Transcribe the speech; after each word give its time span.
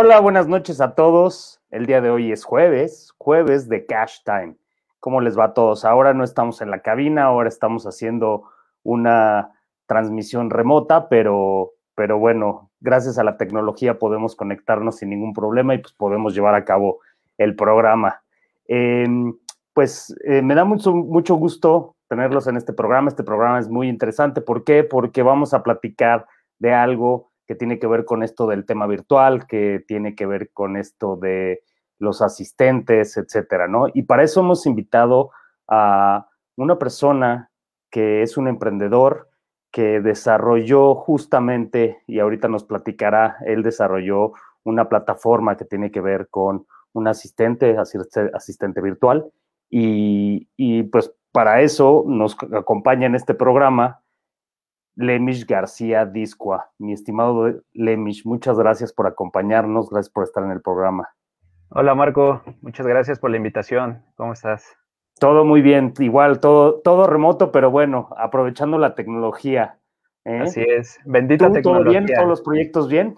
Hola, 0.00 0.20
buenas 0.20 0.46
noches 0.46 0.80
a 0.80 0.94
todos. 0.94 1.60
El 1.72 1.86
día 1.86 2.00
de 2.00 2.08
hoy 2.08 2.30
es 2.30 2.44
jueves, 2.44 3.12
jueves 3.18 3.68
de 3.68 3.84
Cash 3.84 4.18
Time. 4.24 4.54
¿Cómo 5.00 5.20
les 5.20 5.36
va 5.36 5.46
a 5.46 5.54
todos? 5.54 5.84
Ahora 5.84 6.14
no 6.14 6.22
estamos 6.22 6.60
en 6.60 6.70
la 6.70 6.82
cabina, 6.82 7.24
ahora 7.24 7.48
estamos 7.48 7.84
haciendo 7.84 8.44
una 8.84 9.50
transmisión 9.86 10.50
remota, 10.50 11.08
pero, 11.08 11.72
pero 11.96 12.16
bueno, 12.16 12.70
gracias 12.78 13.18
a 13.18 13.24
la 13.24 13.36
tecnología 13.36 13.98
podemos 13.98 14.36
conectarnos 14.36 14.98
sin 14.98 15.10
ningún 15.10 15.32
problema 15.32 15.74
y 15.74 15.78
pues 15.78 15.94
podemos 15.94 16.32
llevar 16.32 16.54
a 16.54 16.64
cabo 16.64 17.00
el 17.36 17.56
programa. 17.56 18.22
Eh, 18.68 19.04
pues 19.72 20.14
eh, 20.24 20.42
me 20.42 20.54
da 20.54 20.64
mucho, 20.64 20.94
mucho 20.94 21.34
gusto 21.34 21.96
tenerlos 22.06 22.46
en 22.46 22.56
este 22.56 22.72
programa. 22.72 23.08
Este 23.08 23.24
programa 23.24 23.58
es 23.58 23.68
muy 23.68 23.88
interesante. 23.88 24.42
¿Por 24.42 24.62
qué? 24.62 24.84
Porque 24.84 25.24
vamos 25.24 25.54
a 25.54 25.64
platicar 25.64 26.24
de 26.60 26.72
algo 26.72 27.32
que 27.48 27.54
tiene 27.54 27.78
que 27.78 27.86
ver 27.86 28.04
con 28.04 28.22
esto 28.22 28.46
del 28.46 28.66
tema 28.66 28.86
virtual, 28.86 29.46
que 29.46 29.82
tiene 29.88 30.14
que 30.14 30.26
ver 30.26 30.50
con 30.52 30.76
esto 30.76 31.16
de 31.16 31.62
los 31.98 32.20
asistentes, 32.20 33.16
etcétera, 33.16 33.66
¿no? 33.66 33.86
Y 33.92 34.02
para 34.02 34.22
eso 34.22 34.40
hemos 34.40 34.66
invitado 34.66 35.30
a 35.66 36.28
una 36.56 36.78
persona 36.78 37.50
que 37.90 38.22
es 38.22 38.36
un 38.36 38.48
emprendedor 38.48 39.30
que 39.72 40.00
desarrolló 40.00 40.94
justamente, 40.94 42.02
y 42.06 42.20
ahorita 42.20 42.48
nos 42.48 42.64
platicará, 42.64 43.38
él 43.46 43.62
desarrolló 43.62 44.32
una 44.64 44.90
plataforma 44.90 45.56
que 45.56 45.64
tiene 45.64 45.90
que 45.90 46.02
ver 46.02 46.28
con 46.28 46.66
un 46.92 47.08
asistente, 47.08 47.76
asistente 47.78 48.82
virtual, 48.82 49.24
y, 49.70 50.48
y 50.56 50.82
pues 50.84 51.14
para 51.32 51.62
eso 51.62 52.04
nos 52.06 52.36
acompaña 52.52 53.06
en 53.06 53.14
este 53.14 53.32
programa 53.32 54.02
Lemish 54.98 55.46
García 55.46 56.04
Discua. 56.06 56.72
Mi 56.76 56.92
estimado 56.92 57.62
Lemish, 57.72 58.26
muchas 58.26 58.58
gracias 58.58 58.92
por 58.92 59.06
acompañarnos, 59.06 59.88
gracias 59.88 60.12
por 60.12 60.24
estar 60.24 60.42
en 60.42 60.50
el 60.50 60.60
programa. 60.60 61.08
Hola 61.68 61.94
Marco, 61.94 62.42
muchas 62.62 62.84
gracias 62.84 63.20
por 63.20 63.30
la 63.30 63.36
invitación. 63.36 64.02
¿Cómo 64.16 64.32
estás? 64.32 64.76
Todo 65.20 65.44
muy 65.44 65.62
bien, 65.62 65.94
igual, 66.00 66.40
todo, 66.40 66.80
todo 66.80 67.06
remoto, 67.06 67.52
pero 67.52 67.70
bueno, 67.70 68.08
aprovechando 68.16 68.76
la 68.76 68.96
tecnología. 68.96 69.78
¿eh? 70.24 70.40
Así 70.40 70.62
es, 70.66 70.98
bendita 71.04 71.52
tecnología. 71.52 72.00
¿Todo 72.00 72.06
bien? 72.06 72.16
¿Todos 72.16 72.28
los 72.28 72.42
proyectos 72.42 72.88
bien? 72.88 73.16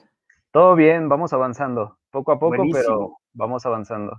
Todo 0.50 0.74
bien, 0.74 1.08
vamos 1.08 1.32
avanzando, 1.32 1.96
poco 2.10 2.32
a 2.32 2.38
poco, 2.38 2.62
pero 2.70 3.16
vamos 3.32 3.64
avanzando. 3.64 4.18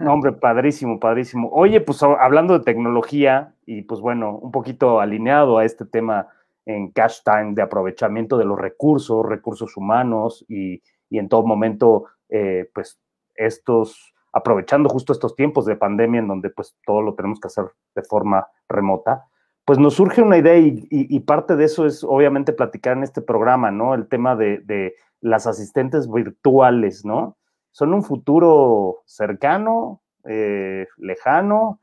No, 0.00 0.14
hombre, 0.14 0.32
padrísimo, 0.32 0.98
padrísimo. 0.98 1.50
Oye, 1.52 1.82
pues 1.82 2.02
hablando 2.02 2.58
de 2.58 2.64
tecnología 2.64 3.54
y 3.66 3.82
pues 3.82 4.00
bueno, 4.00 4.38
un 4.38 4.50
poquito 4.50 5.00
alineado 5.00 5.58
a 5.58 5.64
este 5.66 5.84
tema 5.84 6.28
en 6.66 6.90
cash 6.92 7.20
time 7.24 7.54
de 7.54 7.62
aprovechamiento 7.62 8.38
de 8.38 8.44
los 8.44 8.58
recursos, 8.58 9.26
recursos 9.26 9.76
humanos 9.76 10.44
y, 10.48 10.82
y 11.10 11.18
en 11.18 11.28
todo 11.28 11.44
momento, 11.44 12.06
eh, 12.28 12.70
pues 12.74 13.00
estos, 13.34 14.14
aprovechando 14.32 14.88
justo 14.88 15.12
estos 15.12 15.34
tiempos 15.34 15.66
de 15.66 15.76
pandemia 15.76 16.20
en 16.20 16.28
donde 16.28 16.50
pues 16.50 16.76
todo 16.86 17.02
lo 17.02 17.14
tenemos 17.14 17.40
que 17.40 17.48
hacer 17.48 17.66
de 17.94 18.02
forma 18.02 18.46
remota, 18.68 19.26
pues 19.64 19.78
nos 19.78 19.94
surge 19.94 20.22
una 20.22 20.38
idea 20.38 20.56
y, 20.56 20.86
y, 20.90 21.20
parte 21.20 21.54
de 21.54 21.64
eso 21.64 21.86
es 21.86 22.02
obviamente 22.02 22.52
platicar 22.52 22.96
en 22.96 23.04
este 23.04 23.22
programa, 23.22 23.70
¿no? 23.70 23.94
El 23.94 24.08
tema 24.08 24.34
de, 24.34 24.58
de 24.58 24.96
las 25.20 25.46
asistentes 25.46 26.10
virtuales, 26.10 27.04
¿no? 27.04 27.36
Son 27.70 27.94
un 27.94 28.02
futuro 28.02 29.02
cercano, 29.06 30.02
eh, 30.24 30.86
lejano. 30.98 31.80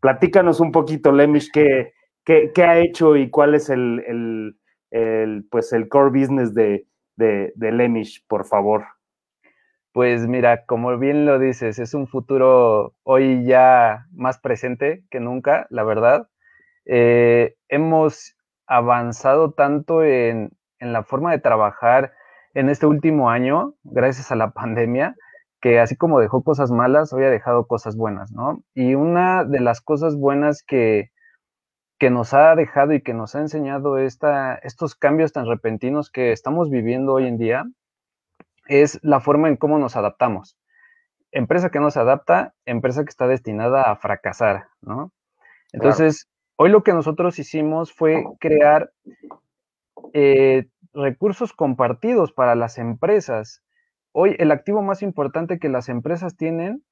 Platícanos 0.00 0.58
un 0.58 0.72
poquito, 0.72 1.12
Lemish, 1.12 1.50
qué, 1.52 1.92
qué, 2.24 2.52
ha 2.64 2.78
hecho 2.78 3.16
y 3.16 3.30
cuál 3.30 3.54
es 3.54 3.68
el, 3.68 4.02
el, 4.06 4.56
el, 4.90 5.46
pues 5.50 5.72
el 5.72 5.88
core 5.88 6.10
business 6.10 6.54
de, 6.54 6.86
de, 7.16 7.52
de 7.56 7.72
Lemish, 7.72 8.24
por 8.26 8.46
favor. 8.46 8.84
Pues 9.92 10.26
mira, 10.26 10.64
como 10.64 10.96
bien 10.98 11.26
lo 11.26 11.38
dices, 11.38 11.78
es 11.78 11.92
un 11.92 12.06
futuro 12.06 12.94
hoy 13.02 13.44
ya 13.44 14.06
más 14.12 14.38
presente 14.38 15.04
que 15.10 15.20
nunca, 15.20 15.66
la 15.68 15.84
verdad. 15.84 16.28
Eh, 16.86 17.56
hemos 17.68 18.36
avanzado 18.66 19.52
tanto 19.52 20.02
en, 20.02 20.50
en, 20.78 20.92
la 20.92 21.04
forma 21.04 21.32
de 21.32 21.40
trabajar 21.40 22.12
en 22.54 22.70
este 22.70 22.86
último 22.86 23.30
año, 23.30 23.74
gracias 23.84 24.32
a 24.32 24.36
la 24.36 24.52
pandemia, 24.52 25.14
que 25.60 25.78
así 25.78 25.96
como 25.96 26.20
dejó 26.20 26.42
cosas 26.42 26.70
malas, 26.70 27.12
hoy 27.12 27.24
ha 27.24 27.30
dejado 27.30 27.66
cosas 27.66 27.96
buenas, 27.96 28.32
¿no? 28.32 28.62
Y 28.74 28.94
una 28.94 29.44
de 29.44 29.60
las 29.60 29.80
cosas 29.80 30.16
buenas 30.16 30.62
que, 30.62 31.11
que 32.02 32.10
nos 32.10 32.34
ha 32.34 32.56
dejado 32.56 32.94
y 32.94 33.00
que 33.00 33.14
nos 33.14 33.36
ha 33.36 33.38
enseñado 33.38 33.96
esta, 33.96 34.56
estos 34.56 34.96
cambios 34.96 35.32
tan 35.32 35.46
repentinos 35.46 36.10
que 36.10 36.32
estamos 36.32 36.68
viviendo 36.68 37.12
hoy 37.12 37.28
en 37.28 37.38
día 37.38 37.64
es 38.66 38.98
la 39.04 39.20
forma 39.20 39.46
en 39.46 39.56
cómo 39.56 39.78
nos 39.78 39.94
adaptamos. 39.94 40.58
Empresa 41.30 41.70
que 41.70 41.78
no 41.78 41.92
se 41.92 42.00
adapta, 42.00 42.54
empresa 42.64 43.04
que 43.04 43.10
está 43.10 43.28
destinada 43.28 43.82
a 43.82 43.94
fracasar, 43.94 44.66
¿no? 44.80 45.12
Entonces, 45.72 46.24
claro. 46.24 46.54
hoy 46.56 46.70
lo 46.70 46.82
que 46.82 46.92
nosotros 46.92 47.38
hicimos 47.38 47.92
fue 47.92 48.24
crear 48.40 48.90
eh, 50.12 50.66
recursos 50.92 51.52
compartidos 51.52 52.32
para 52.32 52.56
las 52.56 52.78
empresas. 52.78 53.62
Hoy 54.10 54.34
el 54.40 54.50
activo 54.50 54.82
más 54.82 55.02
importante 55.02 55.60
que 55.60 55.68
las 55.68 55.88
empresas 55.88 56.36
tienen 56.36 56.82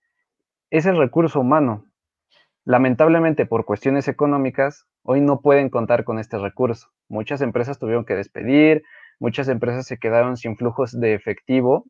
es 0.70 0.86
el 0.86 0.96
recurso 0.96 1.40
humano. 1.40 1.89
Lamentablemente, 2.70 3.46
por 3.46 3.64
cuestiones 3.64 4.06
económicas, 4.06 4.86
hoy 5.02 5.20
no 5.20 5.40
pueden 5.40 5.70
contar 5.70 6.04
con 6.04 6.20
este 6.20 6.38
recurso. 6.38 6.86
Muchas 7.08 7.40
empresas 7.40 7.80
tuvieron 7.80 8.04
que 8.04 8.14
despedir, 8.14 8.84
muchas 9.18 9.48
empresas 9.48 9.88
se 9.88 9.98
quedaron 9.98 10.36
sin 10.36 10.56
flujos 10.56 10.92
de 10.92 11.14
efectivo. 11.14 11.84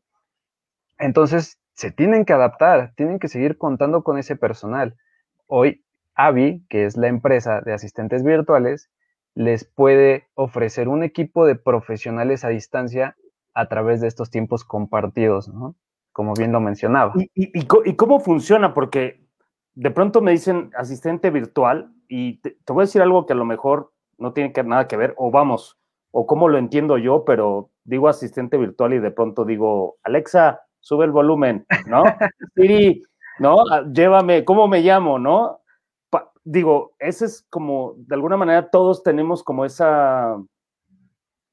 Entonces, 0.97 1.59
se 1.75 1.91
tienen 1.91 2.25
que 2.25 2.33
adaptar, 2.33 2.93
tienen 2.95 3.19
que 3.19 3.27
seguir 3.27 3.59
contando 3.59 4.01
con 4.01 4.17
ese 4.17 4.35
personal. 4.35 4.95
Hoy, 5.45 5.85
Avi, 6.15 6.65
que 6.67 6.85
es 6.85 6.97
la 6.97 7.09
empresa 7.09 7.61
de 7.61 7.73
asistentes 7.73 8.23
virtuales, 8.23 8.89
les 9.35 9.65
puede 9.65 10.29
ofrecer 10.33 10.87
un 10.87 11.03
equipo 11.03 11.45
de 11.45 11.53
profesionales 11.53 12.43
a 12.43 12.49
distancia 12.49 13.15
a 13.53 13.67
través 13.67 14.01
de 14.01 14.07
estos 14.07 14.31
tiempos 14.31 14.65
compartidos, 14.65 15.47
¿no? 15.47 15.75
Como 16.11 16.33
bien 16.33 16.51
lo 16.51 16.59
mencionaba. 16.59 17.13
¿Y, 17.17 17.29
y, 17.35 17.51
y 17.53 17.95
cómo 17.95 18.19
funciona? 18.19 18.73
Porque 18.73 19.21
de 19.75 19.91
pronto 19.91 20.21
me 20.21 20.31
dicen 20.31 20.71
asistente 20.75 21.29
virtual 21.29 21.91
y 22.07 22.37
te, 22.41 22.57
te, 22.63 22.73
voy 22.73 22.81
a 22.81 22.85
decir 22.85 23.01
algo 23.01 23.25
que 23.25 23.33
a 23.33 23.37
lo 23.37 23.45
mejor 23.45 23.91
no 24.17 24.33
tiene 24.33 24.53
que, 24.53 24.63
nada 24.63 24.87
que 24.87 24.97
ver, 24.97 25.13
o 25.17 25.31
vamos, 25.31 25.77
o 26.11 26.27
cómo 26.27 26.47
lo 26.49 26.57
entiendo 26.57 26.97
yo, 26.97 27.25
pero 27.25 27.69
digo 27.83 28.09
asistente 28.09 28.57
virtual 28.57 28.93
y 28.93 28.99
de 28.99 29.11
pronto 29.11 29.45
digo, 29.45 29.97
Alexa, 30.03 30.61
sube 30.79 31.05
el 31.05 31.11
volumen, 31.11 31.65
¿no? 31.87 32.03
Siri, 32.55 33.03
¿no? 33.39 33.63
Llévame, 33.91 34.45
¿cómo 34.45 34.67
me 34.67 34.81
llamo, 34.81 35.17
no? 35.17 35.61
Pa 36.09 36.31
digo, 36.43 36.93
ese 36.99 37.25
es 37.25 37.45
como, 37.49 37.95
de 37.97 38.15
alguna 38.15 38.37
manera 38.37 38.69
todos 38.69 39.03
tenemos 39.03 39.43
como 39.43 39.65
esa 39.65 40.37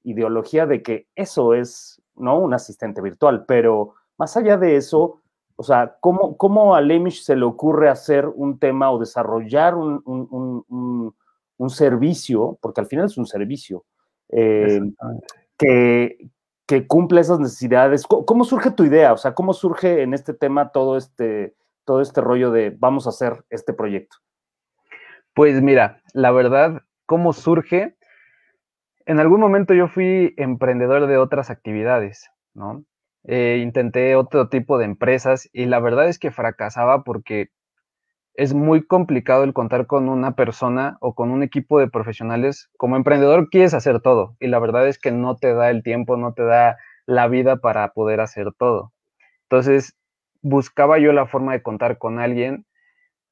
ideología 0.03 0.67
de 0.67 0.83
que 0.83 1.07
eso 1.15 1.55
es, 1.55 2.03
¿no? 2.17 2.39
Un 2.39 2.55
asistente 2.55 3.01
virtual, 3.01 3.45
pero 3.47 3.95
más 4.19 4.37
allá 4.37 4.57
de 4.57 4.77
eso, 4.77 5.21
o 5.61 5.65
sea, 5.65 5.97
¿cómo, 5.99 6.37
cómo 6.37 6.77
a 6.77 6.81
Lemish 6.81 7.25
se 7.25 7.35
le 7.35 7.45
ocurre 7.45 7.89
hacer 7.89 8.29
un 8.29 8.61
tema 8.61 8.93
o 8.93 8.99
desarrollar 9.01 9.75
un, 9.75 10.01
un, 10.05 10.65
un, 10.69 11.17
un 11.57 11.71
servicio, 11.71 12.57
porque 12.63 12.81
al 12.81 12.87
final 12.87 13.07
es 13.07 13.19
un 13.19 13.27
servicio, 13.27 13.85
eh, 14.29 14.81
que, 15.57 16.31
que, 16.65 16.87
cumple 16.87 17.21
esas 17.21 17.41
necesidades? 17.41 18.07
¿Cómo 18.07 18.45
surge 18.45 18.71
tu 18.71 18.85
idea? 18.85 19.13
O 19.13 19.17
sea, 19.17 19.35
¿cómo 19.35 19.53
surge 19.53 20.03
en 20.03 20.15
este 20.15 20.33
tema 20.33 20.71
todo 20.71 20.97
este, 20.97 21.57
todo 21.85 22.03
este 22.03 22.21
rollo 22.21 22.53
de 22.53 22.71
vamos 22.79 23.07
a 23.07 23.11
hacer 23.11 23.45
este 23.51 23.73
proyecto? 23.73 24.19
Pues 25.35 25.61
mira, 25.61 26.03
la 26.15 26.31
verdad, 26.31 26.83
¿cómo 27.05 27.33
surge? 27.33 27.97
En 29.07 29.19
algún 29.19 29.41
momento 29.41 29.75
yo 29.75 29.89
fui 29.89 30.35
emprendedor 30.37 31.09
de 31.09 31.17
otras 31.17 31.51
actividades, 31.51 32.31
¿no? 32.55 32.85
Eh, 33.31 33.61
intenté 33.63 34.17
otro 34.17 34.49
tipo 34.49 34.79
de 34.79 34.87
empresas 34.87 35.51
y 35.53 35.67
la 35.67 35.81
verdad 35.81 36.09
es 36.09 36.19
que 36.19 36.31
fracasaba 36.31 37.05
porque 37.05 37.51
es 38.33 38.55
muy 38.55 38.87
complicado 38.87 39.45
el 39.45 39.53
contar 39.53 39.87
con 39.87 40.09
una 40.09 40.35
persona 40.35 40.97
o 41.01 41.15
con 41.15 41.31
un 41.31 41.43
equipo 41.43 41.79
de 41.79 41.89
profesionales. 41.89 42.71
Como 42.79 42.97
emprendedor 42.97 43.51
quieres 43.51 43.75
hacer 43.75 44.01
todo 44.01 44.37
y 44.41 44.47
la 44.47 44.59
verdad 44.59 44.89
es 44.89 44.99
que 44.99 45.13
no 45.13 45.37
te 45.37 45.53
da 45.53 45.69
el 45.69 45.83
tiempo, 45.83 46.17
no 46.17 46.33
te 46.33 46.43
da 46.45 46.79
la 47.05 47.29
vida 47.29 47.59
para 47.59 47.93
poder 47.93 48.21
hacer 48.21 48.55
todo. 48.57 48.95
Entonces, 49.43 49.95
buscaba 50.41 50.99
yo 50.99 51.13
la 51.13 51.27
forma 51.27 51.53
de 51.53 51.63
contar 51.63 51.99
con 51.99 52.21
alguien 52.21 52.65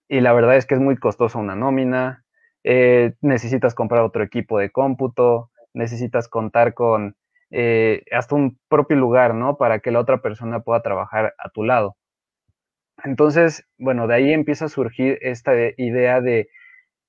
y 0.09 0.21
la 0.21 0.35
verdad 0.35 0.57
es 0.57 0.67
que 0.67 0.75
es 0.75 0.81
muy 0.81 0.97
costosa 0.99 1.39
una 1.39 1.57
nómina, 1.57 2.25
eh, 2.65 3.15
necesitas 3.23 3.75
comprar 3.75 4.03
otro 4.03 4.23
equipo 4.23 4.59
de 4.59 4.71
cómputo, 4.71 5.51
necesitas 5.73 6.29
contar 6.29 6.75
con 6.75 7.17
eh, 7.51 8.03
hasta 8.13 8.35
un 8.35 8.59
propio 8.69 8.97
lugar, 8.97 9.35
¿no? 9.35 9.57
Para 9.57 9.81
que 9.81 9.91
la 9.91 10.01
otra 10.01 10.19
persona 10.19 10.61
pueda 10.61 10.83
trabajar 10.83 11.35
a 11.39 11.49
tu 11.51 11.65
lado. 11.65 11.97
Entonces, 13.05 13.65
bueno, 13.79 14.07
de 14.07 14.15
ahí 14.15 14.33
empieza 14.33 14.67
a 14.67 14.69
surgir 14.69 15.19
esta 15.21 15.53
idea 15.77 16.21
de 16.21 16.49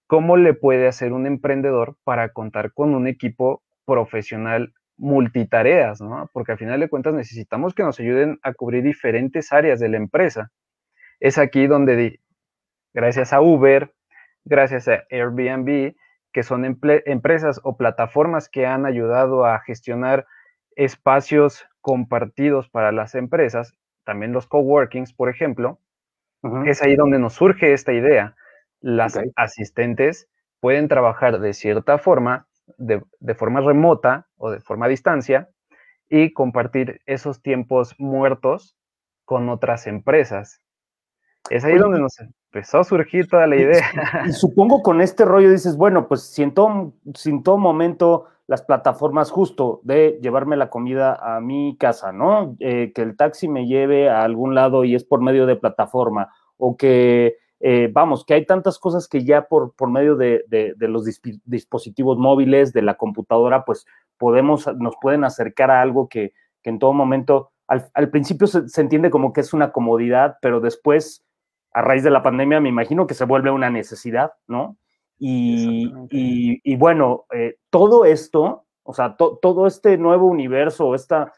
cómo 0.07 0.37
le 0.37 0.53
puede 0.53 0.87
hacer 0.87 1.13
un 1.13 1.25
emprendedor 1.25 1.97
para 2.03 2.29
contar 2.29 2.73
con 2.73 2.95
un 2.95 3.07
equipo 3.07 3.63
profesional 3.85 4.73
multitareas, 4.97 6.01
¿no? 6.01 6.29
Porque 6.33 6.53
al 6.53 6.57
final 6.57 6.79
de 6.79 6.89
cuentas 6.89 7.13
necesitamos 7.13 7.73
que 7.73 7.83
nos 7.83 7.99
ayuden 7.99 8.39
a 8.43 8.53
cubrir 8.53 8.83
diferentes 8.83 9.53
áreas 9.53 9.79
de 9.79 9.89
la 9.89 9.97
empresa. 9.97 10.49
Es 11.19 11.37
aquí 11.37 11.67
donde, 11.67 12.19
gracias 12.93 13.33
a 13.33 13.41
Uber, 13.41 13.93
gracias 14.43 14.87
a 14.87 15.03
Airbnb, 15.09 15.93
que 16.37 16.43
son 16.43 16.65
empresas 16.65 17.59
o 17.63 17.77
plataformas 17.77 18.47
que 18.47 18.67
han 18.67 18.85
ayudado 18.85 19.43
a 19.47 19.59
gestionar 19.61 20.27
espacios 20.75 21.65
compartidos 21.81 22.69
para 22.69 22.91
las 22.91 23.15
empresas, 23.15 23.73
también 24.03 24.33
los 24.33 24.45
coworkings, 24.45 25.13
por 25.13 25.29
ejemplo, 25.29 25.79
es 26.67 26.83
ahí 26.83 26.95
donde 26.95 27.17
nos 27.17 27.33
surge 27.33 27.73
esta 27.73 27.91
idea. 27.91 28.35
Las 28.81 29.19
asistentes 29.35 30.29
pueden 30.59 30.87
trabajar 30.87 31.39
de 31.39 31.53
cierta 31.53 31.97
forma, 31.97 32.47
de, 32.77 33.01
forma 33.33 33.61
remota 33.61 34.27
o 34.37 34.51
de 34.51 34.59
forma 34.59 34.85
a 34.85 34.89
distancia, 34.89 35.49
y 36.07 36.33
compartir 36.33 37.01
esos 37.07 37.41
tiempos 37.41 37.95
muertos 37.97 38.77
con 39.25 39.49
otras 39.49 39.87
empresas. 39.87 40.61
Es 41.49 41.63
ahí 41.63 41.77
donde 41.77 41.99
nos 41.99 42.15
empezó 42.19 42.79
a 42.79 42.83
surgir 42.83 43.27
toda 43.27 43.47
la 43.47 43.55
idea. 43.55 43.85
Y, 44.25 44.31
supongo 44.31 44.81
con 44.81 45.01
este 45.01 45.25
rollo 45.25 45.49
dices, 45.49 45.77
bueno, 45.77 46.07
pues 46.07 46.21
si 46.23 46.43
en 46.43 46.53
todo, 46.53 46.93
todo 47.43 47.57
momento 47.57 48.25
las 48.47 48.61
plataformas 48.61 49.29
justo 49.29 49.81
de 49.83 50.19
llevarme 50.21 50.55
la 50.55 50.69
comida 50.69 51.15
a 51.21 51.41
mi 51.41 51.75
casa, 51.77 52.13
¿no? 52.13 52.55
Eh, 52.59 52.93
que 52.95 53.01
el 53.01 53.17
taxi 53.17 53.47
me 53.47 53.67
lleve 53.67 54.09
a 54.09 54.23
algún 54.23 54.55
lado 54.55 54.85
y 54.85 54.95
es 54.95 55.03
por 55.03 55.21
medio 55.21 55.45
de 55.45 55.57
plataforma, 55.57 56.29
o 56.55 56.77
que, 56.77 57.35
eh, 57.59 57.89
vamos, 57.91 58.25
que 58.25 58.35
hay 58.35 58.45
tantas 58.45 58.79
cosas 58.79 59.07
que 59.07 59.25
ya 59.25 59.47
por, 59.47 59.73
por 59.75 59.89
medio 59.89 60.15
de, 60.15 60.45
los 60.79 61.05
dispositivos 61.45 62.17
móviles, 62.17 62.71
de 62.71 62.81
la 62.81 62.95
computadora, 62.95 63.65
pues 63.65 63.85
podemos, 64.17 64.67
nos 64.77 64.95
pueden 65.01 65.25
acercar 65.25 65.69
a 65.69 65.81
algo 65.81 66.07
que, 66.07 66.33
en 66.63 66.79
todo 66.79 66.91
momento, 66.91 67.51
al, 67.67 68.09
principio 68.09 68.45
se, 68.45 68.67
se, 68.67 68.81
entiende 68.81 69.09
como 69.09 69.31
que 69.31 69.39
es 69.39 69.53
una 69.53 69.71
comodidad, 69.71 70.35
pero 70.41 70.59
después, 70.59 71.25
a 71.77 71.81
raíz 71.83 72.01
de 72.01 72.09
la 72.09 72.23
pandemia, 72.23 72.59
me 72.59 72.69
imagino 72.69 73.05
que 73.05 73.13
se 73.13 73.25
vuelve 73.25 73.51
una 73.51 73.69
necesidad, 73.69 74.31
¿no? 74.47 74.77
Y, 75.19 76.75
bueno, 76.75 77.25
eh, 77.31 77.57
todo 77.69 78.03
esto, 78.03 78.65
o 78.81 78.93
sea, 78.95 79.15
todo 79.15 79.67
este 79.67 79.95
nuevo 79.99 80.25
universo, 80.25 80.95
esta 80.95 81.31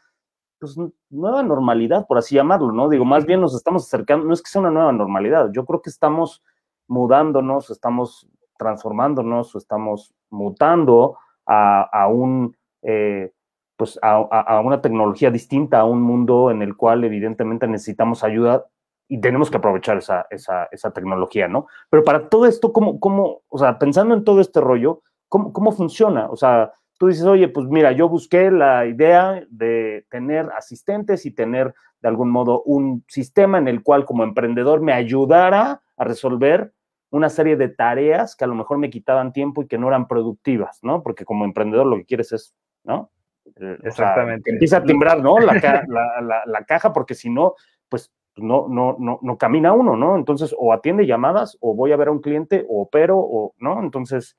pues, 0.58 0.76
nueva 1.10 1.42
normalidad, 1.42 2.06
por 2.06 2.16
así 2.16 2.36
llamarlo, 2.36 2.72
¿no? 2.72 2.88
Digo, 2.88 3.04
más 3.04 3.26
bien 3.26 3.42
nos 3.42 3.54
estamos 3.54 3.86
acercando, 3.86 4.24
no 4.24 4.32
es 4.32 4.40
que 4.40 4.48
sea 4.48 4.62
una 4.62 4.70
nueva 4.70 4.92
normalidad, 4.92 5.50
yo 5.52 5.66
creo 5.66 5.82
que 5.82 5.90
estamos 5.90 6.42
mudándonos, 6.88 7.68
estamos 7.68 8.26
transformándonos 8.56 9.54
estamos 9.56 10.14
mutando 10.30 11.18
a, 11.44 12.08
un, 12.08 12.56
eh, 12.80 13.30
pues 13.76 13.98
a, 14.00 14.60
una 14.60 14.80
tecnología 14.80 15.30
distinta, 15.30 15.80
a 15.80 15.84
un 15.84 16.00
mundo 16.00 16.50
en 16.50 16.62
el 16.62 16.76
cual 16.76 17.04
evidentemente 17.04 17.66
necesitamos 17.66 18.24
ayuda 18.24 18.66
y 19.10 19.20
tenemos 19.20 19.50
que 19.50 19.56
aprovechar 19.56 19.98
esa, 19.98 20.28
esa, 20.30 20.68
esa, 20.70 20.92
tecnología, 20.92 21.48
¿no? 21.48 21.66
Pero 21.90 22.04
para 22.04 22.28
todo 22.28 22.46
esto, 22.46 22.72
¿cómo, 22.72 23.00
cómo, 23.00 23.40
o 23.48 23.58
sea, 23.58 23.76
pensando 23.76 24.14
en 24.14 24.22
todo 24.22 24.40
este 24.40 24.60
rollo, 24.60 25.02
¿cómo, 25.28 25.52
cómo 25.52 25.72
funciona? 25.72 26.30
O 26.30 26.36
sea, 26.36 26.72
tú 26.96 27.08
dices, 27.08 27.24
oye, 27.24 27.48
pues 27.48 27.66
mira, 27.66 27.90
yo 27.90 28.08
busqué 28.08 28.52
la 28.52 28.86
idea 28.86 29.44
de 29.50 30.06
tener 30.10 30.48
asistentes 30.56 31.26
y 31.26 31.32
tener 31.32 31.74
de 32.00 32.08
algún 32.08 32.30
modo 32.30 32.62
un 32.62 33.04
sistema 33.08 33.58
en 33.58 33.66
el 33.66 33.82
cual 33.82 34.04
como 34.04 34.22
emprendedor 34.22 34.80
me 34.80 34.92
ayudara 34.92 35.82
a 35.96 36.04
resolver 36.04 36.72
una 37.10 37.30
serie 37.30 37.56
de 37.56 37.68
tareas 37.68 38.36
que 38.36 38.44
a 38.44 38.46
lo 38.48 38.54
mejor 38.54 38.78
me 38.78 38.90
quitaban 38.90 39.32
tiempo 39.32 39.62
y 39.62 39.66
que 39.66 39.76
no 39.76 39.88
eran 39.88 40.06
productivas, 40.06 40.78
¿no? 40.84 41.02
Porque 41.02 41.24
como 41.24 41.44
emprendedor 41.44 41.86
lo 41.86 41.96
que 41.96 42.04
quieres 42.04 42.30
es, 42.30 42.54
¿no? 42.84 43.10
Eh, 43.56 43.76
Exactamente. 43.82 44.52
empieza 44.52 44.76
a 44.76 44.84
timbrar, 44.84 45.20
¿no? 45.20 45.36
La, 45.40 45.90
la, 46.20 46.42
la 46.46 46.64
caja, 46.64 46.92
porque 46.92 47.16
si 47.16 47.28
no, 47.28 47.56
pues 47.88 48.12
no, 48.40 48.68
no, 48.68 48.96
no, 48.98 49.18
no 49.22 49.38
camina 49.38 49.72
uno, 49.72 49.96
¿no? 49.96 50.16
Entonces, 50.16 50.54
o 50.58 50.72
atiende 50.72 51.06
llamadas, 51.06 51.56
o 51.60 51.74
voy 51.74 51.92
a 51.92 51.96
ver 51.96 52.08
a 52.08 52.12
un 52.12 52.20
cliente, 52.20 52.66
o 52.68 52.82
opero, 52.82 53.18
o, 53.18 53.54
¿no? 53.58 53.80
Entonces, 53.80 54.38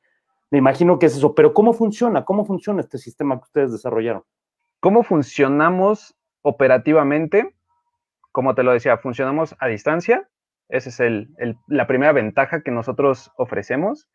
me 0.50 0.58
imagino 0.58 1.00
que 1.00 1.06
es 1.06 1.16
eso. 1.18 1.34
Pero, 1.34 1.54
¿cómo 1.54 1.74
funciona? 1.74 2.26
¿Cómo 2.26 2.46
funciona 2.46 2.82
este 2.82 2.98
sistema 2.98 3.38
que 3.38 3.44
ustedes 3.44 3.72
desarrollaron? 3.72 4.24
¿Cómo 4.80 5.04
funcionamos 5.04 6.16
operativamente? 6.42 7.56
Como 8.32 8.56
te 8.56 8.64
lo 8.64 8.74
decía, 8.74 8.98
funcionamos 8.98 9.56
a 9.60 9.68
distancia. 9.68 10.28
Esa 10.70 10.90
es 10.90 11.00
el, 11.00 11.30
la 11.68 11.88
primera 11.88 12.14
ventaja 12.14 12.62
que 12.62 12.72
nosotros 12.72 13.32
ofrecemos. 13.38 14.10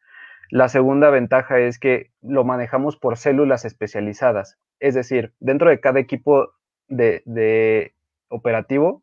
La 0.51 0.69
segunda 0.69 1.11
ventaja 1.11 1.59
es 1.59 1.79
que 1.79 2.13
lo 2.23 2.45
manejamos 2.45 2.97
por 2.97 3.17
células 3.17 3.65
especializadas. 3.65 4.59
Es 4.81 4.95
decir, 4.95 5.35
dentro 5.41 5.71
de 5.71 5.81
cada 5.81 6.01
equipo 6.01 6.53
de, 6.89 7.23
de 7.27 7.95
operativo 8.29 9.03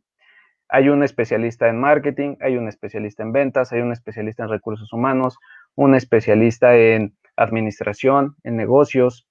hay 0.73 0.89
un 0.89 1.03
especialista 1.03 1.69
en 1.69 1.79
marketing, 1.79 2.35
hay 2.41 2.57
un 2.57 2.67
especialista 2.67 3.21
en 3.21 3.31
ventas, 3.31 3.71
hay 3.71 3.81
un 3.81 3.91
especialista 3.91 4.41
en 4.41 4.49
recursos 4.49 4.91
humanos, 4.91 5.37
un 5.75 5.93
especialista 5.93 6.75
en 6.75 7.15
administración, 7.35 8.37
en 8.43 8.57
negocios. 8.57 9.27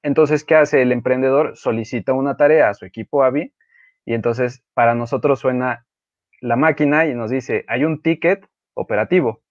Entonces, 0.00 0.44
¿qué 0.44 0.54
hace 0.54 0.80
el 0.80 0.92
emprendedor? 0.92 1.56
Solicita 1.56 2.12
una 2.12 2.36
tarea 2.36 2.68
a 2.68 2.74
su 2.74 2.84
equipo 2.84 3.24
AVI 3.24 3.52
y 4.04 4.14
entonces 4.14 4.62
para 4.74 4.94
nosotros 4.94 5.40
suena 5.40 5.86
la 6.40 6.54
máquina 6.54 7.04
y 7.06 7.16
nos 7.16 7.32
dice, 7.32 7.64
hay 7.66 7.84
un 7.84 8.00
ticket 8.00 8.46
operativo. 8.74 9.42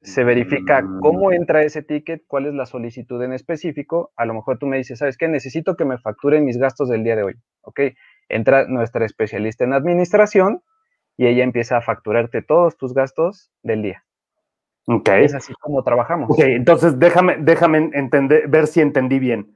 Se 0.00 0.24
verifica 0.24 0.82
cómo 1.02 1.28
mm. 1.28 1.32
entra 1.34 1.62
ese 1.64 1.82
ticket, 1.82 2.24
cuál 2.26 2.46
es 2.46 2.54
la 2.54 2.64
solicitud 2.64 3.22
en 3.22 3.34
específico. 3.34 4.10
A 4.16 4.24
lo 4.24 4.32
mejor 4.32 4.56
tú 4.56 4.66
me 4.66 4.78
dices, 4.78 5.00
¿sabes 5.00 5.18
qué? 5.18 5.28
Necesito 5.28 5.76
que 5.76 5.84
me 5.84 5.98
facturen 5.98 6.46
mis 6.46 6.56
gastos 6.56 6.88
del 6.88 7.04
día 7.04 7.16
de 7.16 7.24
hoy. 7.24 7.34
¿Ok? 7.60 7.80
Entra 8.30 8.66
nuestra 8.66 9.04
especialista 9.04 9.64
en 9.64 9.72
administración 9.72 10.62
y 11.16 11.26
ella 11.26 11.44
empieza 11.44 11.76
a 11.76 11.82
facturarte 11.82 12.42
todos 12.42 12.76
tus 12.76 12.94
gastos 12.94 13.50
del 13.62 13.82
día. 13.82 14.04
Ok. 14.86 15.08
Es 15.08 15.34
así 15.34 15.52
como 15.60 15.82
trabajamos. 15.82 16.30
Ok, 16.30 16.40
entonces 16.40 16.98
déjame, 16.98 17.36
déjame 17.38 17.90
entender, 17.92 18.48
ver 18.48 18.66
si 18.66 18.80
entendí 18.80 19.18
bien. 19.18 19.54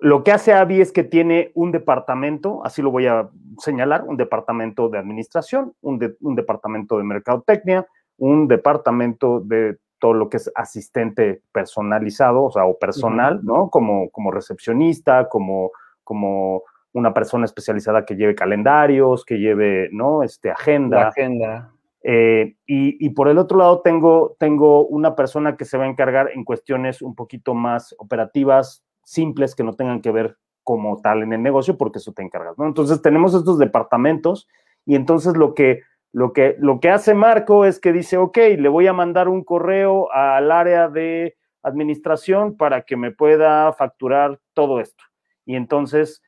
Lo 0.00 0.24
que 0.24 0.32
hace 0.32 0.52
Avi 0.52 0.80
es 0.80 0.90
que 0.90 1.04
tiene 1.04 1.52
un 1.54 1.70
departamento, 1.70 2.64
así 2.64 2.82
lo 2.82 2.90
voy 2.90 3.06
a 3.06 3.28
señalar, 3.58 4.02
un 4.04 4.16
departamento 4.16 4.88
de 4.88 4.98
administración, 4.98 5.74
un, 5.80 6.16
un 6.20 6.34
departamento 6.34 6.98
de 6.98 7.04
mercadotecnia, 7.04 7.86
un 8.16 8.48
departamento 8.48 9.40
de 9.40 9.78
todo 10.00 10.14
lo 10.14 10.28
que 10.28 10.38
es 10.38 10.50
asistente 10.56 11.42
personalizado, 11.52 12.42
o 12.42 12.50
sea, 12.50 12.64
o 12.64 12.76
personal, 12.76 13.44
¿no? 13.44 13.70
Como, 13.70 14.10
como 14.10 14.32
recepcionista, 14.32 15.28
como, 15.28 15.70
como 16.02 16.64
una 16.92 17.14
persona 17.14 17.44
especializada 17.44 18.04
que 18.04 18.16
lleve 18.16 18.34
calendarios, 18.34 19.24
que 19.24 19.38
lleve, 19.38 19.88
¿no? 19.92 20.22
Este, 20.22 20.50
agenda. 20.50 21.08
agenda. 21.08 21.72
Eh, 22.04 22.56
y, 22.66 23.08
por 23.10 23.28
el 23.28 23.38
otro 23.38 23.58
lado 23.58 23.80
tengo, 23.80 24.34
tengo 24.38 24.86
una 24.86 25.14
persona 25.14 25.56
que 25.56 25.64
se 25.64 25.78
va 25.78 25.84
a 25.84 25.88
encargar 25.88 26.30
en 26.34 26.44
cuestiones 26.44 27.00
un 27.00 27.14
poquito 27.14 27.54
más 27.54 27.94
operativas, 27.98 28.84
simples, 29.04 29.54
que 29.54 29.62
no 29.62 29.74
tengan 29.74 30.00
que 30.00 30.10
ver 30.10 30.36
como 30.64 31.00
tal 31.00 31.22
en 31.22 31.32
el 31.32 31.42
negocio, 31.42 31.76
porque 31.76 31.98
eso 31.98 32.12
te 32.12 32.22
encargas, 32.22 32.58
¿no? 32.58 32.66
Entonces 32.66 33.02
tenemos 33.02 33.34
estos 33.34 33.58
departamentos 33.58 34.48
y 34.84 34.96
entonces 34.96 35.36
lo 35.36 35.54
que, 35.54 35.82
lo 36.12 36.32
que, 36.32 36.56
lo 36.58 36.80
que 36.80 36.90
hace 36.90 37.14
Marco 37.14 37.64
es 37.64 37.78
que 37.78 37.92
dice, 37.92 38.16
ok, 38.16 38.36
le 38.58 38.68
voy 38.68 38.86
a 38.86 38.92
mandar 38.92 39.28
un 39.28 39.44
correo 39.44 40.12
al 40.12 40.50
área 40.50 40.88
de 40.88 41.36
administración 41.62 42.56
para 42.56 42.82
que 42.82 42.96
me 42.96 43.12
pueda 43.12 43.72
facturar 43.72 44.40
todo 44.54 44.80
esto. 44.80 45.04
Y 45.44 45.54
entonces 45.54 46.22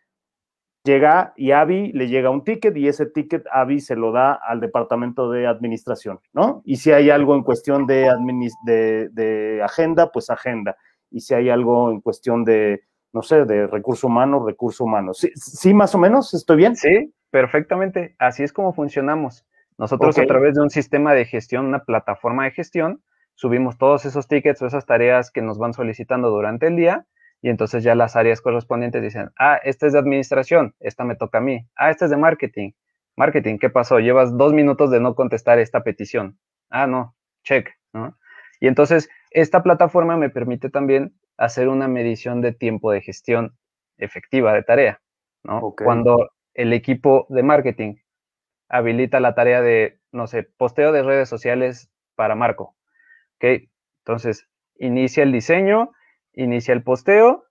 llega 0.85 1.33
y 1.37 1.51
Avi 1.51 1.93
le 1.93 2.09
llega 2.09 2.31
un 2.31 2.45
ticket 2.45 2.77
y 2.77 2.89
ese 2.89 3.07
ticket 3.07 3.45
Avi 3.51 3.81
se 3.81 3.97
lo 3.97 4.13
da 4.13 4.35
al 4.35 4.61
departamento 4.61 5.31
de 5.31 5.47
administración, 5.47 6.21
¿no? 6.33 6.63
Y 6.65 6.77
si 6.77 6.93
hay 6.93 7.11
algo 7.11 7.35
en 7.35 7.43
cuestión 7.43 7.87
de, 7.87 8.13
de, 8.65 9.63
agenda, 9.63 10.13
pues 10.13 10.31
agenda. 10.31 10.77
Y 11.11 11.21
si 11.21 11.35
hay 11.35 11.49
algo 11.49 11.91
en 11.91 12.01
cuestión 12.01 12.45
de, 12.45 12.83
no 13.13 13.23
sé, 13.23 13.45
de 13.47 13.67
recurso 13.67 14.09
humano, 14.09 14.45
recurso 14.47 14.85
humano. 14.85 15.15
¿Sí, 15.15 15.31
sí 15.35 15.73
más 15.73 15.95
o 15.95 15.99
menos? 15.99 16.35
¿Estoy 16.35 16.59
bien? 16.59 16.77
Sí, 16.77 17.15
perfectamente. 17.31 18.15
Así 18.19 18.43
es 18.43 18.53
como 18.53 18.75
funcionamos. 18.75 19.47
Nosotros 19.79 20.19
a 20.19 20.27
través 20.27 20.55
de 20.55 20.61
un 20.61 20.71
sistema 20.71 21.15
de 21.15 21.25
gestión, 21.25 21.67
una 21.67 21.85
plataforma 21.85 22.45
de 22.45 22.53
gestión, 22.53 23.03
subimos 23.35 23.79
todos 23.79 24.05
esos 24.05 24.29
tickets 24.29 24.63
o 24.63 24.67
esas 24.67 24.87
tareas 24.87 25.31
que 25.31 25.43
nos 25.43 25.59
van 25.59 25.73
solicitando 25.73 26.31
durante 26.31 26.69
el 26.69 26.77
día 26.77 27.07
y 27.45 27.51
entonces 27.51 27.85
ya 27.85 27.95
las 27.95 28.17
áreas 28.17 28.41
correspondientes 28.41 29.03
dicen, 29.03 29.31
ah, 29.39 29.61
esta 29.65 29.87
es 29.87 29.93
de 29.93 29.99
administración, 29.99 30.75
esta 30.81 31.05
me 31.05 31.15
toca 31.15 31.39
a 31.39 31.41
mí, 31.43 31.69
ah, 31.77 31.91
esta 31.91 32.07
es 32.07 32.11
de 32.11 32.17
marketing. 32.17 32.73
Marketing, 33.17 33.59
¿qué 33.59 33.69
pasó? 33.69 33.99
Llevas 33.99 34.35
dos 34.39 34.55
minutos 34.55 34.91
de 34.91 34.99
no 34.99 35.15
contestar 35.15 35.59
esta 35.59 35.85
petición. 35.85 36.39
Ah, 36.71 36.87
no, 36.87 37.15
check, 37.43 37.69
¿no? 37.93 38.17
Y 38.61 38.67
entonces 38.67 39.11
esta 39.31 39.63
plataforma 39.63 40.17
me 40.17 40.31
permite 40.31 40.71
también 40.71 41.19
hacer 41.37 41.69
una 41.69 41.87
medición 41.87 42.41
de 42.41 42.53
tiempo 42.53 42.91
de 42.91 43.03
gestión 43.03 43.55
efectiva 43.99 44.55
de 44.55 44.63
tarea, 44.63 45.03
¿no? 45.43 45.75
Cuando 45.77 46.31
el 46.55 46.73
equipo 46.73 47.27
de 47.29 47.43
marketing 47.43 47.97
habilita 48.71 49.21
la 49.21 49.35
tarea 49.35 49.61
de, 49.61 50.01
no 50.13 50.27
sé, 50.29 50.45
posteo 50.45 50.93
de 50.93 51.03
redes 51.03 51.29
sociales 51.29 51.91
para 52.15 52.37
Marco, 52.37 52.75
¿ok? 53.37 53.69
Entonces, 53.99 54.49
inicia 54.77 55.23
el 55.23 55.31
diseño, 55.31 55.93
inicia 56.35 56.75
el 56.75 56.83
posteo 56.83 57.45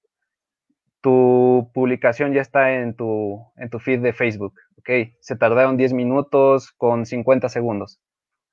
tu 1.04 1.70
publicación 1.74 2.32
ya 2.32 2.42
está 2.42 2.76
en 2.76 2.96
tu, 2.96 3.46
en 3.58 3.70
tu 3.70 3.80
feed 3.80 4.00
de 4.00 4.14
Facebook, 4.14 4.54
¿ok? 4.78 5.12
Se 5.20 5.36
tardaron 5.36 5.76
10 5.76 5.92
minutos 5.92 6.72
con 6.72 7.06
50 7.06 7.50
segundos. 7.50 8.00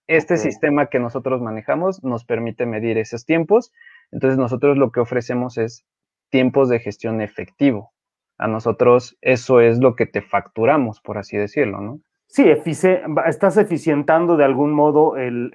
Este 0.08 0.36
sistema 0.36 0.86
que 0.86 0.98
nosotros 0.98 1.40
manejamos 1.40 2.02
nos 2.02 2.24
permite 2.24 2.66
medir 2.66 2.98
esos 2.98 3.24
tiempos, 3.24 3.72
entonces 4.10 4.36
nosotros 4.36 4.76
lo 4.76 4.90
que 4.90 4.98
ofrecemos 4.98 5.58
es 5.58 5.86
tiempos 6.28 6.68
de 6.68 6.80
gestión 6.80 7.20
efectivo. 7.20 7.92
A 8.36 8.48
nosotros 8.48 9.16
eso 9.20 9.60
es 9.60 9.78
lo 9.78 9.94
que 9.94 10.06
te 10.06 10.20
facturamos, 10.20 11.00
por 11.00 11.18
así 11.18 11.36
decirlo, 11.36 11.80
¿no? 11.80 12.00
Sí, 12.26 12.48
estás 12.48 13.56
eficientando 13.58 14.36
de 14.36 14.44
algún 14.44 14.72
modo 14.72 15.16
el, 15.16 15.52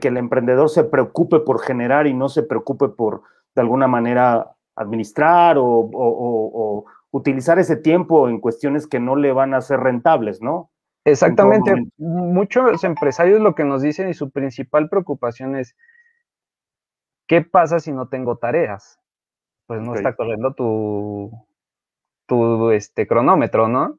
que 0.00 0.08
el 0.08 0.16
emprendedor 0.18 0.68
se 0.68 0.84
preocupe 0.84 1.40
por 1.40 1.62
generar 1.62 2.06
y 2.06 2.12
no 2.12 2.28
se 2.28 2.42
preocupe 2.42 2.88
por, 2.88 3.22
de 3.54 3.60
alguna 3.60 3.86
manera, 3.86 4.54
administrar 4.76 5.56
o, 5.58 6.84
utilizar 7.10 7.58
ese 7.58 7.76
tiempo 7.76 8.28
en 8.28 8.40
cuestiones 8.40 8.86
que 8.86 8.98
no 8.98 9.16
le 9.16 9.32
van 9.32 9.52
a 9.52 9.60
ser 9.60 9.80
rentables, 9.80 10.40
¿no? 10.40 10.70
Exactamente. 11.04 11.74
Muchos 11.98 12.84
empresarios 12.84 13.40
lo 13.40 13.54
que 13.54 13.64
nos 13.64 13.82
dicen 13.82 14.08
y 14.08 14.14
su 14.14 14.30
principal 14.30 14.88
preocupación 14.88 15.56
es, 15.56 15.76
¿qué 17.26 17.42
pasa 17.42 17.80
si 17.80 17.92
no 17.92 18.08
tengo 18.08 18.38
tareas? 18.38 18.98
Pues 19.66 19.82
no 19.82 19.94
está 19.94 20.14
corriendo 20.14 20.54
tu, 20.54 21.30
tu 22.26 22.70
este, 22.70 23.06
cronómetro, 23.06 23.68
¿no? 23.68 23.98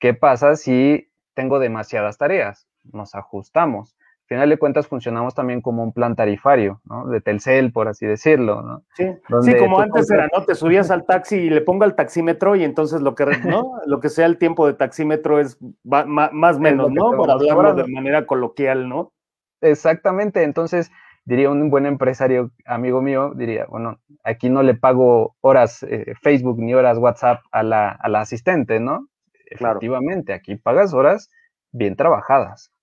¿Qué 0.00 0.12
pasa 0.12 0.56
si 0.56 1.12
tengo 1.34 1.60
demasiadas 1.60 2.18
tareas? 2.18 2.66
Nos 2.82 3.14
ajustamos 3.14 3.96
final 4.26 4.48
de 4.48 4.58
cuentas 4.58 4.86
funcionamos 4.86 5.34
también 5.34 5.60
como 5.60 5.82
un 5.82 5.92
plan 5.92 6.16
tarifario, 6.16 6.80
¿no? 6.84 7.06
De 7.06 7.20
Telcel, 7.20 7.72
por 7.72 7.88
así 7.88 8.06
decirlo, 8.06 8.62
¿no? 8.62 8.84
Sí, 8.94 9.04
sí 9.42 9.56
como 9.56 9.80
antes 9.80 10.10
era, 10.10 10.28
¿no? 10.32 10.44
Te 10.44 10.54
subías 10.54 10.90
al 10.90 11.04
taxi 11.04 11.36
y 11.36 11.50
le 11.50 11.60
pongo 11.60 11.84
al 11.84 11.94
taxímetro 11.94 12.56
y 12.56 12.64
entonces 12.64 13.02
lo 13.02 13.14
que, 13.14 13.26
¿no? 13.44 13.80
lo 13.86 14.00
que 14.00 14.08
sea 14.08 14.26
el 14.26 14.38
tiempo 14.38 14.66
de 14.66 14.74
taxímetro 14.74 15.38
es 15.38 15.58
más 15.84 16.56
o 16.56 16.60
menos, 16.60 16.90
¿no? 16.90 17.12
Para 17.18 17.34
hablarlo 17.34 17.74
de 17.74 17.86
manera 17.86 18.26
coloquial, 18.26 18.88
¿no? 18.88 19.12
Exactamente, 19.60 20.42
entonces 20.42 20.90
diría 21.24 21.50
un 21.50 21.70
buen 21.70 21.86
empresario, 21.86 22.50
amigo 22.66 23.00
mío, 23.00 23.32
diría, 23.34 23.66
bueno, 23.66 23.98
aquí 24.24 24.50
no 24.50 24.62
le 24.62 24.74
pago 24.74 25.36
horas 25.40 25.82
eh, 25.84 26.14
Facebook 26.22 26.58
ni 26.58 26.74
horas 26.74 26.98
WhatsApp 26.98 27.42
a 27.50 27.62
la, 27.62 27.90
a 27.90 28.08
la 28.08 28.20
asistente, 28.20 28.80
¿no? 28.80 29.08
Efectivamente, 29.46 30.32
aquí 30.32 30.56
pagas 30.56 30.92
horas 30.94 31.30
bien 31.72 31.96
trabajadas. 31.96 32.73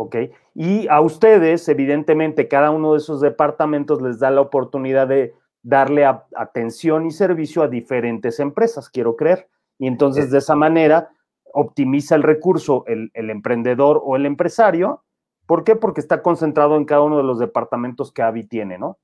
¿Ok? 0.00 0.16
Y 0.54 0.88
a 0.88 1.00
ustedes, 1.00 1.68
evidentemente, 1.68 2.48
cada 2.48 2.70
uno 2.70 2.92
de 2.92 2.98
esos 2.98 3.20
departamentos 3.20 4.00
les 4.00 4.18
da 4.18 4.30
la 4.30 4.40
oportunidad 4.40 5.06
de 5.06 5.34
darle 5.62 6.06
atención 6.06 7.06
y 7.06 7.10
servicio 7.10 7.62
a 7.62 7.68
diferentes 7.68 8.40
empresas, 8.40 8.88
quiero 8.88 9.14
creer. 9.14 9.48
Y 9.78 9.86
entonces 9.86 10.30
de 10.30 10.38
esa 10.38 10.54
manera 10.54 11.10
optimiza 11.52 12.14
el 12.14 12.22
recurso 12.22 12.84
el, 12.86 13.10
emprendedor 13.14 14.00
o 14.02 14.16
el 14.16 14.24
empresario. 14.24 15.04
¿Por 15.46 15.64
qué? 15.64 15.76
Porque 15.76 16.00
está 16.00 16.22
concentrado 16.22 16.76
en 16.76 16.86
cada 16.86 17.02
uno 17.02 17.18
de 17.18 17.24
los 17.24 17.38
departamentos 17.38 18.12
que 18.12 18.22
AVI 18.22 18.44
tiene, 18.44 18.78
¿no? 18.78 18.98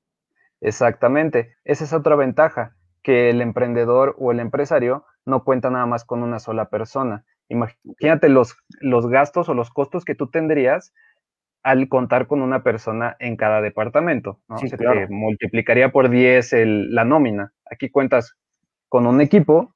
Exactamente. 0.61 1.55
Esa 1.63 1.83
es 1.83 1.93
otra 1.93 2.15
ventaja, 2.15 2.75
que 3.03 3.29
el 3.29 3.41
emprendedor 3.41 4.15
o 4.17 4.31
el 4.31 4.39
empresario 4.39 5.05
no 5.25 5.43
cuenta 5.43 5.69
nada 5.69 5.85
más 5.85 6.05
con 6.05 6.23
una 6.23 6.39
sola 6.39 6.69
persona, 6.69 7.25
Imagínate 7.49 8.29
los, 8.29 8.57
los 8.81 9.07
gastos 9.07 9.49
o 9.49 9.53
los 9.53 9.69
costos 9.69 10.05
que 10.05 10.15
tú 10.15 10.27
tendrías 10.27 10.93
al 11.63 11.89
contar 11.89 12.27
con 12.27 12.41
una 12.41 12.63
persona 12.63 13.15
en 13.19 13.35
cada 13.35 13.61
departamento, 13.61 14.39
¿no? 14.47 14.57
Se 14.57 14.77
te 14.77 15.07
multiplicaría 15.09 15.91
por 15.91 16.09
10 16.09 16.51
la 16.89 17.03
nómina. 17.03 17.53
Aquí 17.69 17.89
cuentas 17.89 18.35
con 18.89 19.05
un 19.05 19.19
equipo, 19.21 19.75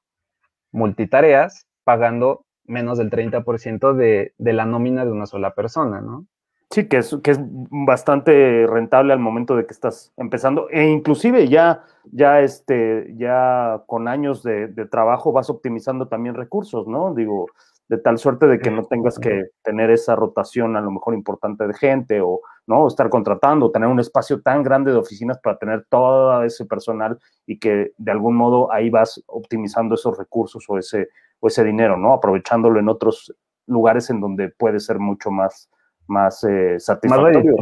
multitareas, 0.70 1.66
pagando 1.84 2.46
menos 2.64 2.98
del 2.98 3.10
30% 3.10 3.94
de, 3.94 4.32
de 4.38 4.52
la 4.52 4.64
nómina 4.64 5.04
de 5.04 5.12
una 5.12 5.26
sola 5.26 5.54
persona, 5.54 6.00
¿no? 6.00 6.26
Sí, 6.72 6.88
que 6.88 6.96
es, 6.96 7.14
que 7.22 7.32
es 7.32 7.38
bastante 7.38 8.66
rentable 8.66 9.12
al 9.12 9.18
momento 9.18 9.54
de 9.54 9.66
que 9.66 9.74
estás 9.74 10.10
empezando. 10.16 10.70
E 10.70 10.88
inclusive 10.88 11.46
ya, 11.46 11.84
ya, 12.12 12.40
este, 12.40 13.12
ya 13.18 13.82
con 13.86 14.08
años 14.08 14.42
de, 14.42 14.68
trabajo 14.90 15.32
vas 15.32 15.50
optimizando 15.50 16.08
también 16.08 16.34
recursos, 16.34 16.86
¿no? 16.88 17.12
Digo, 17.12 17.46
de 17.88 17.98
tal 17.98 18.16
suerte 18.16 18.46
de 18.46 18.58
que 18.58 18.70
no 18.70 18.84
tengas 18.84 19.18
que 19.18 19.50
tener 19.62 19.90
esa 19.90 20.16
rotación 20.16 20.74
a 20.74 20.80
lo 20.80 20.90
mejor 20.90 21.12
importante 21.12 21.66
de 21.66 21.74
gente 21.74 22.22
o 22.22 22.40
no 22.66 22.86
estar 22.86 23.10
contratando, 23.10 23.70
tener 23.70 23.90
un 23.90 24.00
espacio 24.00 24.40
tan 24.40 24.62
grande 24.62 24.92
de 24.92 24.96
oficinas 24.96 25.38
para 25.40 25.58
tener 25.58 25.84
todo 25.90 26.42
ese 26.42 26.64
personal 26.64 27.18
y 27.44 27.58
que 27.58 27.92
de 27.98 28.12
algún 28.12 28.34
modo 28.34 28.72
ahí 28.72 28.88
vas 28.88 29.22
optimizando 29.26 29.94
esos 29.94 30.16
recursos 30.16 30.64
o 30.68 30.78
ese, 30.78 31.08
o 31.38 31.48
ese 31.48 31.64
dinero, 31.64 31.98
¿no? 31.98 32.14
Aprovechándolo 32.14 32.80
en 32.80 32.88
otros 32.88 33.34
lugares 33.66 34.08
en 34.08 34.22
donde 34.22 34.48
puede 34.48 34.80
ser 34.80 34.98
mucho 34.98 35.30
más 35.30 35.68
más 36.06 36.44
eh, 36.44 36.78
satisfactorio, 36.78 37.54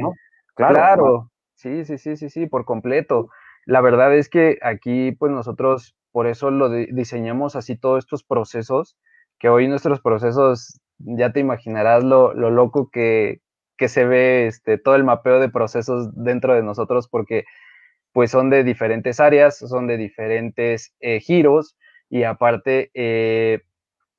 ¿no? 0.00 0.14
Claro, 0.54 1.30
sí, 1.54 1.84
sí, 1.84 1.98
sí, 1.98 2.16
sí, 2.16 2.30
sí, 2.30 2.46
por 2.46 2.64
completo. 2.64 3.30
La 3.64 3.80
verdad 3.80 4.14
es 4.14 4.28
que 4.28 4.58
aquí, 4.62 5.12
pues 5.12 5.30
nosotros, 5.30 5.96
por 6.10 6.26
eso 6.26 6.50
lo 6.50 6.70
diseñamos 6.70 7.54
así 7.54 7.76
todos 7.76 7.98
estos 8.04 8.24
procesos, 8.24 8.96
que 9.38 9.48
hoy 9.48 9.68
nuestros 9.68 10.00
procesos, 10.00 10.80
ya 10.98 11.32
te 11.32 11.40
imaginarás 11.40 12.02
lo, 12.02 12.34
loco 12.34 12.90
que, 12.90 13.40
se 13.78 14.04
ve 14.04 14.46
este, 14.46 14.78
todo 14.78 14.96
el 14.96 15.04
mapeo 15.04 15.38
de 15.38 15.48
procesos 15.48 16.08
dentro 16.14 16.54
de 16.54 16.62
nosotros, 16.62 17.08
porque 17.08 17.44
pues 18.12 18.30
son 18.30 18.50
de 18.50 18.64
diferentes 18.64 19.20
áreas, 19.20 19.58
son 19.58 19.86
de 19.86 19.96
diferentes 19.96 20.94
eh, 20.98 21.20
giros, 21.20 21.76
y 22.10 22.24
aparte, 22.24 22.90
eh, 22.94 23.62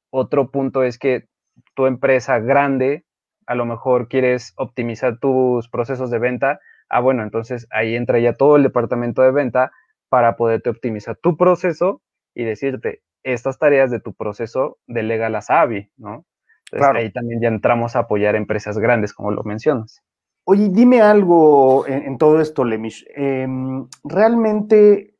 otro 0.09 0.51
punto 0.51 0.83
es 0.83 0.97
que 0.97 1.27
tu 1.75 1.85
empresa 1.85 2.39
grande 2.39 3.03
a 3.49 3.55
lo 3.55 3.65
mejor 3.65 4.09
quieres 4.09 4.53
optimizar 4.57 5.17
tus 5.17 5.67
procesos 5.69 6.11
de 6.11 6.19
venta, 6.19 6.59
ah, 6.87 6.99
bueno, 6.99 7.23
entonces 7.23 7.67
ahí 7.71 7.95
entra 7.95 8.19
ya 8.19 8.33
todo 8.33 8.57
el 8.57 8.61
departamento 8.61 9.23
de 9.23 9.31
venta 9.31 9.71
para 10.07 10.35
poderte 10.35 10.69
optimizar 10.69 11.17
tu 11.17 11.35
proceso 11.35 12.03
y 12.35 12.43
decirte, 12.43 13.01
estas 13.23 13.57
tareas 13.57 13.89
de 13.89 13.99
tu 13.99 14.13
proceso 14.13 14.77
delega 14.85 15.29
las 15.29 15.49
AVI, 15.49 15.89
¿no? 15.97 16.27
Entonces 16.71 16.95
ahí 16.95 17.11
también 17.11 17.41
ya 17.41 17.47
entramos 17.47 17.95
a 17.95 18.01
apoyar 18.01 18.35
empresas 18.35 18.77
grandes, 18.77 19.13
como 19.13 19.31
lo 19.31 19.43
mencionas. 19.43 20.03
Oye, 20.43 20.69
dime 20.69 21.01
algo 21.01 21.87
en, 21.87 22.19
todo 22.19 22.39
esto, 22.41 22.63
Lemish. 22.63 23.03
Em, 23.15 23.87
¿Realmente 24.03 25.15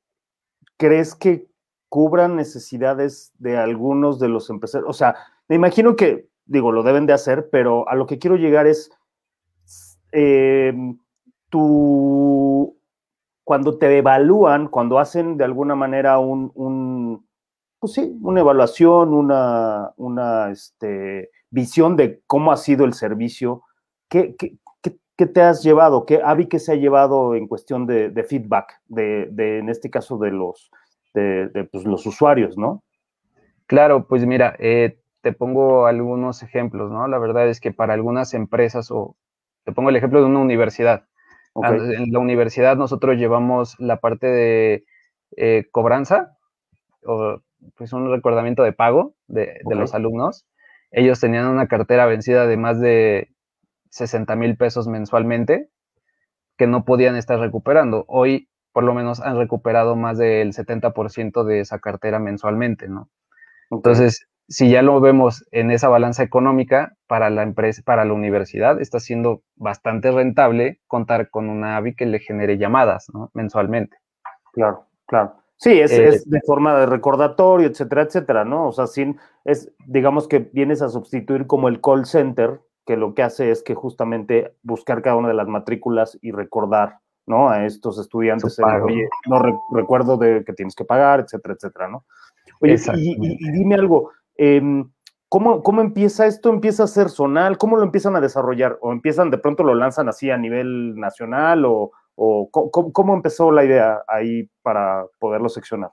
crees 0.77 1.15
que 1.15 1.47
cubran 1.89 2.35
necesidades 2.35 3.33
de 3.39 3.57
algunos 3.57 4.19
de 4.19 4.29
los 4.29 4.51
empresarios? 4.51 4.87
O 4.87 4.93
sea, 4.93 5.15
me 5.47 5.55
imagino 5.55 5.95
que 5.95 6.29
digo, 6.49 6.71
lo 6.71 6.83
deben 6.83 7.05
de 7.05 7.13
hacer, 7.13 7.49
pero 7.51 7.87
a 7.87 7.95
lo 7.95 8.07
que 8.07 8.17
quiero 8.17 8.35
llegar 8.35 8.67
es, 8.67 8.91
eh, 10.11 10.73
tú, 11.49 12.75
cuando 13.43 13.77
te 13.77 13.97
evalúan, 13.97 14.67
cuando 14.67 14.99
hacen 14.99 15.37
de 15.37 15.45
alguna 15.45 15.75
manera 15.75 16.19
un, 16.19 17.25
pues 17.79 17.93
sí, 17.93 18.17
una 18.21 18.41
evaluación, 18.41 19.13
una, 19.13 19.93
una 19.97 20.49
este, 20.49 21.29
visión 21.51 21.95
de 21.95 22.21
cómo 22.25 22.51
ha 22.51 22.57
sido 22.57 22.83
el 22.83 22.93
servicio, 22.93 23.61
¿qué, 24.09 24.35
qué, 24.35 24.57
te 25.25 25.41
has 25.41 25.61
llevado? 25.63 26.05
¿Qué 26.05 26.21
Avi 26.23 26.47
que 26.47 26.59
se 26.59 26.71
ha 26.71 26.75
llevado 26.75 27.35
en 27.35 27.47
cuestión 27.47 27.85
de, 27.85 28.23
feedback, 28.23 28.81
de, 28.87 29.27
de, 29.31 29.59
en 29.59 29.67
este 29.67 29.89
caso, 29.89 30.17
de 30.17 30.31
los, 30.31 30.71
de, 31.13 31.67
pues, 31.71 31.83
los 31.83 32.05
usuarios, 32.05 32.57
¿no? 32.57 32.83
Claro, 33.67 34.07
pues 34.07 34.25
mira, 34.25 34.55
eh, 34.59 34.97
te 35.21 35.33
pongo 35.33 35.85
algunos 35.85 36.43
ejemplos, 36.43 36.91
¿no? 36.91 37.07
La 37.07 37.17
verdad 37.17 37.47
es 37.49 37.59
que 37.59 37.71
para 37.71 37.93
algunas 37.93 38.33
empresas, 38.33 38.91
o 38.91 39.15
te 39.65 39.71
pongo 39.71 39.89
el 39.89 39.95
ejemplo 39.95 40.19
de 40.19 40.25
una 40.25 40.39
universidad. 40.39 41.05
En 41.55 42.11
la 42.11 42.19
universidad 42.19 42.77
nosotros 42.77 43.17
llevamos 43.17 43.75
la 43.79 43.99
parte 43.99 44.27
de 44.27 44.85
eh, 45.35 45.65
cobranza, 45.71 46.37
o 47.03 47.41
pues 47.75 47.91
un 47.91 48.09
recordamiento 48.09 48.63
de 48.63 48.71
pago 48.71 49.15
de, 49.27 49.59
los 49.69 49.93
alumnos. 49.93 50.45
Ellos 50.91 51.19
tenían 51.19 51.47
una 51.47 51.67
cartera 51.67 52.05
vencida 52.05 52.47
de 52.47 52.57
más 52.57 52.79
de 52.79 53.29
60 53.89 54.35
mil 54.35 54.55
pesos 54.55 54.87
mensualmente 54.87 55.69
que 56.57 56.67
no 56.67 56.85
podían 56.85 57.15
estar 57.15 57.39
recuperando. 57.39 58.05
Hoy 58.07 58.49
por 58.71 58.83
lo 58.83 58.93
menos 58.93 59.19
han 59.19 59.37
recuperado 59.37 59.95
más 59.95 60.17
del 60.17 60.53
70% 60.53 61.43
de 61.43 61.61
esa 61.61 61.79
cartera 61.79 62.19
mensualmente, 62.19 62.87
¿no? 62.87 63.09
Entonces, 63.71 64.27
si 64.49 64.69
ya 64.69 64.81
lo 64.81 64.99
vemos 64.99 65.45
en 65.51 65.69
esa 65.71 65.89
balanza 65.89 66.23
económica 66.23 66.95
para 67.07 67.29
la 67.29 67.43
empresa, 67.43 67.81
para 67.85 68.03
la 68.03 68.13
universidad, 68.13 68.81
está 68.81 68.99
siendo 68.99 69.43
bastante 69.55 70.11
rentable 70.11 70.81
contar 70.87 71.29
con 71.29 71.49
una 71.49 71.77
AVI 71.77 71.95
que 71.95 72.05
le 72.07 72.19
genere 72.19 72.57
llamadas 72.57 73.07
¿no? 73.13 73.29
mensualmente. 73.33 73.97
Claro, 74.53 74.87
claro. 75.05 75.35
Sí, 75.57 75.79
es, 75.79 75.91
eh, 75.91 76.21
de 76.25 76.41
forma 76.45 76.79
de 76.79 76.85
recordatorio, 76.85 77.67
etcétera, 77.67 78.03
etcétera, 78.03 78.45
¿no? 78.45 78.67
O 78.67 78.71
sea, 78.71 78.87
sin, 78.87 79.19
es, 79.43 79.71
digamos 79.85 80.27
que 80.27 80.39
vienes 80.39 80.81
a 80.81 80.89
sustituir 80.89 81.47
como 81.47 81.67
el 81.67 81.81
call 81.81 82.05
center, 82.05 82.61
que 82.85 82.95
lo 82.95 83.13
que 83.13 83.23
hace 83.23 83.51
es 83.51 83.61
que 83.61 83.75
justamente 83.75 84.55
buscar 84.63 85.01
cada 85.01 85.17
una 85.17 85.27
de 85.27 85.33
las 85.33 85.47
matrículas 85.47 86.17
y 86.21 86.31
recordar 86.31 86.99
¿no? 87.29 87.47
A 87.49 87.65
estos 87.65 87.99
estudiantes, 87.99 88.57
no 89.27 89.41
recuerdo 89.71 90.17
de 90.17 90.43
que 90.43 90.51
tienes 90.53 90.73
que 90.73 90.83
pagar, 90.83 91.19
etcétera, 91.19 91.53
etcétera, 91.53 91.87
¿no? 91.87 92.03
Oye, 92.59 92.75
y, 92.95 93.51
dime 93.51 93.75
algo, 93.75 94.11
em, 94.39 94.89
¿cómo, 95.27 95.61
¿cómo, 95.63 95.81
empieza 95.81 96.25
esto? 96.25 96.49
¿Empieza 96.49 96.83
a 96.83 96.87
ser 96.87 97.09
zonal? 97.09 97.57
¿Cómo 97.57 97.77
lo 97.77 97.83
empiezan 97.83 98.15
a 98.15 98.21
desarrollar? 98.21 98.77
¿O 98.81 98.91
empiezan, 98.91 99.29
de 99.29 99.37
pronto 99.37 99.63
lo 99.63 99.75
lanzan 99.75 100.09
así 100.09 100.31
a 100.31 100.37
nivel 100.37 100.95
nacional? 100.95 101.65
¿O, 101.65 101.91
o 102.15 102.49
cómo, 102.51 103.13
empezó 103.13 103.51
la 103.51 103.63
idea 103.63 104.03
ahí 104.07 104.49
para 104.61 105.05
poderlo 105.19 105.49
seccionar? 105.49 105.91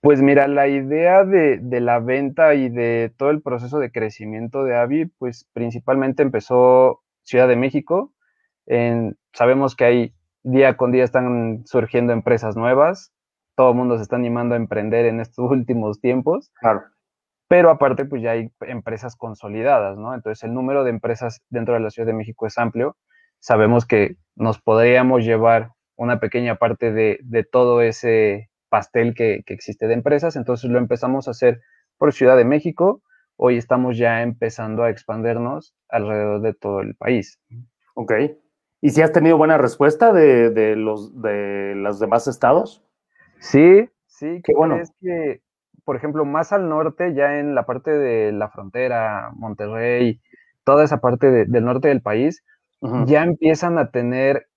Pues 0.00 0.22
mira, 0.22 0.46
la 0.46 0.68
idea 0.68 1.24
de, 1.24 1.58
de, 1.58 1.80
la 1.80 1.98
venta 1.98 2.54
y 2.54 2.68
de 2.68 3.12
todo 3.16 3.30
el 3.30 3.42
proceso 3.42 3.78
de 3.78 3.90
crecimiento 3.90 4.62
de 4.62 4.76
Avi, 4.76 5.06
pues 5.06 5.48
principalmente 5.52 6.22
empezó 6.22 7.00
Ciudad 7.24 7.48
de 7.48 7.56
México. 7.56 8.12
En, 8.66 9.16
sabemos 9.32 9.74
que 9.74 9.84
hay 9.84 10.14
día 10.44 10.76
con 10.76 10.92
día 10.92 11.04
están 11.04 11.64
surgiendo 11.66 12.12
empresas 12.12 12.56
nuevas, 12.56 13.12
todo 13.56 13.70
el 13.70 13.76
mundo 13.76 13.96
se 13.96 14.02
está 14.02 14.16
animando 14.16 14.54
a 14.54 14.58
emprender 14.58 15.06
en 15.06 15.20
estos 15.20 15.50
últimos 15.50 16.00
tiempos. 16.00 16.52
Claro. 16.60 16.82
Pero 17.48 17.70
aparte, 17.70 18.04
pues 18.04 18.22
ya 18.22 18.32
hay 18.32 18.50
empresas 18.62 19.16
consolidadas, 19.16 19.96
¿no? 19.96 20.14
Entonces 20.14 20.42
el 20.44 20.52
número 20.52 20.82
de 20.84 20.90
empresas 20.90 21.42
dentro 21.48 21.74
de 21.74 21.80
la 21.80 21.90
Ciudad 21.90 22.06
de 22.06 22.12
México 22.12 22.46
es 22.46 22.58
amplio. 22.58 22.96
Sabemos 23.38 23.86
que 23.86 24.16
nos 24.34 24.60
podríamos 24.60 25.24
llevar 25.24 25.70
una 25.96 26.18
pequeña 26.18 26.56
parte 26.56 26.92
de, 26.92 27.18
de 27.22 27.44
todo 27.44 27.82
ese 27.82 28.50
pastel 28.68 29.14
que, 29.14 29.42
que, 29.46 29.54
existe 29.54 29.86
de 29.86 29.94
empresas. 29.94 30.36
Entonces 30.36 30.70
lo 30.70 30.78
empezamos 30.78 31.28
a 31.28 31.30
hacer 31.30 31.60
por 31.98 32.12
Ciudad 32.12 32.36
de 32.36 32.44
México. 32.44 33.02
Hoy 33.36 33.56
estamos 33.56 33.96
ya 33.96 34.22
empezando 34.22 34.82
a 34.82 34.90
expandernos 34.90 35.74
alrededor 35.88 36.40
de 36.40 36.54
todo 36.54 36.80
el 36.80 36.96
país. 36.96 37.38
Ok. 37.94 38.12
¿Y 38.80 38.90
si 38.90 39.02
has 39.02 39.12
tenido 39.12 39.38
buena 39.38 39.56
respuesta 39.56 40.12
de, 40.12 40.50
de 40.50 40.76
los, 40.76 41.20
de 41.22 41.74
los 41.76 42.00
demás 42.00 42.26
estados? 42.26 42.84
Sí, 43.38 43.88
sí, 44.06 44.40
qué 44.42 44.52
bueno. 44.52 44.76
Es 44.76 44.92
que, 45.00 45.40
por 45.86 45.94
ejemplo, 45.94 46.24
más 46.24 46.52
al 46.52 46.68
norte, 46.68 47.14
ya 47.14 47.38
en 47.38 47.54
la 47.54 47.64
parte 47.64 47.92
de 47.92 48.32
la 48.32 48.50
frontera, 48.50 49.30
Monterrey, 49.36 50.20
toda 50.64 50.84
esa 50.84 51.00
parte 51.00 51.46
del 51.46 51.64
norte 51.64 51.86
del 51.88 52.02
país, 52.02 52.44
ya 53.06 53.22
empiezan 53.22 53.78
a 53.78 53.90
tener 53.90 54.48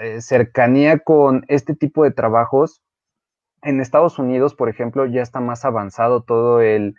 eh, 0.00 0.20
cercanía 0.20 0.98
con 0.98 1.44
este 1.46 1.76
tipo 1.76 2.02
de 2.02 2.10
trabajos. 2.10 2.82
En 3.62 3.80
Estados 3.80 4.18
Unidos, 4.18 4.56
por 4.56 4.68
ejemplo, 4.68 5.06
ya 5.06 5.22
está 5.22 5.38
más 5.40 5.64
avanzado 5.64 6.22
todo 6.22 6.60
el, 6.60 6.96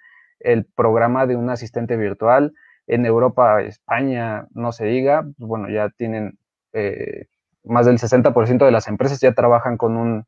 programa 0.73 1.27
de 1.27 1.35
un 1.35 1.49
asistente 1.49 1.97
virtual. 1.97 2.53
En 2.87 3.05
Europa, 3.05 3.61
España, 3.61 4.47
no 4.51 4.71
se 4.71 4.85
diga, 4.85 5.23
pues, 5.37 5.47
bueno, 5.49 5.69
ya 5.69 5.89
tienen 5.89 6.39
eh, 6.71 7.25
más 7.65 7.85
del 7.85 7.97
60% 7.97 8.65
de 8.65 8.71
las 8.71 8.87
empresas 8.87 9.19
ya 9.19 9.33
trabajan 9.33 9.75
con 9.75 9.97
un, 9.97 10.25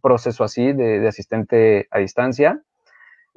proceso 0.00 0.44
así 0.44 0.72
de, 0.72 1.06
asistente 1.08 1.88
a 1.90 1.98
distancia. 1.98 2.62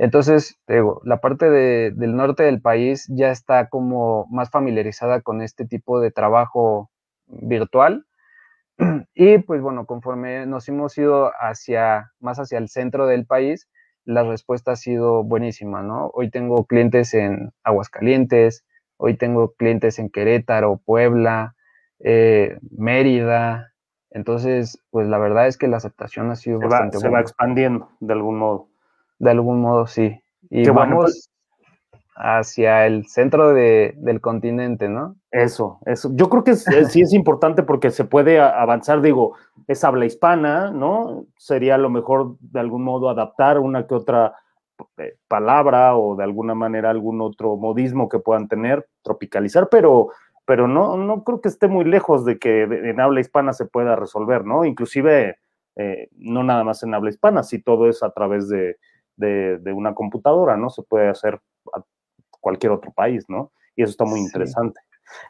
Entonces, 0.02 0.60
digo, 0.68 1.00
la 1.06 1.22
parte 1.22 1.48
del 1.52 2.16
norte 2.16 2.42
del 2.42 2.60
país 2.60 3.06
ya 3.08 3.30
está 3.30 3.70
como 3.70 4.26
más 4.32 4.50
familiarizada 4.50 5.22
con 5.22 5.44
este 5.44 5.68
tipo 5.68 6.00
de 6.00 6.10
trabajo 6.10 6.90
virtual. 7.28 8.08
Y 9.14 9.38
pues 9.38 9.62
bueno, 9.62 9.86
conforme 9.86 10.48
nos 10.48 10.68
hemos 10.70 10.98
ido 10.98 11.32
hacia, 11.40 12.14
más 12.20 12.40
hacia 12.40 12.58
el 12.58 12.68
centro 12.68 13.06
del 13.06 13.28
país, 13.28 13.70
la 14.04 14.24
respuesta 14.24 14.72
ha 14.72 14.76
sido 14.76 15.24
buenísima, 15.24 15.84
¿no? 15.84 16.10
Hoy 16.16 16.32
tengo 16.32 16.66
clientes 16.66 17.14
en 17.14 17.52
Aguascalientes, 17.64 18.66
hoy 18.98 19.18
tengo 19.18 19.54
clientes 19.54 20.00
en 20.00 20.10
Querétaro, 20.10 20.82
Puebla, 20.84 21.54
eh, 22.00 22.58
Mérida. 22.72 23.72
Entonces, 24.10 24.82
pues 24.90 25.08
la 25.08 25.20
verdad 25.20 25.46
es 25.46 25.60
que 25.60 25.68
la 25.68 25.78
aceptación 25.78 26.32
ha 26.32 26.36
sido 26.36 26.58
bastante 26.58 26.98
buena. 26.98 27.08
Se 27.08 27.14
va 27.14 27.22
expandiendo 27.22 27.92
de 28.00 28.14
algún 28.14 28.40
modo. 28.40 28.71
De 29.22 29.30
algún 29.30 29.62
modo, 29.62 29.86
sí. 29.86 30.20
Y 30.50 30.68
vamos 30.70 31.30
hacia 32.16 32.88
el 32.88 33.06
centro 33.06 33.54
del 33.54 34.20
continente, 34.20 34.90
¿no? 34.90 35.16
Eso, 35.30 35.78
eso. 35.86 36.10
Yo 36.16 36.28
creo 36.28 36.44
que 36.44 36.56
sí 36.56 37.02
es 37.02 37.14
importante 37.14 37.62
porque 37.62 37.92
se 37.92 38.04
puede 38.04 38.40
avanzar, 38.40 39.00
digo, 39.02 39.36
es 39.68 39.84
habla 39.84 40.06
hispana, 40.06 40.72
¿no? 40.72 41.26
Sería 41.38 41.78
lo 41.78 41.92
mejor 41.92 42.36
de 42.40 42.60
algún 42.60 42.84
modo 42.84 43.10
adaptar 43.10 43.60
una 43.60 43.86
que 43.86 43.94
otra 43.94 44.34
eh, 44.98 45.18
palabra 45.28 45.96
o 45.96 46.16
de 46.16 46.24
alguna 46.24 46.56
manera 46.56 46.90
algún 46.90 47.22
otro 47.22 47.58
modismo 47.58 48.10
que 48.10 48.18
puedan 48.18 48.48
tener, 48.48 48.88
tropicalizar, 49.04 49.70
pero, 49.70 50.10
pero 50.46 50.68
no, 50.68 50.98
no 50.98 51.24
creo 51.24 51.42
que 51.42 51.50
esté 51.50 51.68
muy 51.68 51.86
lejos 51.86 52.26
de 52.26 52.40
que 52.40 52.64
en 52.64 53.00
habla 53.00 53.20
hispana 53.22 53.54
se 53.54 53.68
pueda 53.68 53.96
resolver, 53.96 54.46
¿no? 54.46 54.66
Inclusive, 54.66 55.38
eh, 55.76 56.10
no 56.18 56.44
nada 56.44 56.64
más 56.64 56.82
en 56.82 56.96
habla 56.96 57.12
hispana, 57.12 57.44
si 57.44 57.62
todo 57.62 57.88
es 57.88 58.02
a 58.02 58.10
través 58.10 58.50
de, 58.50 58.78
de, 59.22 59.74
una 59.74 59.94
computadora, 59.94 60.58
¿no? 60.58 60.70
Se 60.70 60.84
puede 60.84 61.10
hacer 61.10 61.40
a 61.74 61.82
cualquier 62.30 62.72
otro 62.72 62.92
país, 62.92 63.26
¿no? 63.30 63.52
Y 63.76 63.84
eso 63.84 63.92
está 63.92 64.06
muy 64.06 64.20
interesante. 64.20 64.82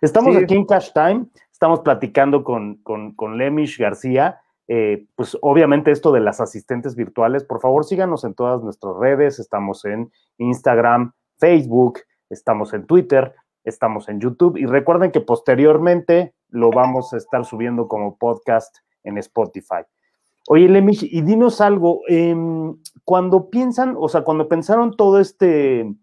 Estamos 0.02 0.36
aquí 0.36 0.56
en 0.56 0.66
Cash 0.66 0.92
Time, 0.94 1.26
estamos 1.52 1.82
platicando 1.82 2.44
con, 2.44 2.78
con, 2.84 3.14
con 3.16 3.38
Lemish 3.38 3.78
García. 3.78 4.40
Eh, 4.68 5.06
pues 5.16 5.38
obviamente 5.42 5.92
esto 5.92 6.12
de 6.12 6.22
las 6.22 6.40
asistentes 6.40 6.96
virtuales, 6.96 7.44
por 7.44 7.60
favor 7.60 7.84
síganos 7.84 8.24
en 8.24 8.34
todas 8.36 8.64
nuestras 8.64 8.96
redes, 8.96 9.38
estamos 9.38 9.84
en 9.84 10.10
Instagram, 10.38 11.12
Facebook, 11.40 12.00
estamos 12.30 12.74
en 12.74 12.86
Twitter, 12.86 13.36
estamos 13.66 14.08
en 14.08 14.22
YouTube 14.22 14.56
y 14.58 14.66
recuerden 14.66 15.12
que 15.12 15.20
posteriormente 15.20 16.34
lo 16.50 16.70
vamos 16.70 17.14
a 17.14 17.18
estar 17.18 17.44
subiendo 17.44 17.88
como 17.88 18.18
podcast 18.18 18.78
en 19.04 19.18
Spotify. 19.18 19.84
Oye, 20.48 20.68
Lemich, 20.68 21.04
y 21.04 21.22
dinos 21.22 21.62
algo, 21.62 22.02
em, 22.08 22.76
cuando 23.06 23.50
piensan, 23.50 23.96
o 23.98 24.10
sea, 24.10 24.24
cuando 24.24 24.48
pensaron 24.48 24.96
todo 24.96 25.20
este, 25.20 25.94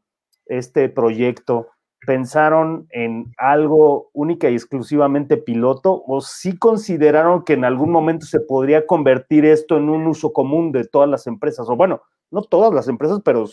este 0.47 0.89
proyecto, 0.89 1.69
¿pensaron 2.07 2.87
en 2.91 3.33
algo 3.39 4.11
única 4.13 4.49
y 4.49 4.55
exclusivamente 4.55 5.37
piloto 5.37 6.03
o 6.07 6.21
sí 6.21 6.57
consideraron 6.57 7.45
que 7.45 7.55
en 7.55 7.65
algún 7.65 7.91
momento 7.91 8.27
se 8.27 8.41
podría 8.41 8.87
convertir 8.87 9.45
esto 9.45 9.77
en 9.77 9.89
un 9.89 10.07
uso 10.07 10.33
común 10.33 10.73
de 10.73 10.85
todas 10.85 11.09
las 11.09 11.27
empresas? 11.27 11.69
O 11.69 11.77
bueno, 11.77 12.03
no 12.31 12.43
todas 12.43 12.73
las 12.73 12.89
empresas, 12.89 13.21
pero 13.25 13.47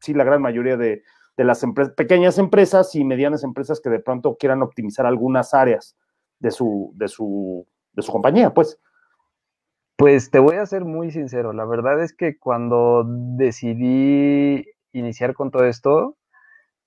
sí 0.00 0.14
la 0.14 0.24
gran 0.24 0.40
mayoría 0.40 0.76
de, 0.76 1.02
de 1.36 1.44
las 1.44 1.64
pequeñas 1.96 2.38
empresas 2.38 2.94
y 2.94 3.04
medianas 3.04 3.44
empresas 3.44 3.80
que 3.80 3.90
de 3.90 4.00
pronto 4.00 4.36
quieran 4.38 4.62
optimizar 4.62 5.06
algunas 5.06 5.54
áreas 5.54 5.96
de 6.38 6.50
su, 6.50 6.92
de 6.94 7.08
su, 7.08 7.66
de 7.92 8.02
su 8.02 8.12
compañía, 8.12 8.52
pues. 8.54 8.78
Pues 10.00 10.30
te 10.30 10.38
voy 10.38 10.56
a 10.56 10.64
ser 10.64 10.86
muy 10.86 11.10
sincero, 11.10 11.52
la 11.52 11.66
verdad 11.66 12.02
es 12.02 12.14
que 12.14 12.38
cuando 12.38 13.04
decidí 13.06 14.64
iniciar 14.92 15.34
con 15.34 15.50
todo 15.50 15.66
esto, 15.66 16.16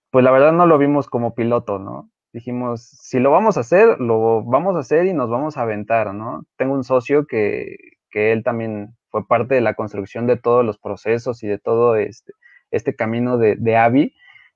pues 0.09 0.25
la 0.25 0.31
verdad 0.31 0.51
no 0.51 0.65
lo 0.65 0.79
vimos 0.79 1.09
como 1.09 1.35
piloto, 1.35 1.77
¿no? 1.77 2.09
Dijimos, 2.33 2.81
si 2.81 3.19
lo 3.19 3.29
vamos 3.29 3.57
a 3.57 3.59
hacer, 3.59 3.99
lo 3.99 4.43
vamos 4.43 4.75
a 4.75 4.79
hacer 4.79 5.05
y 5.05 5.13
nos 5.13 5.29
vamos 5.29 5.57
a 5.57 5.61
aventar, 5.61 6.15
¿no? 6.15 6.47
Tengo 6.57 6.73
un 6.73 6.83
socio 6.83 7.27
que, 7.27 7.77
él 8.13 8.43
también 8.43 8.95
fue 9.09 9.27
parte 9.27 9.53
de 9.53 9.61
la 9.61 9.75
construcción 9.75 10.25
de 10.25 10.37
todos 10.37 10.65
los 10.65 10.79
procesos 10.79 11.43
y 11.43 11.47
de 11.47 11.59
todo 11.59 11.95
este, 11.95 12.33
este 12.71 12.95
camino 12.95 13.37
de, 13.37 13.57
de 13.57 13.77
Avi. 13.77 14.15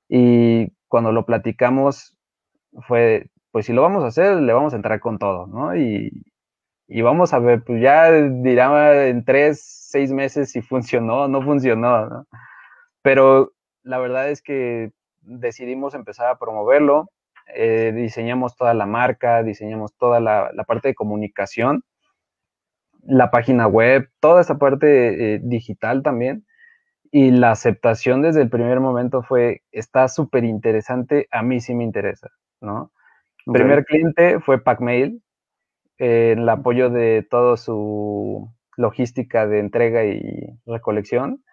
Y 0.09 0.73
cuando 0.87 1.11
lo 1.11 1.27
platicamos, 1.27 2.17
fue, 2.87 3.29
pues 3.51 3.67
si 3.67 3.73
lo 3.73 3.83
vamos 3.83 4.03
a 4.03 4.07
hacer, 4.07 4.37
le 4.37 4.53
vamos 4.53 4.73
a 4.73 4.77
entrar 4.77 4.99
con 4.99 5.19
todo, 5.19 5.45
¿no? 5.45 5.75
Y, 5.77 6.11
y 6.87 7.01
vamos 7.01 7.33
a 7.33 7.39
ver, 7.39 7.63
pues 7.63 7.81
ya 7.81 8.11
dirá 8.11 9.07
en 9.07 9.25
tres, 9.25 9.61
seis 9.61 10.11
meses 10.11 10.51
si 10.51 10.61
funcionó 10.61 11.23
o 11.23 11.27
no 11.27 11.41
funcionó, 11.41 12.05
¿no? 12.07 12.27
Pero 13.01 13.51
la 13.83 13.99
verdad 13.99 14.29
es 14.29 14.41
que 14.41 14.91
decidimos 15.21 15.93
empezar 15.93 16.27
a 16.27 16.39
promoverlo, 16.39 17.09
eh, 17.53 17.91
diseñamos 17.93 18.55
toda 18.55 18.73
la 18.73 18.85
marca, 18.85 19.43
diseñamos 19.43 19.95
toda 19.97 20.19
la, 20.19 20.51
parte 20.65 20.89
de 20.89 20.95
comunicación, 20.95 21.83
la 23.03 23.31
página 23.31 23.67
web, 23.67 24.09
toda 24.19 24.41
esa 24.41 24.57
parte 24.57 25.35
eh, 25.35 25.39
digital 25.43 26.03
también. 26.03 26.45
Y 27.09 27.31
la 27.31 27.51
aceptación 27.51 28.21
desde 28.21 28.41
el 28.41 28.49
primer 28.49 28.81
momento 28.81 29.23
fue, 29.23 29.63
está 29.71 30.09
súper 30.09 30.43
interesante, 30.43 31.27
a 31.31 31.41
mí 31.41 31.61
sí 31.61 31.73
me 31.73 31.85
interesa, 31.85 32.29
¿no? 32.59 32.91
El 33.45 33.53
primer 33.53 33.85
cliente 33.85 34.41
fue 34.41 34.61
Pacmail, 34.61 35.21
en 35.97 36.39
el 36.39 36.49
apoyo 36.49 36.89
de 36.89 37.25
toda 37.29 37.57
su 37.57 38.49
logística 38.75 39.47
de 39.47 39.59
entrega 39.59 40.05
y 40.05 40.59
recolección. 40.65 41.43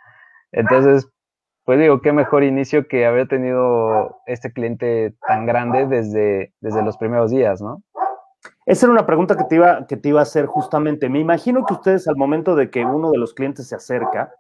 Entonces, 0.52 1.08
pues 1.64 1.80
digo, 1.80 2.02
qué 2.02 2.12
mejor 2.12 2.44
inicio 2.44 2.86
que 2.86 3.06
haber 3.06 3.26
tenido 3.26 4.20
este 4.26 4.52
cliente 4.52 5.16
tan 5.26 5.46
grande 5.46 5.86
desde, 5.86 6.52
desde 6.60 6.82
los 6.82 6.96
primeros 6.98 7.30
días, 7.30 7.62
¿no? 7.62 7.82
Esa 8.66 8.86
era 8.86 8.92
una 8.92 9.06
pregunta 9.06 9.36
que 9.36 9.44
te, 9.44 9.56
iba, 9.56 9.86
que 9.86 9.96
te 9.96 10.10
iba 10.10 10.20
a 10.20 10.24
hacer 10.24 10.46
justamente. 10.46 11.08
Me 11.08 11.20
imagino 11.20 11.64
que 11.64 11.74
ustedes 11.74 12.06
al 12.06 12.16
momento 12.16 12.54
de 12.54 12.70
que 12.70 12.84
uno 12.84 13.10
de 13.10 13.18
los 13.18 13.32
clientes 13.32 13.68
se 13.68 13.74
acerca, 13.74 14.32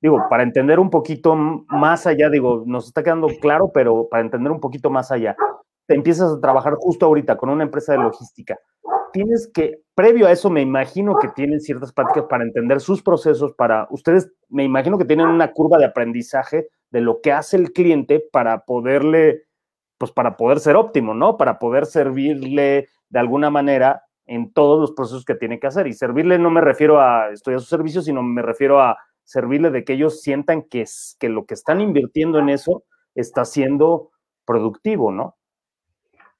digo, 0.00 0.26
para 0.28 0.42
entender 0.42 0.80
un 0.80 0.90
poquito 0.90 1.36
más 1.36 2.06
allá, 2.06 2.28
digo, 2.30 2.64
nos 2.66 2.86
está 2.86 3.04
quedando 3.04 3.28
claro, 3.40 3.70
pero 3.72 4.08
para 4.08 4.22
entender 4.22 4.50
un 4.50 4.60
poquito 4.60 4.90
más 4.90 5.12
allá, 5.12 5.36
te 5.86 5.94
empiezas 5.94 6.32
a 6.32 6.40
trabajar 6.40 6.74
justo 6.74 7.06
ahorita 7.06 7.36
con 7.36 7.50
una 7.50 7.62
empresa 7.64 7.92
de 7.92 7.98
logística 7.98 8.58
tienes 9.12 9.50
que 9.52 9.84
previo 9.94 10.26
a 10.26 10.32
eso 10.32 10.50
me 10.50 10.60
imagino 10.60 11.16
que 11.20 11.28
tienen 11.28 11.60
ciertas 11.60 11.92
prácticas 11.92 12.24
para 12.28 12.44
entender 12.44 12.80
sus 12.80 13.02
procesos, 13.02 13.52
para 13.52 13.86
ustedes, 13.90 14.30
me 14.48 14.64
imagino 14.64 14.98
que 14.98 15.04
tienen 15.04 15.28
una 15.28 15.52
curva 15.52 15.78
de 15.78 15.86
aprendizaje 15.86 16.68
de 16.90 17.00
lo 17.00 17.20
que 17.20 17.32
hace 17.32 17.56
el 17.56 17.72
cliente 17.72 18.22
para 18.32 18.64
poderle, 18.64 19.44
pues 19.98 20.10
para 20.12 20.36
poder 20.36 20.60
ser 20.60 20.76
óptimo, 20.76 21.14
¿no? 21.14 21.36
Para 21.36 21.58
poder 21.58 21.86
servirle 21.86 22.88
de 23.08 23.18
alguna 23.18 23.50
manera 23.50 24.02
en 24.26 24.52
todos 24.52 24.80
los 24.80 24.92
procesos 24.92 25.24
que 25.24 25.34
tiene 25.34 25.60
que 25.60 25.66
hacer. 25.66 25.86
Y 25.86 25.92
servirle 25.92 26.38
no 26.38 26.50
me 26.50 26.60
refiero 26.60 27.00
a 27.00 27.30
estudiar 27.30 27.60
su 27.60 27.66
servicio, 27.66 28.02
sino 28.02 28.22
me 28.22 28.42
refiero 28.42 28.80
a 28.80 28.96
servirle 29.22 29.70
de 29.70 29.84
que 29.84 29.94
ellos 29.94 30.20
sientan 30.20 30.62
que, 30.62 30.84
que 31.18 31.28
lo 31.28 31.46
que 31.46 31.54
están 31.54 31.80
invirtiendo 31.80 32.38
en 32.38 32.48
eso 32.48 32.84
está 33.14 33.44
siendo 33.44 34.10
productivo, 34.44 35.12
¿no? 35.12 35.36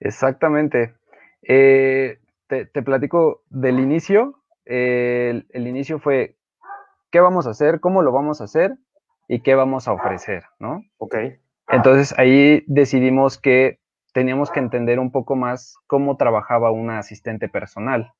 Exactamente. 0.00 0.94
Eh, 1.42 2.18
te, 2.72 2.82
platico 2.82 3.42
del 3.50 3.80
inicio. 3.80 4.42
el, 4.64 5.44
inicio 5.54 5.98
fue 5.98 6.36
qué 7.10 7.20
vamos 7.20 7.46
a 7.46 7.50
hacer, 7.50 7.80
cómo 7.80 8.02
lo 8.02 8.12
vamos 8.12 8.40
a 8.40 8.44
hacer 8.44 8.76
y 9.28 9.40
qué 9.42 9.54
vamos 9.54 9.88
a 9.88 9.92
ofrecer, 9.92 10.44
¿no? 10.58 10.82
Ok. 10.98 11.16
Entonces 11.68 12.14
ahí 12.18 12.62
decidimos 12.66 13.38
que 13.38 13.80
teníamos 14.12 14.50
que 14.50 14.60
entender 14.60 14.98
un 14.98 15.10
poco 15.10 15.34
más 15.34 15.76
cómo 15.86 16.16
trabajaba 16.16 16.70
una 16.70 16.98
asistente 16.98 17.48
personal, 17.48 18.12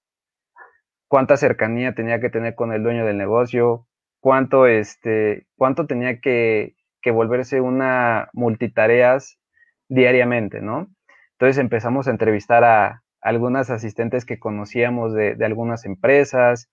cuánta 1.09 1.37
cercanía 1.37 1.95
tenía 1.95 2.21
que 2.21 2.31
tener 2.31 2.55
con 2.55 2.73
el 2.73 2.83
dueño 2.83 3.07
del 3.07 3.19
negocio, 3.19 3.87
cuánto, 4.21 4.67
este, 4.67 5.47
cuánto 5.57 5.87
tenía 5.87 6.21
que, 6.21 6.75
que 7.01 7.11
volverse 7.13 7.61
una 7.61 8.29
multitareas 8.33 9.39
diariamente, 9.89 10.61
¿no? 10.61 10.89
Entonces 11.33 11.59
empezamos 11.59 12.09
a 12.09 12.11
entrevistar 12.11 12.65
a 12.65 13.04
algunas 13.25 13.71
asistentes 13.71 14.27
que 14.27 14.39
conocíamos 14.39 15.15
de, 15.15 15.37
algunas 15.45 15.87
empresas. 15.87 16.69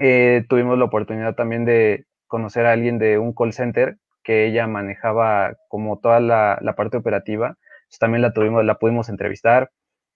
Eh, 0.00 0.44
tuvimos 0.48 0.76
la 0.76 0.84
oportunidad 0.84 1.36
también 1.36 1.64
de 1.64 2.04
conocer 2.26 2.66
a 2.66 2.72
alguien 2.72 2.98
de 2.98 3.18
un 3.18 3.32
call 3.32 3.52
center 3.52 3.96
que 4.24 4.46
ella 4.46 4.66
manejaba 4.66 5.54
como 5.68 6.00
toda 6.00 6.18
la, 6.18 6.74
parte 6.76 6.96
operativa. 6.96 7.56
también 8.00 8.22
la 8.22 8.32
tuvimos, 8.32 8.64
la 8.64 8.74
pudimos 8.78 9.08
entrevistar. 9.08 9.70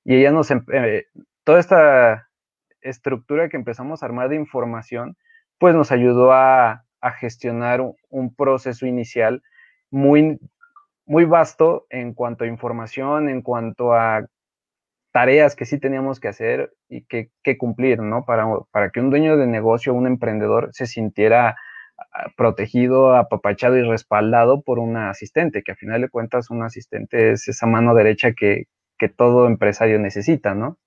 Y 0.04 0.16
ella 0.16 0.32
nos, 0.32 0.50
em, 0.50 0.64
eh, 0.72 1.04
toda 1.44 1.60
esta 1.60 2.28
estructura 2.80 3.48
que 3.48 3.56
empezamos 3.56 4.02
a 4.02 4.06
armar 4.06 4.30
de 4.30 4.36
información, 4.36 5.16
pues 5.58 5.76
nos 5.76 5.92
ayudó 5.92 6.32
a, 6.32 6.84
a 7.00 7.10
gestionar 7.12 7.80
un, 8.08 8.34
proceso 8.34 8.84
inicial 8.84 9.42
muy, 9.92 10.40
muy 11.06 11.24
vasto 11.24 11.86
en 11.88 12.14
cuanto 12.14 12.42
a 12.42 12.48
información, 12.48 13.28
en 13.28 13.42
cuanto 13.42 13.94
a 13.94 14.26
tareas 15.12 15.56
que 15.56 15.64
sí 15.64 15.78
teníamos 15.78 16.20
que 16.20 16.28
hacer 16.28 16.72
y 16.88 17.04
que, 17.04 17.30
cumplir, 17.58 18.00
¿no? 18.00 18.24
Para, 18.24 18.46
para 18.70 18.90
que 18.90 19.00
un 19.00 19.10
dueño 19.10 19.36
de 19.36 19.46
negocio, 19.46 19.94
un 19.94 20.06
emprendedor, 20.06 20.70
se 20.72 20.86
sintiera 20.86 21.56
ah, 21.98 22.26
protegido, 22.36 23.16
apapachado 23.16 23.76
y 23.76 23.82
respaldado 23.82 24.62
por 24.62 24.78
una 24.78 25.10
asistente, 25.10 25.62
que 25.62 25.72
a 25.72 25.76
final 25.76 26.00
de 26.02 26.08
cuentas 26.08 26.50
un 26.50 26.62
asistente 26.62 27.32
es 27.32 27.48
esa 27.48 27.66
mano 27.66 27.94
derecha 27.94 28.32
que, 28.32 28.66
todo 29.16 29.46
empresario 29.46 29.98
necesita, 29.98 30.54
¿no? 30.54 30.78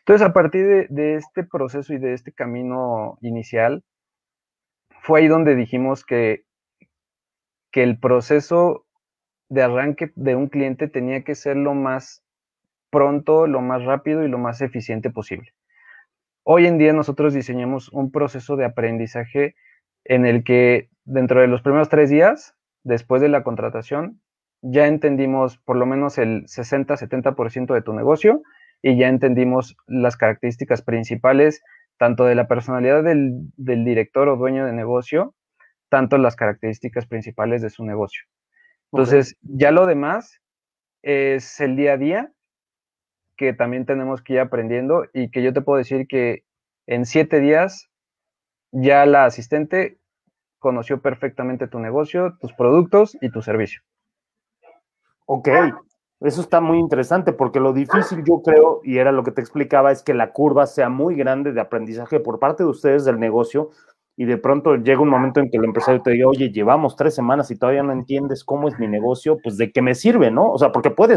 Entonces, 0.00 0.26
a 0.26 0.32
partir 0.32 0.66
de, 0.66 0.86
de, 0.90 1.14
este 1.14 1.44
proceso 1.44 1.94
y 1.94 1.98
de 1.98 2.12
este 2.12 2.32
camino 2.32 3.18
inicial, 3.20 3.84
fue 5.00 5.20
ahí 5.20 5.28
donde 5.28 5.54
dijimos 5.54 6.04
que, 6.04 6.42
que 7.70 7.84
el 7.84 8.00
proceso 8.00 8.84
de 9.48 9.62
arranque 9.62 10.10
de 10.16 10.34
un 10.34 10.48
cliente 10.48 10.88
tenía 10.88 11.22
que 11.22 11.36
ser 11.36 11.56
lo 11.56 11.74
más 11.74 12.21
pronto, 12.92 13.46
lo 13.48 13.62
más 13.62 13.82
rápido 13.84 14.22
y 14.22 14.28
lo 14.28 14.38
más 14.38 14.60
eficiente 14.60 15.10
posible. 15.10 15.52
Hoy 16.44 16.66
en 16.66 16.78
día 16.78 16.92
nosotros 16.92 17.34
diseñamos 17.34 17.88
un 17.88 18.12
proceso 18.12 18.54
de 18.56 18.66
aprendizaje 18.66 19.56
en 20.04 20.26
el 20.26 20.44
que 20.44 20.90
dentro 21.04 21.40
de 21.40 21.48
los 21.48 21.62
primeros 21.62 21.88
tres 21.88 22.10
días, 22.10 22.54
después 22.84 23.22
de 23.22 23.30
la 23.30 23.42
contratación, 23.42 24.20
ya 24.60 24.86
entendimos 24.86 25.58
por 25.58 25.76
lo 25.76 25.86
menos 25.86 26.18
el 26.18 26.44
60-70% 26.44 27.74
de 27.74 27.82
tu 27.82 27.94
negocio 27.94 28.42
y 28.82 28.96
ya 28.96 29.08
entendimos 29.08 29.76
las 29.86 30.16
características 30.16 30.82
principales 30.82 31.62
tanto 31.96 32.24
de 32.24 32.34
la 32.34 32.48
personalidad 32.48 33.02
del, 33.04 33.52
director 33.56 34.28
o 34.28 34.36
dueño 34.36 34.66
de 34.66 34.72
negocio, 34.72 35.34
tanto 35.88 36.18
las 36.18 36.36
características 36.36 37.06
principales 37.06 37.62
de 37.62 37.70
su 37.70 37.84
negocio. 37.84 38.24
Entonces, 38.92 39.36
ya 39.40 39.70
lo 39.70 39.86
demás 39.86 40.40
es 41.02 41.60
el 41.60 41.76
día 41.76 41.94
a 41.94 41.96
día 41.96 42.32
que 43.36 43.52
también 43.52 43.86
tenemos 43.86 44.22
que 44.22 44.34
ir 44.34 44.40
aprendiendo 44.40 45.04
y 45.12 45.30
que 45.30 45.42
yo 45.42 45.52
te 45.52 45.60
puedo 45.60 45.78
decir 45.78 46.06
que 46.06 46.44
en 46.86 47.06
siete 47.06 47.40
días 47.40 47.88
ya 48.70 49.06
la 49.06 49.24
asistente 49.24 49.98
conoció 50.58 51.00
perfectamente 51.02 51.66
tu 51.66 51.78
negocio, 51.78 52.36
tus 52.40 52.52
productos 52.52 53.16
y 53.20 53.30
tu 53.30 53.42
servicio. 53.42 53.82
Ok, 55.26 55.48
eso 56.20 56.40
está 56.40 56.60
muy 56.60 56.78
interesante 56.78 57.32
porque 57.32 57.58
lo 57.58 57.72
difícil 57.72 58.22
yo 58.24 58.42
creo, 58.42 58.80
y 58.84 58.98
era 58.98 59.12
lo 59.12 59.24
que 59.24 59.32
te 59.32 59.40
explicaba, 59.40 59.90
es 59.90 60.02
que 60.02 60.14
la 60.14 60.32
curva 60.32 60.66
sea 60.66 60.88
muy 60.88 61.16
grande 61.16 61.52
de 61.52 61.60
aprendizaje 61.60 62.20
por 62.20 62.38
parte 62.38 62.62
de 62.62 62.70
ustedes 62.70 63.04
del 63.04 63.18
negocio 63.18 63.70
y 64.22 64.24
de 64.24 64.38
pronto 64.38 64.76
llega 64.76 65.00
un 65.00 65.08
momento 65.08 65.40
en 65.40 65.50
que 65.50 65.56
el 65.56 65.64
empresario 65.64 66.00
te 66.00 66.12
diga, 66.12 66.28
oye, 66.28 66.52
llevamos 66.52 66.94
tres 66.94 67.12
semanas 67.12 67.50
y 67.50 67.58
todavía 67.58 67.82
no 67.82 67.90
entiendes 67.90 68.44
cómo 68.44 68.68
es 68.68 68.78
mi 68.78 68.86
negocio, 68.86 69.36
pues 69.42 69.56
de 69.56 69.72
qué 69.72 69.82
me 69.82 69.96
sirve, 69.96 70.30
¿no? 70.30 70.52
O 70.52 70.58
sea, 70.58 70.70
porque 70.70 70.92
puede, 70.92 71.16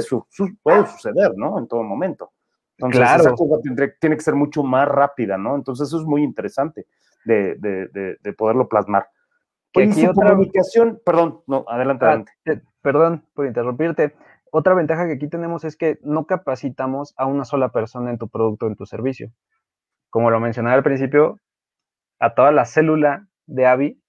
puede 0.63 0.87
suceder, 0.87 1.33
¿no? 1.35 1.59
En 1.59 1.67
todo 1.67 1.83
momento. 1.83 2.31
Entonces, 2.79 3.01
claro. 3.01 3.21
esa 3.21 3.31
curva 3.33 3.59
tiene, 3.61 4.17
que 4.17 4.23
ser 4.23 4.33
mucho 4.33 4.63
más 4.63 4.87
rápida, 4.87 5.37
¿no? 5.37 5.53
Entonces, 5.53 5.87
eso 5.87 5.99
es 5.99 6.03
muy 6.03 6.23
interesante 6.23 6.87
de, 7.25 7.53
de, 7.59 8.17
de, 8.19 8.33
poderlo 8.33 8.67
plasmar. 8.67 9.07
Oye, 9.75 10.09
otra... 10.09 10.31
comunicación, 10.31 10.99
perdón, 11.05 11.41
no, 11.45 11.63
adelante, 11.67 12.05
ah, 12.05 12.07
adelante. 12.09 12.65
perdón 12.81 13.23
por 13.35 13.45
interrumpirte 13.45 14.15
otra 14.49 14.73
ventaja 14.73 15.05
que 15.05 15.13
aquí 15.13 15.27
tenemos 15.27 15.63
es 15.63 15.75
que 15.75 15.99
no 16.01 16.25
capacitamos 16.25 17.13
a 17.17 17.25
una 17.25 17.43
sola 17.43 17.69
persona 17.73 18.09
en 18.09 18.17
tu 18.17 18.29
producto, 18.29 18.67
en 18.67 18.75
tu 18.75 18.85
servicio. 18.85 19.29
Como 20.09 20.31
lo 20.31 20.39
mencionaba 20.39 20.75
al 20.77 20.83
principio, 20.83 21.39
a 22.19 22.33
toda 22.33 22.51
la 22.51 22.65
célula 22.65 23.27
de 23.45 23.65
AVI 23.65 24.01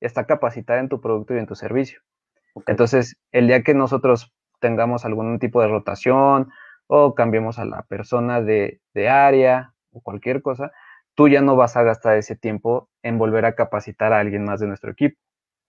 está 0.00 0.26
capacitada 0.26 0.80
en 0.80 0.88
tu 0.88 1.00
producto 1.00 1.34
y 1.34 1.38
en 1.38 1.46
tu 1.46 1.54
servicio. 1.54 2.00
Entonces, 2.66 3.16
el 3.32 3.46
día 3.48 3.62
que 3.62 3.74
nosotros 3.74 4.32
tengamos 4.60 5.04
algún 5.04 5.38
tipo 5.38 5.60
de 5.60 5.68
rotación 5.68 6.50
o 6.86 7.14
cambiemos 7.14 7.58
a 7.58 7.64
la 7.64 7.82
persona 7.82 8.40
de, 8.40 8.80
área 9.08 9.74
o 9.92 10.00
cualquier 10.00 10.42
cosa, 10.42 10.72
tú 11.14 11.28
ya 11.28 11.40
no 11.40 11.56
vas 11.56 11.76
a 11.76 11.82
gastar 11.82 12.16
ese 12.16 12.36
tiempo 12.36 12.88
en 13.02 13.18
volver 13.18 13.44
a 13.44 13.54
capacitar 13.54 14.12
a 14.12 14.20
alguien 14.20 14.44
más 14.44 14.60
de 14.60 14.66
nuestro 14.66 14.92
equipo. 14.92 15.18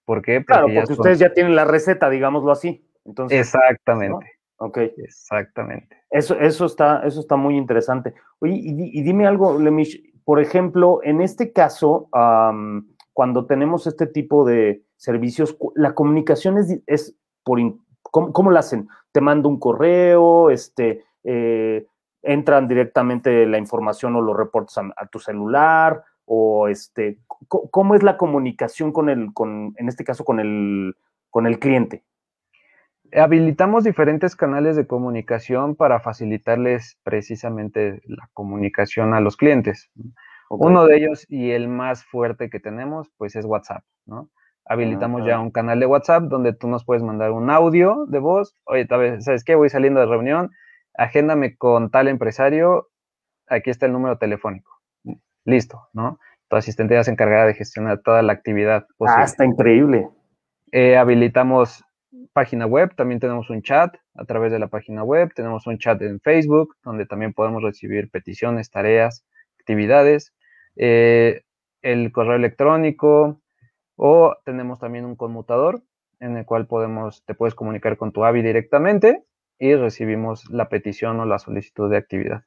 ¿Por 0.05 0.21
qué? 0.21 0.41
Porque 0.41 0.45
claro, 0.45 0.67
porque 0.67 0.93
ustedes 0.93 1.19
ya 1.19 1.33
tienen 1.33 1.55
la 1.55 1.65
receta, 1.65 2.09
digámoslo 2.09 2.51
así. 2.51 2.87
Exactamente. 3.29 4.35
Ok. 4.57 4.77
Exactamente. 4.97 6.03
Eso, 6.09 6.39
eso, 6.39 6.65
está, 6.65 7.01
eso 7.05 7.19
está 7.19 7.35
muy 7.35 7.57
interesante. 7.57 8.13
Oye, 8.39 8.53
y, 8.55 9.01
dime 9.03 9.27
algo, 9.27 9.59
Lemish, 9.59 10.01
por 10.25 10.39
ejemplo, 10.41 10.99
en 11.03 11.21
este 11.21 11.53
caso, 11.53 12.09
cuando 13.13 13.45
tenemos 13.45 13.87
este 13.87 14.07
tipo 14.07 14.43
de 14.43 14.83
servicios, 14.97 15.55
la 15.75 15.93
comunicación 15.93 16.57
es, 16.57 16.81
es 16.87 17.15
por, 17.43 17.59
¿cómo, 18.01 18.51
la 18.51 18.59
hacen? 18.59 18.87
¿Te 19.11 19.21
mando 19.21 19.47
un 19.47 19.59
correo? 19.59 20.49
Este, 20.49 21.05
eh, 21.23 21.85
¿Entran 22.23 22.67
directamente 22.67 23.45
la 23.45 23.59
información 23.59 24.15
o 24.15 24.21
los 24.21 24.35
reportes 24.35 24.77
a, 24.77 25.05
tu 25.07 25.19
celular? 25.19 26.03
¿O 26.25 26.67
este, 26.67 27.19
cómo 27.47 27.93
es 27.93 28.01
la 28.01 28.17
comunicación 28.17 28.91
con 28.91 29.09
el, 29.09 29.31
con, 29.31 29.75
en 29.77 29.87
este 29.87 30.03
caso, 30.03 30.25
con 30.25 30.39
el, 30.39 30.95
con 31.29 31.45
el 31.45 31.59
cliente? 31.59 32.03
Habilitamos 33.13 33.83
diferentes 33.83 34.35
canales 34.35 34.75
de 34.75 34.87
comunicación 34.87 35.75
para 35.75 35.99
facilitarles 35.99 36.99
precisamente 37.03 38.01
la 38.05 38.29
comunicación 38.33 39.13
a 39.13 39.19
los 39.19 39.37
clientes. 39.37 39.89
Uno 40.49 40.85
de 40.85 40.97
ellos 40.97 41.25
y 41.29 41.51
el 41.51 41.67
más 41.67 42.05
fuerte 42.05 42.49
que 42.49 42.59
tenemos, 42.59 43.11
pues 43.17 43.35
es 43.35 43.45
WhatsApp, 43.45 43.83
¿no? 44.05 44.29
Habilitamos 44.67 45.25
ya 45.25 45.39
un 45.39 45.51
canal 45.51 45.79
de 45.79 45.85
WhatsApp 45.85 46.23
donde 46.23 46.51
tú 46.53 46.67
nos 46.67 46.85
puedes 46.85 47.03
mandar 47.03 47.31
un 47.31 47.51
audio 47.51 48.05
de 48.07 48.17
voz. 48.17 48.55
Oye, 48.65 48.87
¿sabes 49.19 49.43
qué? 49.43 49.53
Voy 49.53 49.69
saliendo 49.69 49.99
de 49.99 50.07
reunión, 50.07 50.51
agéndame 50.95 51.55
con 51.55 51.91
tal 51.91 52.07
empresario, 52.07 52.89
aquí 53.47 53.69
está 53.69 53.85
el 53.85 53.93
número 53.93 54.17
telefónico. 54.17 54.71
Listo, 55.45 55.87
¿no? 55.93 56.19
Tu 56.49 56.55
asistente 56.55 56.95
ya 56.95 57.03
se 57.03 57.11
encargará 57.11 57.45
de 57.45 57.53
gestionar 57.53 57.99
toda 57.99 58.23
la 58.23 58.33
actividad 58.33 58.87
posible. 58.97 59.21
Ah, 59.21 59.25
está 59.25 59.45
increíble. 59.45 60.09
Eh, 60.71 60.97
habilitamos 60.97 61.83
página 62.35 62.65
web, 62.65 62.93
también 62.95 63.21
tenemos 63.21 63.49
un 63.49 63.61
chat 63.61 63.95
a 64.13 64.25
través 64.25 64.51
de 64.51 64.59
la 64.59 64.67
página 64.67 65.05
web, 65.05 65.31
tenemos 65.33 65.65
un 65.67 65.77
chat 65.77 66.01
en 66.01 66.19
Facebook, 66.19 66.75
donde 66.83 67.05
también 67.05 67.31
podemos 67.31 67.63
recibir 67.63 68.11
peticiones, 68.11 68.69
tareas, 68.69 69.25
actividades, 69.57 70.33
eh, 70.75 71.43
el 71.81 72.11
correo 72.11 72.35
electrónico, 72.35 73.39
o 73.95 74.35
tenemos 74.43 74.79
también 74.79 75.05
un 75.05 75.15
conmutador 75.15 75.81
en 76.19 76.35
el 76.35 76.45
cual 76.45 76.67
podemos, 76.67 77.23
te 77.23 77.35
puedes 77.35 77.55
comunicar 77.55 77.95
con 77.95 78.11
tu 78.11 78.25
AVI 78.25 78.41
directamente 78.41 79.23
y 79.57 79.73
recibimos 79.75 80.43
la 80.49 80.67
petición 80.67 81.17
o 81.21 81.25
la 81.25 81.39
solicitud 81.39 81.89
de 81.89 81.95
actividad. 81.95 82.43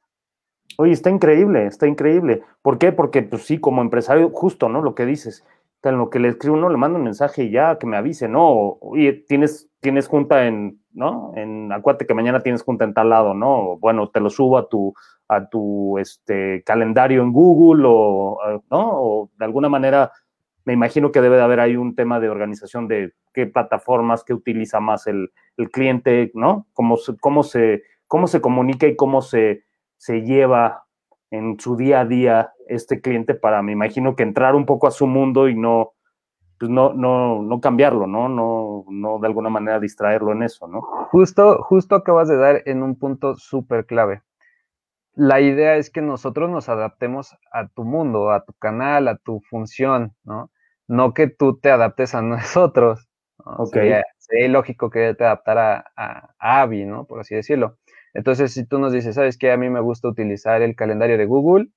Oye, 0.77 0.91
está 0.91 1.09
increíble, 1.09 1.65
está 1.65 1.87
increíble. 1.87 2.43
¿Por 2.61 2.77
qué? 2.77 2.91
Porque, 2.91 3.23
pues 3.23 3.41
sí, 3.41 3.59
como 3.59 3.81
empresario, 3.81 4.29
justo, 4.29 4.69
¿no? 4.69 4.83
Lo 4.83 4.93
que 4.93 5.07
dices, 5.07 5.43
en 5.83 5.97
lo 5.97 6.09
que 6.09 6.19
le 6.19 6.29
escribo 6.29 6.57
uno, 6.57 6.69
le 6.69 6.77
mando 6.77 6.97
un 6.97 7.05
mensaje 7.05 7.43
y 7.43 7.51
ya, 7.51 7.77
que 7.77 7.87
me 7.87 7.97
avise, 7.97 8.27
¿no? 8.27 8.77
Oye, 8.81 9.13
tienes, 9.27 9.69
tienes 9.79 10.07
junta 10.07 10.45
en, 10.45 10.81
¿no? 10.91 11.31
En, 11.35 11.71
acuérdate 11.71 12.05
que 12.05 12.13
mañana 12.13 12.41
tienes 12.41 12.63
junta 12.63 12.83
en 12.83 12.93
tal 12.93 13.09
lado, 13.09 13.33
¿no? 13.33 13.77
Bueno, 13.77 14.09
te 14.09 14.19
lo 14.19 14.29
subo 14.29 14.57
a 14.57 14.67
tu, 14.67 14.93
a 15.27 15.47
tu, 15.47 15.97
este, 15.97 16.63
calendario 16.63 17.21
en 17.21 17.31
Google 17.31 17.85
o, 17.87 18.37
¿no? 18.69 18.89
O 19.01 19.29
de 19.37 19.45
alguna 19.45 19.69
manera, 19.69 20.11
me 20.65 20.73
imagino 20.73 21.11
que 21.11 21.21
debe 21.21 21.37
de 21.37 21.43
haber 21.43 21.61
ahí 21.61 21.77
un 21.77 21.95
tema 21.95 22.19
de 22.19 22.29
organización 22.29 22.87
de 22.87 23.13
qué 23.33 23.47
plataformas, 23.47 24.23
qué 24.23 24.33
utiliza 24.33 24.79
más 24.79 25.07
el, 25.07 25.31
el 25.57 25.71
cliente, 25.71 26.31
¿no? 26.33 26.67
Cómo 26.73 26.97
cómo 27.21 27.43
se, 27.43 27.83
cómo 28.07 28.27
se 28.27 28.41
comunica 28.41 28.85
y 28.85 28.95
cómo 28.95 29.21
se 29.21 29.63
se 29.99 30.21
lleva 30.21 30.85
en 31.29 31.59
su 31.59 31.75
día 31.75 31.99
a 31.99 32.05
día 32.05 32.53
este 32.69 33.01
cliente 33.01 33.35
para, 33.35 33.61
me 33.61 33.71
imagino 33.71 34.15
que 34.15 34.23
entrar 34.23 34.55
un 34.55 34.65
poco 34.65 34.87
a 34.87 34.91
su 34.91 35.07
mundo 35.07 35.49
y 35.49 35.55
no, 35.55 35.93
pues 36.59 36.69
no, 36.69 36.93
no, 36.93 37.41
no 37.41 37.61
cambiarlo, 37.61 38.05
¿no? 38.05 38.27
No, 38.27 38.85
no 38.89 39.19
de 39.19 39.27
alguna 39.27 39.49
manera 39.49 39.79
distraerlo 39.79 40.33
en 40.33 40.43
eso, 40.43 40.67
¿no? 40.67 40.81
Justo, 41.11 41.63
justo 41.63 41.95
acabas 41.95 42.27
de 42.27 42.37
dar 42.37 42.63
en 42.65 42.83
un 42.83 42.97
punto 42.97 43.35
súper 43.35 43.85
clave. 43.85 44.21
La 45.15 45.41
idea 45.41 45.77
es 45.77 45.89
que 45.89 46.01
nosotros 46.01 46.49
nos 46.49 46.69
adaptemos 46.69 47.35
a 47.51 47.67
tu 47.69 47.83
mundo, 47.83 48.31
a 48.31 48.43
tu 48.43 48.53
canal, 48.53 49.07
a 49.07 49.17
tu 49.17 49.41
función, 49.49 50.15
¿no? 50.23 50.51
No 50.87 51.13
que 51.13 51.27
tú 51.27 51.57
te 51.57 51.71
adaptes 51.71 52.13
a 52.13 52.21
nosotros. 52.21 53.07
Sería, 53.71 54.03
lógico 54.49 54.89
que 54.89 55.15
te 55.15 55.23
adaptara 55.23 55.85
a, 55.95 56.33
a 56.37 56.61
Avi, 56.61 56.85
¿no? 56.85 57.05
Por 57.05 57.21
así 57.21 57.35
decirlo. 57.35 57.77
Entonces, 58.13 58.53
si 58.53 58.65
tú 58.65 58.79
nos 58.79 58.91
dices, 58.91 59.15
¿sabes 59.15 59.37
qué? 59.37 59.51
A 59.51 59.57
mí 59.57 59.69
me 59.69 59.79
gusta 59.79 60.07
utilizar 60.07 60.61
el 60.61 60.75
calendario 60.75 61.17
de 61.17 61.25
Google, 61.25 61.69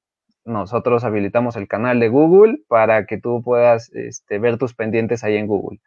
nosotros 0.44 1.05
habilitamos 1.05 1.57
el 1.57 1.68
canal 1.68 2.00
de 2.00 2.09
Google 2.09 2.59
para 2.68 3.07
que 3.07 3.18
tú 3.18 3.42
puedas 3.42 3.90
este, 3.92 4.38
ver 4.38 4.59
tus 4.59 4.74
pendientes 4.74 5.24
ahí 5.24 5.37
en 5.37 5.46
Google. 5.46 5.81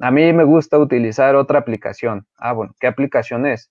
A 0.00 0.10
mí 0.10 0.32
me 0.32 0.44
gusta 0.44 0.78
utilizar 0.78 1.36
otra 1.36 1.60
aplicación. 1.60 2.26
Ah, 2.36 2.52
bueno, 2.52 2.74
¿qué 2.80 2.86
aplicación 2.86 3.46
es? 3.46 3.70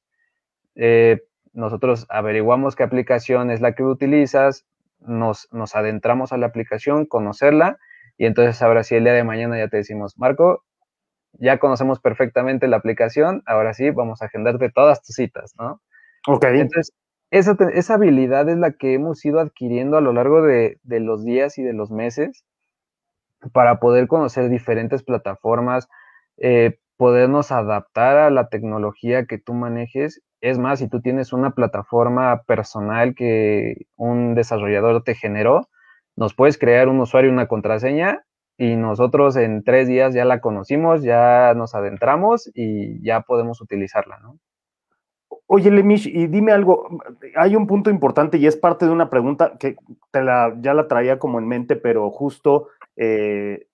Eh, 0.76 1.22
nosotros 1.54 2.06
averiguamos 2.10 2.76
qué 2.76 2.84
aplicación 2.84 3.50
es 3.52 3.62
la 3.62 3.74
que 3.74 3.84
utilizas, 3.84 4.66
nos, 5.00 5.48
nos 5.52 5.76
adentramos 5.76 6.32
a 6.32 6.38
la 6.38 6.48
aplicación, 6.48 7.06
conocerla, 7.06 7.78
y 8.18 8.26
entonces 8.26 8.62
ahora 8.62 8.84
sí 8.84 8.96
el 8.96 9.04
día 9.04 9.14
de 9.14 9.24
mañana 9.24 9.58
ya 9.58 9.68
te 9.68 9.78
decimos, 9.78 10.18
Marco, 10.18 10.64
ya 11.34 11.60
conocemos 11.60 12.00
perfectamente 12.00 12.68
la 12.68 12.78
aplicación, 12.78 13.44
ahora 13.46 13.74
sí 13.74 13.90
vamos 13.92 14.22
a 14.22 14.26
agendarte 14.26 14.70
todas 14.72 15.04
tus 15.04 15.16
citas, 15.16 15.54
¿no? 15.58 15.82
Ok. 16.28 16.46
Entonces, 16.46 16.94
esa, 17.32 17.58
esa 17.74 17.96
habilidad 17.96 18.48
es 18.50 18.58
la 18.58 18.72
que 18.72 18.94
hemos 18.94 19.24
ido 19.26 19.40
adquiriendo 19.40 19.98
a 19.98 20.02
lo 20.02 20.14
largo 20.14 20.42
de, 20.42 20.80
los 20.84 21.24
días 21.26 21.58
y 21.58 21.64
de 21.64 21.74
los 21.74 21.92
meses 21.92 22.46
para 23.54 23.80
poder 23.80 24.08
conocer 24.08 24.50
diferentes 24.50 25.04
plataformas, 25.04 25.88
eh, 26.38 26.80
podernos 26.98 27.52
adaptar 27.52 28.18
a 28.18 28.30
la 28.30 28.50
tecnología 28.50 29.26
que 29.26 29.38
tú 29.38 29.54
manejes. 29.54 30.22
Es 30.42 30.58
más, 30.60 30.80
si 30.80 30.90
tú 30.90 31.02
tienes 31.02 31.34
una 31.34 31.52
plataforma 31.52 32.44
personal 32.44 33.16
que 33.16 33.86
un 33.96 34.36
desarrollador 34.36 35.04
te 35.04 35.16
generó, 35.16 35.68
nos 36.16 36.34
puedes 36.34 36.58
crear 36.58 36.90
un 36.90 37.00
usuario 37.00 37.30
y 37.30 37.34
una 37.34 37.48
contraseña 37.48 38.24
y 38.58 38.76
nosotros 38.76 39.36
en 39.36 39.64
tres 39.64 39.88
días 39.88 40.14
ya 40.16 40.26
la 40.26 40.42
conocimos, 40.42 41.04
ya 41.04 41.54
nos 41.56 41.76
adentramos 41.76 42.50
y 42.56 43.04
ya 43.06 43.22
podemos 43.22 43.62
utilizarla, 43.62 44.18
¿no? 44.20 44.40
Oye, 45.50 45.72
Lemish, 45.72 46.08
y 46.08 46.28
dime 46.28 46.52
algo, 46.52 46.90
hay 47.36 47.56
un 47.56 47.68
punto 47.68 47.90
importante 47.90 48.38
y 48.38 48.48
es 48.48 48.58
parte 48.58 48.86
de 48.86 48.92
una 48.92 49.10
pregunta 49.10 49.54
que 49.58 49.78
te 50.12 50.22
la, 50.22 50.54
ya 50.60 50.74
la 50.74 50.90
traía 50.90 51.20
como 51.20 51.40
en 51.40 51.48
mente, 51.48 51.78
pero 51.78 52.12
justo 52.12 52.68
eh, 52.98 53.68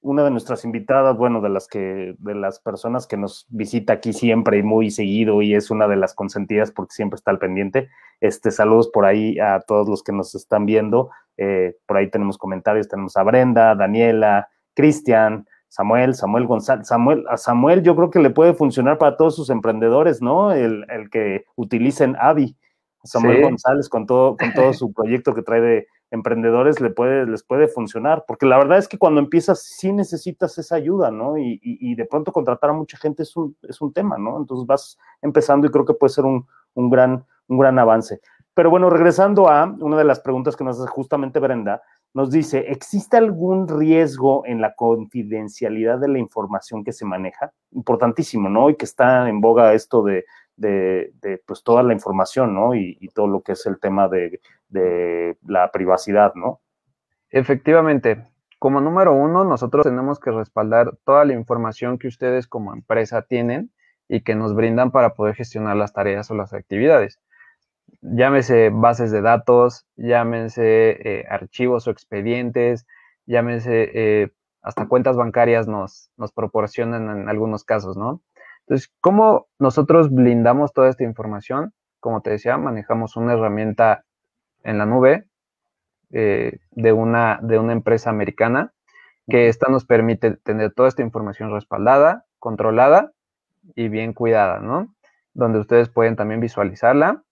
una 0.00 0.22
de 0.22 0.30
nuestras 0.30 0.64
invitadas, 0.64 1.16
bueno, 1.16 1.40
de 1.40 1.48
las 1.48 1.66
que, 1.66 2.14
de 2.18 2.34
las 2.36 2.60
personas 2.60 3.08
que 3.08 3.16
nos 3.16 3.46
visita 3.48 3.94
aquí 3.94 4.12
siempre 4.12 4.58
y 4.58 4.62
muy 4.62 4.92
seguido 4.92 5.42
y 5.42 5.54
es 5.54 5.72
una 5.72 5.88
de 5.88 5.96
las 5.96 6.14
consentidas 6.14 6.70
porque 6.70 6.94
siempre 6.94 7.16
está 7.16 7.32
al 7.32 7.40
pendiente. 7.40 7.88
Este, 8.20 8.52
saludos 8.52 8.88
por 8.88 9.04
ahí 9.04 9.40
a 9.40 9.60
todos 9.60 9.88
los 9.88 10.04
que 10.04 10.12
nos 10.12 10.36
están 10.36 10.66
viendo. 10.66 11.10
Eh, 11.36 11.76
por 11.86 11.96
ahí 11.96 12.08
tenemos 12.10 12.38
comentarios, 12.38 12.88
tenemos 12.88 13.16
a 13.16 13.24
Brenda, 13.24 13.74
Daniela, 13.74 14.48
Cristian, 14.74 15.46
Samuel, 15.68 16.14
Samuel 16.14 16.46
González, 16.46 16.86
Samuel, 16.88 17.24
a 17.28 17.36
Samuel 17.36 17.82
yo 17.82 17.94
creo 17.94 18.10
que 18.10 18.20
le 18.20 18.30
puede 18.30 18.54
funcionar 18.54 18.98
para 18.98 19.16
todos 19.16 19.36
sus 19.36 19.50
emprendedores, 19.50 20.22
¿no? 20.22 20.52
El, 20.52 20.86
que 21.10 21.44
utilicen 21.56 22.16
Avi. 22.20 22.56
Samuel 23.04 23.42
González 23.42 23.88
con 23.88 24.06
todo, 24.06 24.36
con 24.36 24.52
todo 24.54 24.72
su 24.72 24.92
proyecto 24.94 25.34
que 25.34 25.42
trae 25.42 25.60
de 25.60 25.86
emprendedores 26.10 26.80
le 26.80 26.90
puede, 26.90 27.26
les 27.26 27.42
puede 27.42 27.68
funcionar, 27.68 28.24
porque 28.26 28.46
la 28.46 28.56
verdad 28.56 28.78
es 28.78 28.88
que 28.88 28.98
cuando 28.98 29.20
empiezas 29.20 29.62
sí 29.62 29.92
necesitas 29.92 30.56
esa 30.58 30.76
ayuda, 30.76 31.10
¿no? 31.10 31.36
Y, 31.36 31.94
de 31.94 32.04
pronto 32.06 32.32
contratar 32.32 32.70
a 32.70 32.72
mucha 32.72 32.96
gente 32.96 33.22
es 33.22 33.36
un, 33.36 33.56
es 33.62 33.80
un 33.80 33.92
tema, 33.92 34.16
¿no? 34.18 34.38
Entonces 34.38 34.66
vas 34.66 34.98
empezando 35.20 35.66
y 35.66 35.70
creo 35.70 35.84
que 35.84 35.94
puede 35.94 36.12
ser 36.12 36.24
un, 36.24 36.46
un, 36.74 36.90
gran, 36.90 37.24
un 37.48 37.58
gran 37.58 37.78
avance. 37.78 38.20
Pero 38.54 38.70
bueno, 38.70 38.90
regresando 38.90 39.48
a 39.48 39.64
una 39.80 39.96
de 39.96 40.04
las 40.04 40.20
preguntas 40.20 40.56
que 40.56 40.64
nos 40.64 40.80
hace 40.80 40.88
justamente 40.88 41.38
Brenda, 41.40 41.82
nos 42.18 42.32
dice, 42.32 42.64
¿existe 42.72 43.16
algún 43.16 43.68
riesgo 43.68 44.44
en 44.44 44.60
la 44.60 44.74
confidencialidad 44.74 46.00
de 46.00 46.08
la 46.08 46.18
información 46.18 46.82
que 46.82 46.92
se 46.92 47.04
maneja? 47.04 47.52
Importantísimo, 47.70 48.48
¿no? 48.48 48.70
Y 48.70 48.74
que 48.74 48.86
está 48.86 49.28
en 49.28 49.40
boga 49.40 49.72
esto 49.72 50.02
de, 50.02 50.24
pues 51.46 51.62
toda 51.62 51.84
la 51.84 51.92
información, 51.92 52.54
¿no? 52.54 52.74
Y, 52.74 53.08
todo 53.14 53.28
lo 53.28 53.42
que 53.42 53.52
es 53.52 53.64
el 53.66 53.78
tema 53.78 54.08
de, 54.08 54.40
la 55.46 55.70
privacidad, 55.70 56.34
¿no? 56.34 56.60
Efectivamente. 57.30 58.26
Como 58.58 58.80
número 58.80 59.12
uno, 59.12 59.44
nosotros 59.44 59.84
tenemos 59.84 60.18
que 60.18 60.32
respaldar 60.32 60.96
toda 61.04 61.24
la 61.24 61.34
información 61.34 61.98
que 61.98 62.08
ustedes 62.08 62.48
como 62.48 62.74
empresa 62.74 63.22
tienen 63.22 63.70
y 64.08 64.22
que 64.22 64.34
nos 64.34 64.56
brindan 64.56 64.90
para 64.90 65.14
poder 65.14 65.36
gestionar 65.36 65.76
las 65.76 65.92
tareas 65.92 66.28
o 66.32 66.34
las 66.34 66.52
actividades. 66.52 67.20
Llámese 68.00 68.70
bases 68.70 69.10
de 69.10 69.22
datos, 69.22 69.86
llámense 69.96 70.90
eh, 70.90 71.26
archivos 71.28 71.86
o 71.86 71.90
expedientes, 71.90 72.86
llámese 73.26 73.90
eh, 73.94 74.32
hasta 74.62 74.86
cuentas 74.86 75.16
bancarias 75.16 75.66
nos, 75.66 76.10
nos 76.16 76.32
proporcionan 76.32 77.08
en 77.10 77.28
algunos 77.28 77.64
casos, 77.64 77.96
¿no? 77.96 78.22
Entonces, 78.60 78.92
¿cómo 79.00 79.48
nosotros 79.58 80.12
blindamos 80.12 80.72
toda 80.72 80.90
esta 80.90 81.04
información? 81.04 81.72
Como 82.00 82.20
te 82.20 82.30
decía, 82.30 82.58
manejamos 82.58 83.16
una 83.16 83.32
herramienta 83.32 84.04
en 84.62 84.78
la 84.78 84.86
nube 84.86 85.26
eh, 86.10 86.58
de, 86.70 86.92
una, 86.92 87.38
de 87.42 87.58
una 87.58 87.72
empresa 87.72 88.10
americana 88.10 88.72
que 89.28 89.48
esta 89.48 89.70
nos 89.70 89.84
permite 89.84 90.36
tener 90.36 90.72
toda 90.72 90.88
esta 90.88 91.02
información 91.02 91.50
respaldada, 91.52 92.26
controlada 92.38 93.12
y 93.74 93.88
bien 93.88 94.12
cuidada, 94.12 94.60
¿no? 94.60 94.94
Donde 95.34 95.58
ustedes 95.58 95.88
pueden 95.88 96.16
también 96.16 96.40
visualizarla 96.40 97.22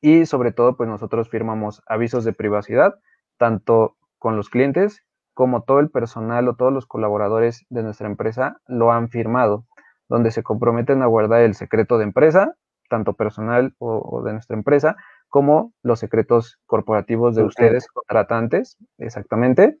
y 0.00 0.26
sobre 0.26 0.52
todo, 0.52 0.76
pues 0.76 0.88
nosotros 0.88 1.28
firmamos 1.28 1.82
avisos 1.86 2.24
de 2.24 2.32
privacidad, 2.32 2.96
tanto 3.38 3.96
con 4.18 4.36
los 4.36 4.48
clientes 4.48 5.02
como 5.34 5.62
todo 5.62 5.80
el 5.80 5.90
personal 5.90 6.48
o 6.48 6.54
todos 6.56 6.72
los 6.72 6.86
colaboradores 6.86 7.66
de 7.68 7.82
nuestra 7.82 8.06
empresa 8.06 8.60
lo 8.66 8.90
han 8.90 9.10
firmado 9.10 9.66
donde 10.08 10.30
se 10.30 10.42
comprometen 10.42 11.02
a 11.02 11.06
guardar 11.06 11.42
el 11.42 11.54
secreto 11.54 11.98
de 11.98 12.04
empresa, 12.04 12.54
tanto 12.88 13.14
personal 13.14 13.74
o, 13.78 14.22
de 14.24 14.32
nuestra 14.32 14.56
empresa, 14.56 14.96
como 15.28 15.72
los 15.82 15.98
secretos 15.98 16.58
corporativos 16.66 17.34
de 17.34 17.42
ustedes, 17.42 17.88
contratantes, 17.88 18.76
exactamente. 18.98 19.78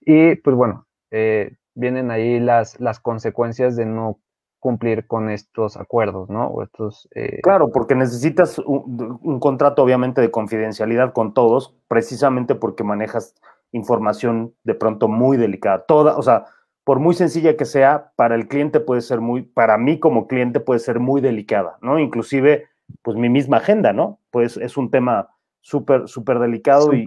Y 0.00 0.36
pues 0.36 0.56
bueno, 0.56 0.86
eh, 1.10 1.56
vienen 1.74 2.10
ahí 2.10 2.40
las, 2.40 2.80
las 2.80 3.00
consecuencias 3.00 3.76
de 3.76 3.86
no 3.86 4.18
cumplir 4.58 5.06
con 5.06 5.30
estos 5.30 5.76
acuerdos, 5.76 6.28
¿no? 6.28 6.46
O 6.48 6.62
estos, 6.62 7.08
eh, 7.14 7.40
claro, 7.42 7.70
porque 7.70 7.94
necesitas 7.94 8.58
un, 8.58 9.18
un, 9.22 9.40
contrato 9.40 9.82
obviamente 9.82 10.20
de 10.20 10.30
confidencialidad 10.30 11.12
con 11.12 11.34
todos, 11.34 11.76
precisamente 11.86 12.54
porque 12.54 12.84
manejas 12.84 13.34
información 13.72 14.54
de 14.64 14.74
pronto 14.74 15.08
muy 15.08 15.36
delicada. 15.36 15.84
Toda, 15.86 16.16
o 16.16 16.22
sea, 16.22 16.46
por 16.88 17.00
muy 17.00 17.14
sencilla 17.14 17.54
que 17.54 17.66
sea, 17.66 18.12
para 18.16 18.34
el 18.34 18.48
cliente 18.48 18.80
puede 18.80 19.02
ser 19.02 19.20
muy, 19.20 19.42
para 19.42 19.76
mí 19.76 20.00
como 20.00 20.26
cliente 20.26 20.58
puede 20.58 20.80
ser 20.80 21.00
muy 21.00 21.20
delicada, 21.20 21.76
¿no? 21.82 21.98
Inclusive, 21.98 22.66
pues 23.02 23.16
mi 23.16 23.28
misma 23.28 23.58
agenda, 23.58 23.92
¿no? 23.92 24.20
Pues 24.30 24.56
es 24.56 24.78
un 24.78 24.90
tema 24.90 25.28
súper, 25.60 26.08
súper 26.08 26.38
delicado, 26.38 26.94
y, 26.94 27.04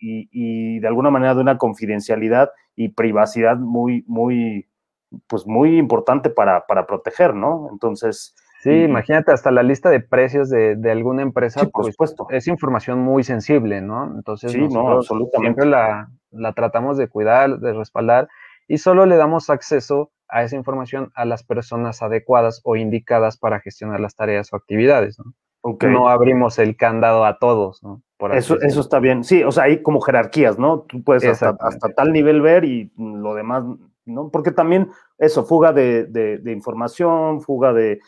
Y, 0.00 0.78
de 0.80 0.88
alguna 0.88 1.10
manera 1.10 1.34
de 1.34 1.42
una 1.42 1.58
confidencialidad 1.58 2.50
y 2.76 2.88
privacidad 2.88 3.58
muy, 3.58 4.04
muy, 4.06 4.66
pues 5.26 5.46
muy 5.46 5.78
importante 5.78 6.30
para, 6.30 6.66
para 6.66 6.86
proteger, 6.86 7.34
¿no? 7.34 7.68
Entonces... 7.72 8.34
Sí, 8.60 8.70
imagínate 8.70 9.30
hasta 9.30 9.50
la 9.50 9.62
lista 9.62 9.90
de 9.90 10.00
precios 10.00 10.48
de, 10.48 10.90
alguna 10.90 11.20
empresa, 11.20 11.60
por 11.66 11.82
pues, 11.82 11.88
supuesto. 11.88 12.26
es 12.30 12.48
información 12.48 12.98
muy 12.98 13.22
sensible, 13.22 13.82
¿no? 13.82 14.10
Entonces, 14.14 14.52
sí, 14.52 14.68
no, 14.68 14.88
absolutamente. 14.88 15.60
siempre 15.60 15.66
la, 15.66 16.08
la 16.30 16.54
tratamos 16.54 16.96
de 16.96 17.08
cuidar, 17.08 17.58
de 17.58 17.74
respaldar 17.74 18.26
y 18.66 18.78
solo 18.78 19.06
le 19.06 19.16
damos 19.16 19.50
acceso 19.50 20.12
a 20.28 20.42
esa 20.42 20.56
información 20.56 21.12
a 21.14 21.24
las 21.24 21.44
personas 21.44 22.02
adecuadas 22.02 22.60
o 22.64 22.76
indicadas 22.76 23.36
para 23.36 23.60
gestionar 23.60 24.00
las 24.00 24.16
tareas 24.16 24.52
o 24.52 24.56
actividades. 24.56 25.18
no 25.62 26.08
abrimos 26.08 26.58
el 26.58 26.76
candado 26.76 27.24
a 27.24 27.38
todos, 27.38 27.82
¿no? 27.82 28.02
eso, 28.32 28.60
eso 28.62 28.80
está 28.80 29.00
bien. 29.00 29.22
Sí, 29.22 29.42
o 29.42 29.52
sea, 29.52 29.64
hay 29.64 29.82
como 29.82 30.00
jerarquías, 30.00 30.58
¿no? 30.58 30.80
Tú 30.80 31.02
puedes 31.02 31.24
hasta, 31.24 31.54
tal 31.94 32.12
nivel 32.12 32.40
ver 32.40 32.64
y 32.64 32.90
lo 32.96 33.34
demás, 33.34 33.64
¿no? 34.06 34.30
Porque 34.30 34.50
también 34.50 34.90
eso, 35.18 35.44
fuga 35.44 35.72
de, 35.72 36.40
información, 36.46 37.40
fuga 37.40 37.72
de, 37.72 38.00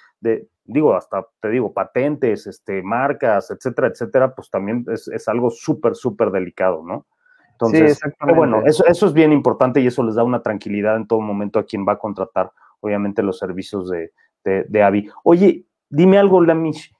digo, 0.64 0.94
hasta 0.94 1.26
te 1.40 1.50
digo, 1.50 1.72
patentes, 1.72 2.46
este, 2.46 2.82
marcas, 2.82 3.50
etcétera, 3.50 3.88
etcétera, 3.88 4.34
pues 4.34 4.50
también 4.50 4.84
es, 4.88 5.28
algo 5.28 5.50
súper, 5.50 5.94
súper 5.94 6.30
delicado, 6.30 6.82
¿no? 6.84 7.06
Entonces, 7.52 7.98
bueno, 8.34 8.62
eso, 8.66 8.84
eso 8.86 9.06
es 9.06 9.14
bien 9.14 9.32
importante 9.32 9.80
y 9.80 9.86
eso 9.86 10.02
les 10.02 10.14
da 10.14 10.22
una 10.22 10.42
tranquilidad 10.42 10.96
en 10.96 11.06
todo 11.06 11.20
momento 11.22 11.58
a 11.58 11.64
quien 11.64 11.86
va 11.88 11.92
a 11.92 11.98
contratar, 11.98 12.52
obviamente, 12.80 13.22
los 13.22 13.38
servicios 13.38 13.88
de, 13.88 14.12
de, 14.44 14.82
AVI. 14.82 15.08
Oye, 15.24 15.64
dime 15.88 16.18
algo, 16.18 16.42
Lamish, 16.42 16.94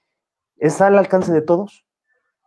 ¿está 0.57 0.87
al 0.87 0.97
alcance 0.97 1.31
de 1.31 1.43
todos? 1.43 1.85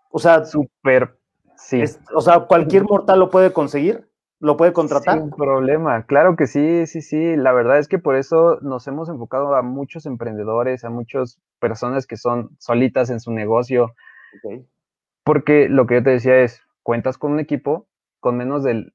O 0.09 0.17
sea, 0.17 0.43
súper, 0.45 1.19
sí. 1.55 1.83
o 2.15 2.21
sea, 2.21 2.39
cualquier 2.39 2.83
mortal 2.83 3.19
lo 3.19 3.29
puede 3.29 3.53
conseguir, 3.53 4.08
lo 4.39 4.57
puede 4.57 4.73
contratar. 4.73 5.19
Sin 5.19 5.29
problema, 5.31 6.05
claro 6.05 6.35
que 6.35 6.47
sí, 6.47 6.85
sí, 6.87 7.01
sí. 7.01 7.35
La 7.35 7.51
verdad 7.51 7.79
es 7.79 7.87
que 7.87 7.99
por 7.99 8.15
eso 8.15 8.59
nos 8.61 8.87
hemos 8.87 9.09
enfocado 9.09 9.55
a 9.55 9.61
muchos 9.61 10.05
emprendedores, 10.05 10.83
a 10.83 10.89
muchas 10.89 11.39
personas 11.59 12.07
que 12.07 12.17
son 12.17 12.49
solitas 12.57 13.09
en 13.09 13.19
su 13.19 13.31
negocio. 13.31 13.93
Porque 15.23 15.69
lo 15.69 15.87
que 15.87 15.95
yo 15.95 16.03
te 16.03 16.11
decía 16.11 16.39
es, 16.39 16.61
cuentas 16.83 17.17
con 17.17 17.31
un 17.31 17.39
equipo 17.39 17.87
con 18.19 18.37
menos 18.37 18.63
del 18.63 18.93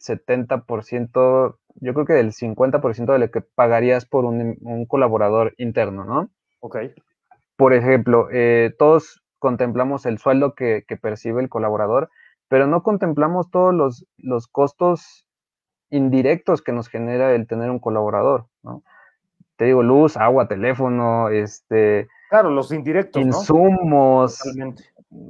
70%, 0.00 1.56
yo 1.80 1.94
creo 1.94 2.06
que 2.06 2.12
del 2.12 2.32
50% 2.32 3.12
de 3.12 3.18
lo 3.18 3.30
que 3.30 3.40
pagarías 3.40 4.06
por 4.06 4.24
un, 4.24 4.56
un, 4.60 4.86
colaborador 4.86 5.54
interno, 5.58 6.04
¿no? 6.04 6.30
Ok. 6.60 6.76
Por 7.56 7.72
ejemplo, 7.72 8.28
eh, 8.30 8.74
todos 8.78 9.22
contemplamos 9.38 10.06
el 10.06 10.18
sueldo 10.18 10.54
que, 10.54 10.84
percibe 11.00 11.42
el 11.42 11.48
colaborador, 11.48 12.10
pero 12.48 12.66
no 12.66 12.82
contemplamos 12.82 13.50
todos 13.50 13.74
los, 13.74 14.06
los, 14.16 14.46
costos 14.46 15.26
indirectos 15.90 16.62
que 16.62 16.72
nos 16.72 16.88
genera 16.88 17.34
el 17.34 17.46
tener 17.46 17.70
un 17.70 17.78
colaborador, 17.78 18.46
¿no? 18.62 18.82
Te 19.56 19.66
digo, 19.66 19.82
luz, 19.82 20.16
agua, 20.16 20.46
teléfono, 20.46 21.30
este... 21.30 22.08
Claro, 22.30 22.50
los 22.50 22.70
indirectos, 22.72 23.20
Insumos, 23.20 24.38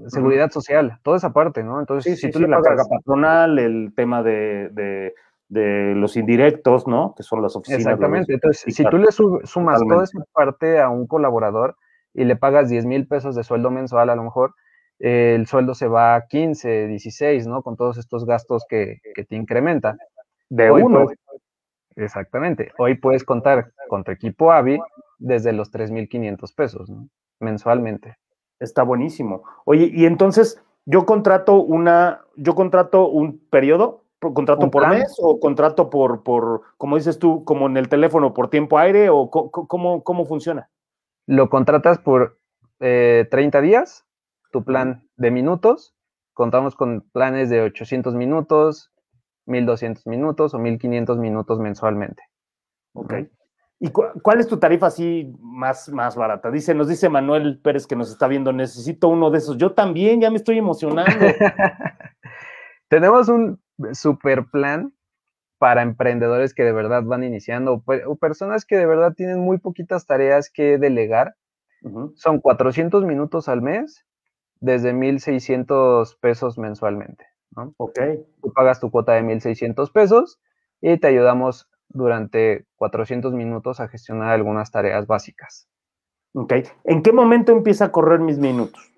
seguridad 0.09 0.51
social, 0.51 0.99
toda 1.03 1.17
esa 1.17 1.33
parte, 1.33 1.63
¿no? 1.63 1.81
Entonces, 1.81 2.21
si 2.21 2.31
tú 2.31 2.41
le 2.41 2.49
la 2.49 2.61
carga 2.61 2.85
patronal, 2.85 3.59
el 3.59 3.93
tema 3.97 4.23
de, 4.23 5.15
los 5.49 6.17
indirectos, 6.17 6.87
¿no? 6.87 7.15
Que 7.17 7.23
son 7.23 7.41
las 7.41 7.57
oficinas. 7.57 7.81
Exactamente. 7.81 8.35
Entonces, 8.35 8.75
si 8.75 8.85
tú 8.85 8.99
le 8.99 9.11
sumas 9.13 9.81
toda 9.89 10.05
esa 10.05 10.19
parte 10.33 10.81
a 10.81 10.91
un 10.91 11.07
colaborador, 11.07 11.77
y 12.15 12.25
le 12.25 12.37
pagas 12.37 12.69
10 12.69 12.87
mil 12.87 13.07
pesos 13.07 13.35
de 13.35 13.45
sueldo 13.45 13.71
mensual, 13.71 14.11
a 14.11 14.17
lo 14.17 14.25
mejor 14.25 14.55
eh, 14.99 15.35
el 15.37 15.47
sueldo 15.47 15.75
se 15.75 15.89
va 15.89 16.15
a 16.15 16.27
15, 16.27 16.87
16, 16.89 17.47
¿no? 17.47 17.63
Con 17.63 17.77
todos 17.77 17.99
estos 17.99 18.25
gastos 18.25 18.65
que, 18.69 19.01
te 19.29 19.37
incrementa. 19.37 19.97
De 20.49 20.71
uno. 20.71 21.07
exactamente. 21.97 22.73
Hoy 22.79 22.95
puedes 22.95 23.25
contar 23.25 23.73
con 23.89 24.03
tu 24.03 24.11
equipo 24.11 24.51
AVI 24.51 24.79
desde 25.19 25.53
los 25.53 25.71
3.500 25.73 26.55
pesos, 26.55 26.89
¿no? 26.89 27.09
Mensualmente. 27.41 28.17
Está 28.59 28.83
buenísimo. 28.83 29.43
Oye, 29.65 29.91
y 29.93 30.07
entonces, 30.07 30.61
yo 30.85 31.07
contrato 31.07 31.61
una, 31.63 32.23
yo 32.37 32.55
contrato 32.55 33.09
un 33.09 33.39
periodo, 33.51 34.05
contrato 34.19 34.71
por 34.71 34.89
mes 34.89 35.15
o 35.19 35.39
contrato 35.39 35.91
por, 35.91 36.23
por, 36.23 36.63
como 36.77 36.97
dices 36.97 37.19
tú, 37.19 37.45
como 37.45 37.67
en 37.67 37.77
el 37.77 37.89
teléfono, 37.89 38.35
por 38.35 38.51
tiempo 38.51 38.79
aire 38.79 39.11
o 39.11 39.31
cómo, 39.31 40.03
cómo 40.03 40.27
funciona? 40.27 40.71
Lo 41.27 41.51
contratas 41.51 41.99
por 41.99 42.39
30 42.79 42.89
eh, 43.59 43.63
días, 43.63 44.08
tu 44.51 44.65
plan 44.65 45.07
de 45.17 45.31
minutos. 45.31 45.95
Contamos 46.33 46.75
con 46.75 47.03
planes 47.13 47.51
de 47.51 47.63
800 47.63 48.15
minutos, 48.15 48.93
1200 49.47 50.07
minutos 50.07 50.55
o 50.55 50.59
1500 50.59 51.19
minutos 51.19 51.59
mensualmente. 51.59 52.23
Ok. 52.93 53.15
¿Y 53.81 53.91
cuál 53.91 54.41
es 54.41 54.49
tu 54.49 54.59
tarifa 54.59 54.89
así 54.89 55.33
más, 55.41 55.89
más 55.89 56.17
barata? 56.17 56.51
Dice, 56.51 56.75
nos 56.75 56.89
dice 56.89 57.09
Manuel 57.09 57.61
Pérez 57.61 57.87
que 57.87 57.95
nos 57.95 58.11
está 58.11 58.27
viendo, 58.27 58.53
necesito 58.53 59.09
uno 59.09 59.31
de 59.31 59.39
esos. 59.39 59.57
Yo 59.57 59.73
también, 59.73 60.21
ya 60.21 60.31
me 60.31 60.37
estoy 60.37 60.59
emocionando. 60.59 61.13
Tenemos 62.89 63.29
un 63.29 63.61
super 63.93 64.47
plan 64.51 64.93
para 65.59 65.83
emprendedores 65.83 66.55
que 66.55 66.65
de 66.65 66.73
verdad 66.73 67.05
van 67.05 67.23
iniciando 67.23 67.83
o, 67.85 68.17
personas 68.17 68.65
que 68.65 68.77
de 68.77 68.87
verdad 68.87 69.15
tienen 69.15 69.41
muy 69.41 69.59
poquitas 69.59 70.07
tareas 70.07 70.51
que 70.51 70.79
delegar. 70.79 71.35
Son 72.17 72.41
400 72.41 73.05
minutos 73.05 73.49
al 73.49 73.63
mes 73.63 74.05
desde 74.61 74.93
1.600 74.93 76.19
pesos 76.21 76.59
mensualmente. 76.59 77.27
¿no? 77.57 77.75
Ok. 77.77 77.99
Tú 78.43 78.53
pagas 78.53 78.81
tu 78.81 78.91
cuota 78.91 79.13
de 79.13 79.23
1.600 79.23 79.93
pesos 79.93 80.41
y 80.81 80.99
te 80.99 81.09
ayudamos 81.09 81.69
durante 81.89 82.67
400 82.77 83.33
minutos 83.33 83.81
a 83.81 83.89
gestionar 83.89 84.31
algunas 84.31 84.71
tareas 84.71 85.07
básicas. 85.07 85.69
Ok. 86.35 86.55
¿En 86.85 87.03
qué 87.03 87.13
momento 87.13 87.53
empieza 87.53 87.87
a 87.87 87.93
correr 87.93 88.21
mis 88.21 88.39
minutos? 88.39 88.93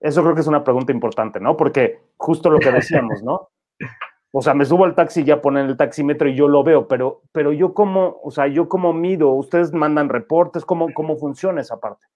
Eso 0.00 0.22
creo 0.22 0.34
que 0.34 0.40
es 0.40 0.46
una 0.46 0.64
pregunta 0.64 0.92
importante, 0.92 1.40
¿no? 1.40 1.56
Porque 1.56 2.00
justo 2.16 2.50
lo 2.50 2.58
que 2.58 2.72
decíamos, 2.72 3.22
¿no? 3.22 3.50
O 4.32 4.42
sea, 4.42 4.54
me 4.54 4.64
subo 4.64 4.84
al 4.84 4.94
taxi 4.94 5.22
y 5.22 5.24
ya 5.24 5.40
ponen 5.40 5.66
el 5.66 5.76
taxímetro 5.76 6.28
y 6.28 6.36
yo 6.36 6.46
lo 6.46 6.62
veo, 6.62 6.86
pero, 6.86 7.22
pero 7.32 7.52
yo 7.52 7.74
como, 7.74 8.20
o 8.22 8.30
sea, 8.30 8.46
yo 8.46 8.68
como 8.68 8.92
mido, 8.92 9.32
ustedes 9.32 9.72
mandan 9.72 10.08
reportes, 10.08 10.64
¿cómo, 10.64 10.86
cómo 10.94 11.16
funciona 11.16 11.60
esa 11.60 11.80
parte? 11.80 12.06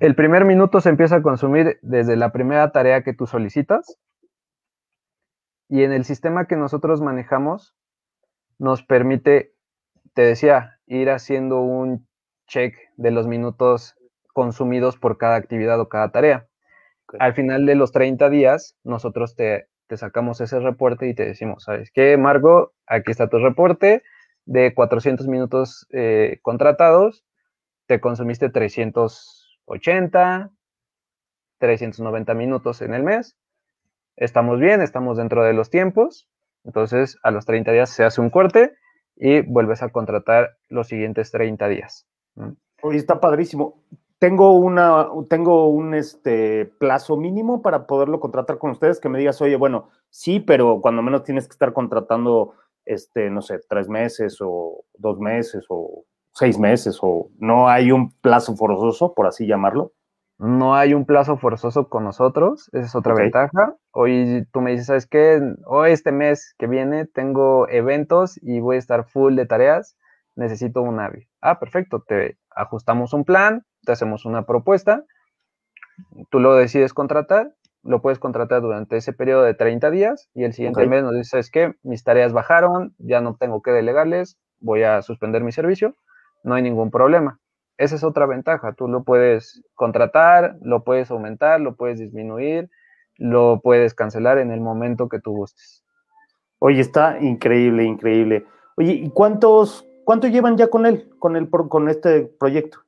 El 0.00 0.14
primer 0.14 0.44
minuto 0.44 0.80
se 0.80 0.88
empieza 0.88 1.16
a 1.16 1.22
consumir 1.22 1.78
desde 1.82 2.16
la 2.16 2.32
primera 2.32 2.70
tarea 2.72 3.02
que 3.02 3.14
tú 3.14 3.26
solicitas 3.26 3.98
y 5.68 5.82
en 5.82 5.92
el 5.92 6.04
sistema 6.04 6.46
que 6.46 6.56
nosotros 6.56 7.00
manejamos 7.00 7.74
nos 8.58 8.82
permite, 8.82 9.54
te 10.14 10.22
decía, 10.22 10.78
ir 10.86 11.10
haciendo 11.10 11.60
un 11.60 12.06
check 12.46 12.74
de 12.96 13.10
los 13.10 13.26
minutos 13.26 13.96
consumidos 14.32 14.96
por 14.96 15.18
cada 15.18 15.36
actividad 15.36 15.80
o 15.80 15.88
cada 15.88 16.10
tarea. 16.10 16.46
Al 17.18 17.34
final 17.34 17.66
de 17.66 17.74
los 17.74 17.92
30 17.92 18.30
días, 18.30 18.76
nosotros 18.84 19.34
te 19.34 19.68
te 19.88 19.96
sacamos 19.96 20.40
ese 20.40 20.60
reporte 20.60 21.08
y 21.08 21.14
te 21.14 21.24
decimos, 21.24 21.64
¿sabes 21.64 21.90
qué, 21.90 22.16
Margo? 22.16 22.72
Aquí 22.86 23.10
está 23.10 23.28
tu 23.28 23.38
reporte 23.38 24.02
de 24.44 24.74
400 24.74 25.26
minutos 25.26 25.86
eh, 25.90 26.38
contratados, 26.42 27.24
te 27.86 28.00
consumiste 28.00 28.50
380, 29.68 30.50
390 31.58 32.34
minutos 32.34 32.82
en 32.82 32.94
el 32.94 33.02
mes, 33.02 33.36
estamos 34.16 34.58
bien, 34.58 34.80
estamos 34.82 35.16
dentro 35.16 35.44
de 35.44 35.52
los 35.52 35.70
tiempos, 35.70 36.28
entonces 36.64 37.18
a 37.22 37.30
los 37.30 37.46
30 37.46 37.72
días 37.72 37.90
se 37.90 38.04
hace 38.04 38.20
un 38.20 38.30
corte 38.30 38.74
y 39.16 39.42
vuelves 39.42 39.82
a 39.82 39.90
contratar 39.90 40.56
los 40.68 40.88
siguientes 40.88 41.30
30 41.30 41.68
días. 41.68 42.06
Oye, 42.82 42.98
está 42.98 43.20
padrísimo. 43.20 43.82
Tengo 44.18 44.56
una, 44.56 45.08
tengo 45.28 45.68
un 45.68 45.94
este 45.94 46.66
plazo 46.78 47.16
mínimo 47.16 47.62
para 47.62 47.86
poderlo 47.86 48.18
contratar 48.18 48.58
con 48.58 48.72
ustedes, 48.72 49.00
que 49.00 49.08
me 49.08 49.18
digas, 49.18 49.40
oye, 49.40 49.56
bueno, 49.56 49.90
sí, 50.10 50.40
pero 50.40 50.80
cuando 50.80 51.02
menos 51.02 51.22
tienes 51.22 51.46
que 51.46 51.52
estar 51.52 51.72
contratando, 51.72 52.54
este, 52.84 53.30
no 53.30 53.42
sé, 53.42 53.60
tres 53.68 53.88
meses 53.88 54.38
o 54.40 54.84
dos 54.94 55.18
meses 55.20 55.64
o 55.68 56.04
seis 56.38 56.58
meses, 56.58 56.98
o 57.02 57.30
no 57.38 57.68
hay 57.68 57.90
un 57.90 58.12
plazo 58.20 58.54
forzoso, 58.56 59.12
por 59.14 59.26
así 59.26 59.46
llamarlo. 59.46 59.92
No 60.38 60.76
hay 60.76 60.94
un 60.94 61.04
plazo 61.04 61.36
forzoso 61.36 61.88
con 61.88 62.04
nosotros, 62.04 62.70
esa 62.72 62.86
es 62.86 62.94
otra 62.94 63.12
ventaja. 63.12 63.74
Hoy 63.90 64.46
tú 64.52 64.60
me 64.60 64.70
dices, 64.70 64.86
¿sabes 64.86 65.06
qué? 65.06 65.40
Hoy 65.66 65.90
este 65.90 66.12
mes 66.12 66.54
que 66.58 66.68
viene 66.68 67.06
tengo 67.06 67.68
eventos 67.68 68.38
y 68.40 68.60
voy 68.60 68.76
a 68.76 68.78
estar 68.78 69.04
full 69.04 69.34
de 69.34 69.46
tareas, 69.46 69.96
necesito 70.36 70.80
un 70.82 71.00
AVI. 71.00 71.26
Ah, 71.40 71.58
perfecto, 71.58 72.04
te 72.06 72.38
ajustamos 72.54 73.12
un 73.14 73.24
plan, 73.24 73.64
te 73.84 73.90
hacemos 73.90 74.24
una 74.24 74.46
propuesta, 74.46 75.04
tú 76.30 76.38
lo 76.38 76.54
decides 76.54 76.94
contratar, 76.94 77.52
lo 77.82 78.00
puedes 78.00 78.20
contratar 78.20 78.62
durante 78.62 78.96
ese 78.96 79.12
periodo 79.12 79.42
de 79.42 79.54
30 79.54 79.90
días 79.90 80.28
y 80.34 80.44
el 80.44 80.52
siguiente 80.52 80.86
mes 80.86 81.02
nos 81.02 81.16
dices 81.16 81.50
que 81.50 81.74
mis 81.82 82.04
tareas 82.04 82.32
bajaron, 82.32 82.94
ya 82.98 83.20
no 83.20 83.34
tengo 83.34 83.60
que 83.60 83.72
delegarles, 83.72 84.38
voy 84.60 84.84
a 84.84 85.02
suspender 85.02 85.42
mi 85.42 85.50
servicio, 85.50 85.96
no 86.42 86.54
hay 86.54 86.62
ningún 86.62 86.90
problema. 86.90 87.38
Esa 87.76 87.94
es 87.94 88.02
otra 88.02 88.26
ventaja, 88.26 88.72
tú 88.72 88.88
lo 88.88 89.04
puedes 89.04 89.62
contratar, 89.74 90.56
lo 90.62 90.82
puedes 90.82 91.10
aumentar, 91.10 91.60
lo 91.60 91.76
puedes 91.76 92.00
disminuir, 92.00 92.70
lo 93.16 93.60
puedes 93.62 93.94
cancelar 93.94 94.38
en 94.38 94.50
el 94.50 94.60
momento 94.60 95.08
que 95.08 95.20
tú 95.20 95.32
gustes. 95.32 95.84
Oye, 96.58 96.80
está 96.80 97.20
increíble, 97.20 97.84
increíble. 97.84 98.44
Oye, 98.76 98.92
¿y 98.92 99.10
cuántos, 99.10 99.86
cuánto 100.04 100.26
llevan 100.26 100.56
ya 100.56 100.68
con 100.68 100.86
él, 100.86 101.08
con, 101.20 101.36
el, 101.36 101.48
con 101.48 101.88
este 101.88 102.22
proyecto? 102.38 102.78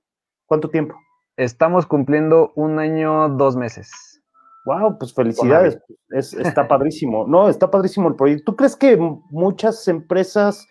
¿Cuánto 0.47 0.71
tiempo? 0.71 0.97
Estamos 1.37 1.87
cumpliendo 1.87 2.53
un 2.57 2.81
año, 2.81 3.29
dos 3.29 3.57
meses. 3.57 4.21
Wow, 4.67 4.99
pues 4.99 5.15
felicidades. 5.15 5.79
está 6.11 6.69
padrísimo. 6.69 7.27
No, 7.27 7.49
está 7.49 7.71
padrísimo 7.71 8.09
el 8.09 8.17
proyecto. 8.17 8.53
¿Tú 8.53 8.57
crees 8.57 8.77
que 8.77 8.97
muchas 9.31 9.87
empresas 9.89 10.67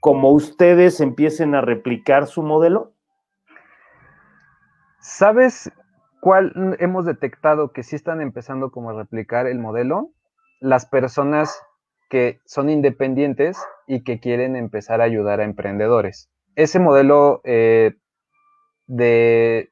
como 0.00 0.30
ustedes 0.30 1.00
empiecen 1.00 1.54
a 1.54 1.60
replicar 1.60 2.26
su 2.26 2.42
modelo? 2.42 2.92
Sabes, 5.00 5.70
¿cuál 6.20 6.76
hemos 6.80 7.06
detectado 7.06 7.72
que 7.72 7.82
sí 7.82 7.96
están 7.96 8.20
empezando 8.20 8.70
como 8.70 8.90
a 8.90 8.94
replicar 8.94 9.46
el 9.46 9.58
modelo? 9.58 10.10
Las 10.60 10.86
personas 10.86 11.62
que 12.08 12.40
son 12.44 12.70
independientes 12.70 13.58
y 13.86 14.02
que 14.02 14.20
quieren 14.20 14.56
empezar 14.56 15.00
a 15.00 15.04
ayudar 15.04 15.40
a 15.40 15.44
emprendedores. 15.44 16.30
Ese 16.54 16.78
modelo 16.78 17.40
eh, 17.44 17.96
de 18.86 19.70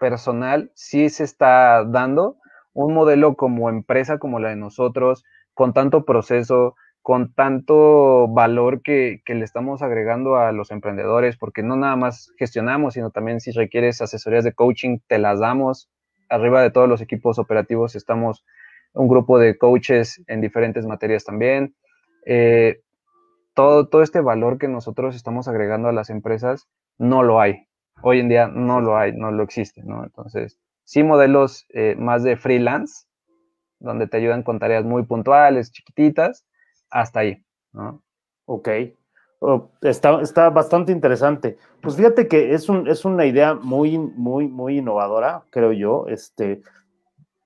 personal 0.00 0.70
sí 0.74 1.10
se 1.10 1.24
está 1.24 1.84
dando, 1.84 2.36
un 2.72 2.94
modelo 2.94 3.34
como 3.34 3.68
empresa 3.68 4.18
como 4.18 4.38
la 4.38 4.50
de 4.50 4.56
nosotros, 4.56 5.24
con 5.54 5.72
tanto 5.72 6.04
proceso, 6.04 6.76
con 7.08 7.32
tanto 7.32 8.28
valor 8.28 8.82
que, 8.82 9.22
le 9.26 9.42
estamos 9.42 9.80
agregando 9.80 10.36
a 10.36 10.52
los 10.52 10.70
emprendedores, 10.70 11.38
porque 11.38 11.62
no 11.62 11.74
nada 11.74 11.96
más 11.96 12.34
gestionamos, 12.36 12.92
sino 12.92 13.10
también 13.10 13.40
si 13.40 13.50
requieres 13.50 14.02
asesorías 14.02 14.44
de 14.44 14.52
coaching, 14.52 14.98
te 15.06 15.18
las 15.18 15.40
damos. 15.40 15.88
Arriba 16.28 16.60
de 16.60 16.70
todos 16.70 16.86
los 16.86 17.00
equipos 17.00 17.38
operativos 17.38 17.96
estamos 17.96 18.44
un 18.92 19.08
grupo 19.08 19.38
de 19.38 19.56
coaches 19.56 20.22
en 20.26 20.42
diferentes 20.42 20.84
materias 20.84 21.24
también. 21.24 21.74
Eh, 22.26 22.82
todo, 23.54 23.88
todo 23.88 24.02
este 24.02 24.20
valor 24.20 24.58
que 24.58 24.68
nosotros 24.68 25.16
estamos 25.16 25.48
agregando 25.48 25.88
a 25.88 25.92
las 25.92 26.10
empresas 26.10 26.68
no 26.98 27.22
lo 27.22 27.40
hay. 27.40 27.68
Hoy 28.02 28.20
en 28.20 28.28
día 28.28 28.48
no 28.48 28.82
lo 28.82 28.98
hay, 28.98 29.12
no 29.16 29.30
lo 29.30 29.44
existe, 29.44 29.82
¿no? 29.82 30.04
Entonces, 30.04 30.60
sí 30.84 31.02
modelos 31.02 31.64
eh, 31.70 31.96
más 31.98 32.22
de 32.22 32.36
freelance, 32.36 33.06
donde 33.78 34.08
te 34.08 34.18
ayudan 34.18 34.42
con 34.42 34.58
tareas 34.58 34.84
muy 34.84 35.04
puntuales, 35.04 35.72
chiquititas, 35.72 36.44
hasta 36.90 37.20
ahí, 37.20 37.44
¿no? 37.72 38.02
Ok. 38.46 38.68
Oh, 39.40 39.70
está, 39.82 40.20
está, 40.20 40.50
bastante 40.50 40.90
interesante. 40.90 41.58
Pues 41.80 41.96
fíjate 41.96 42.26
que 42.26 42.54
es, 42.54 42.68
un, 42.68 42.88
es 42.88 43.04
una 43.04 43.24
idea 43.24 43.54
muy, 43.54 43.96
muy, 43.96 44.48
muy 44.48 44.78
innovadora, 44.78 45.44
creo 45.50 45.72
yo. 45.72 46.06
Este, 46.08 46.62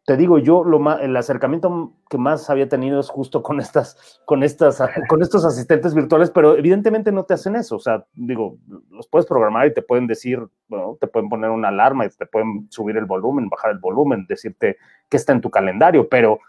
te 0.05 0.17
digo, 0.17 0.39
yo 0.39 0.65
lo 0.65 0.81
más, 0.81 1.01
el 1.01 1.17
acercamiento 1.17 1.93
que 2.11 2.19
más 2.19 2.51
había 2.51 2.69
tenido 2.69 2.99
es 2.99 3.09
justo 3.09 3.43
con 3.43 3.61
estas, 3.61 4.21
con 4.25 4.43
estas, 4.43 4.83
con 5.09 5.23
estos 5.23 5.45
asistentes 5.45 5.95
virtuales, 5.95 6.31
pero 6.31 6.57
evidentemente 6.57 7.13
no 7.13 7.25
te 7.25 7.35
hacen 7.35 7.57
eso. 7.57 7.77
O 7.77 7.79
sea, 7.79 8.05
digo, 8.15 8.59
los 8.91 9.07
puedes 9.07 9.27
programar 9.27 9.67
y 9.67 9.75
te 9.75 9.83
pueden 9.83 10.07
decir, 10.07 10.41
bueno, 10.69 10.97
te 11.01 11.07
pueden 11.07 11.29
poner 11.29 11.51
una 11.51 11.69
alarma 11.69 12.05
y 12.05 12.09
te 12.09 12.27
pueden 12.27 12.67
subir 12.71 12.97
el 12.97 13.05
volumen, 13.05 13.49
bajar 13.49 13.71
el 13.71 13.79
volumen, 13.79 14.27
decirte 14.29 14.77
qué 15.09 15.17
está 15.17 15.33
en 15.33 15.41
tu 15.41 15.51
calendario, 15.51 16.09
pero, 16.09 16.41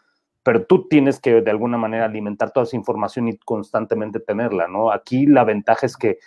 pero 0.43 0.65
tú 0.65 0.87
tienes 0.87 1.19
que 1.19 1.41
de 1.41 1.51
alguna 1.51 1.77
manera 1.77 2.05
alimentar 2.05 2.51
toda 2.51 2.65
esa 2.65 2.75
información 2.75 3.29
y 3.29 3.37
constantemente 3.37 4.19
tenerla, 4.19 4.67
¿no? 4.67 4.91
Aquí 4.91 5.25
la 5.25 5.45
ventaja 5.45 5.85
es 5.85 5.97
que 5.97 6.19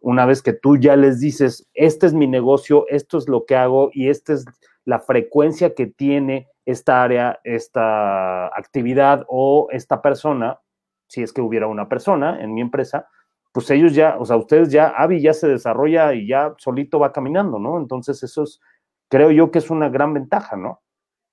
una 0.00 0.26
vez 0.26 0.42
que 0.42 0.52
tú 0.52 0.76
ya 0.76 0.96
les 0.96 1.20
dices, 1.20 1.68
este 1.74 2.06
es 2.06 2.14
mi 2.14 2.26
negocio, 2.26 2.86
esto 2.88 3.18
es 3.18 3.28
lo 3.28 3.44
que 3.44 3.56
hago 3.56 3.90
y 3.92 4.08
esta 4.08 4.32
es 4.32 4.44
la 4.84 4.98
frecuencia 4.98 5.74
que 5.74 5.86
tiene 5.86 6.48
esta 6.64 7.02
área, 7.02 7.38
esta 7.44 8.46
actividad 8.46 9.24
o 9.28 9.68
esta 9.70 10.02
persona, 10.02 10.58
si 11.06 11.22
es 11.22 11.32
que 11.32 11.42
hubiera 11.42 11.66
una 11.66 11.88
persona 11.88 12.40
en 12.40 12.54
mi 12.54 12.60
empresa, 12.60 13.08
pues 13.52 13.70
ellos 13.70 13.94
ya, 13.94 14.16
o 14.18 14.24
sea, 14.24 14.36
ustedes 14.36 14.70
ya, 14.70 14.88
Avi 14.88 15.20
ya 15.20 15.34
se 15.34 15.48
desarrolla 15.48 16.14
y 16.14 16.26
ya 16.26 16.54
solito 16.58 16.98
va 16.98 17.12
caminando, 17.12 17.58
¿no? 17.58 17.78
Entonces 17.78 18.22
eso 18.22 18.44
es, 18.44 18.60
creo 19.08 19.30
yo 19.30 19.50
que 19.50 19.58
es 19.58 19.70
una 19.70 19.88
gran 19.88 20.14
ventaja, 20.14 20.56
¿no? 20.56 20.80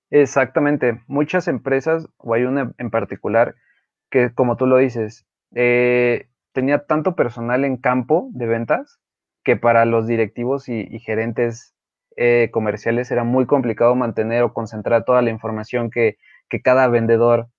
Exactamente. 0.09 1.01
Muchas 1.07 1.47
empresas, 1.47 2.07
o 2.17 2.33
hay 2.33 2.43
una 2.43 2.73
en 2.77 2.89
particular, 2.89 3.55
que 4.09 4.33
como 4.33 4.57
tú 4.57 4.65
lo 4.65 4.77
dices, 4.77 5.25
eh, 5.55 6.29
tenía 6.53 6.85
tanto 6.85 7.15
personal 7.15 7.65
en 7.65 7.77
campo 7.77 8.29
de 8.31 8.47
ventas 8.47 8.99
que 9.43 9.55
para 9.57 9.85
los 9.85 10.07
directivos 10.07 10.69
y 10.69 10.99
gerentes 10.99 11.77
eh, 12.19 12.49
comerciales 12.51 13.11
era 13.11 13.23
muy 13.23 13.45
complicado 13.45 13.95
mantener 13.95 14.41
o 14.41 14.51
concentrar 14.51 15.05
toda 15.05 15.21
la 15.21 15.29
información 15.29 15.91
que, 15.91 16.17
cada 16.63 16.87
vendedor 16.87 17.49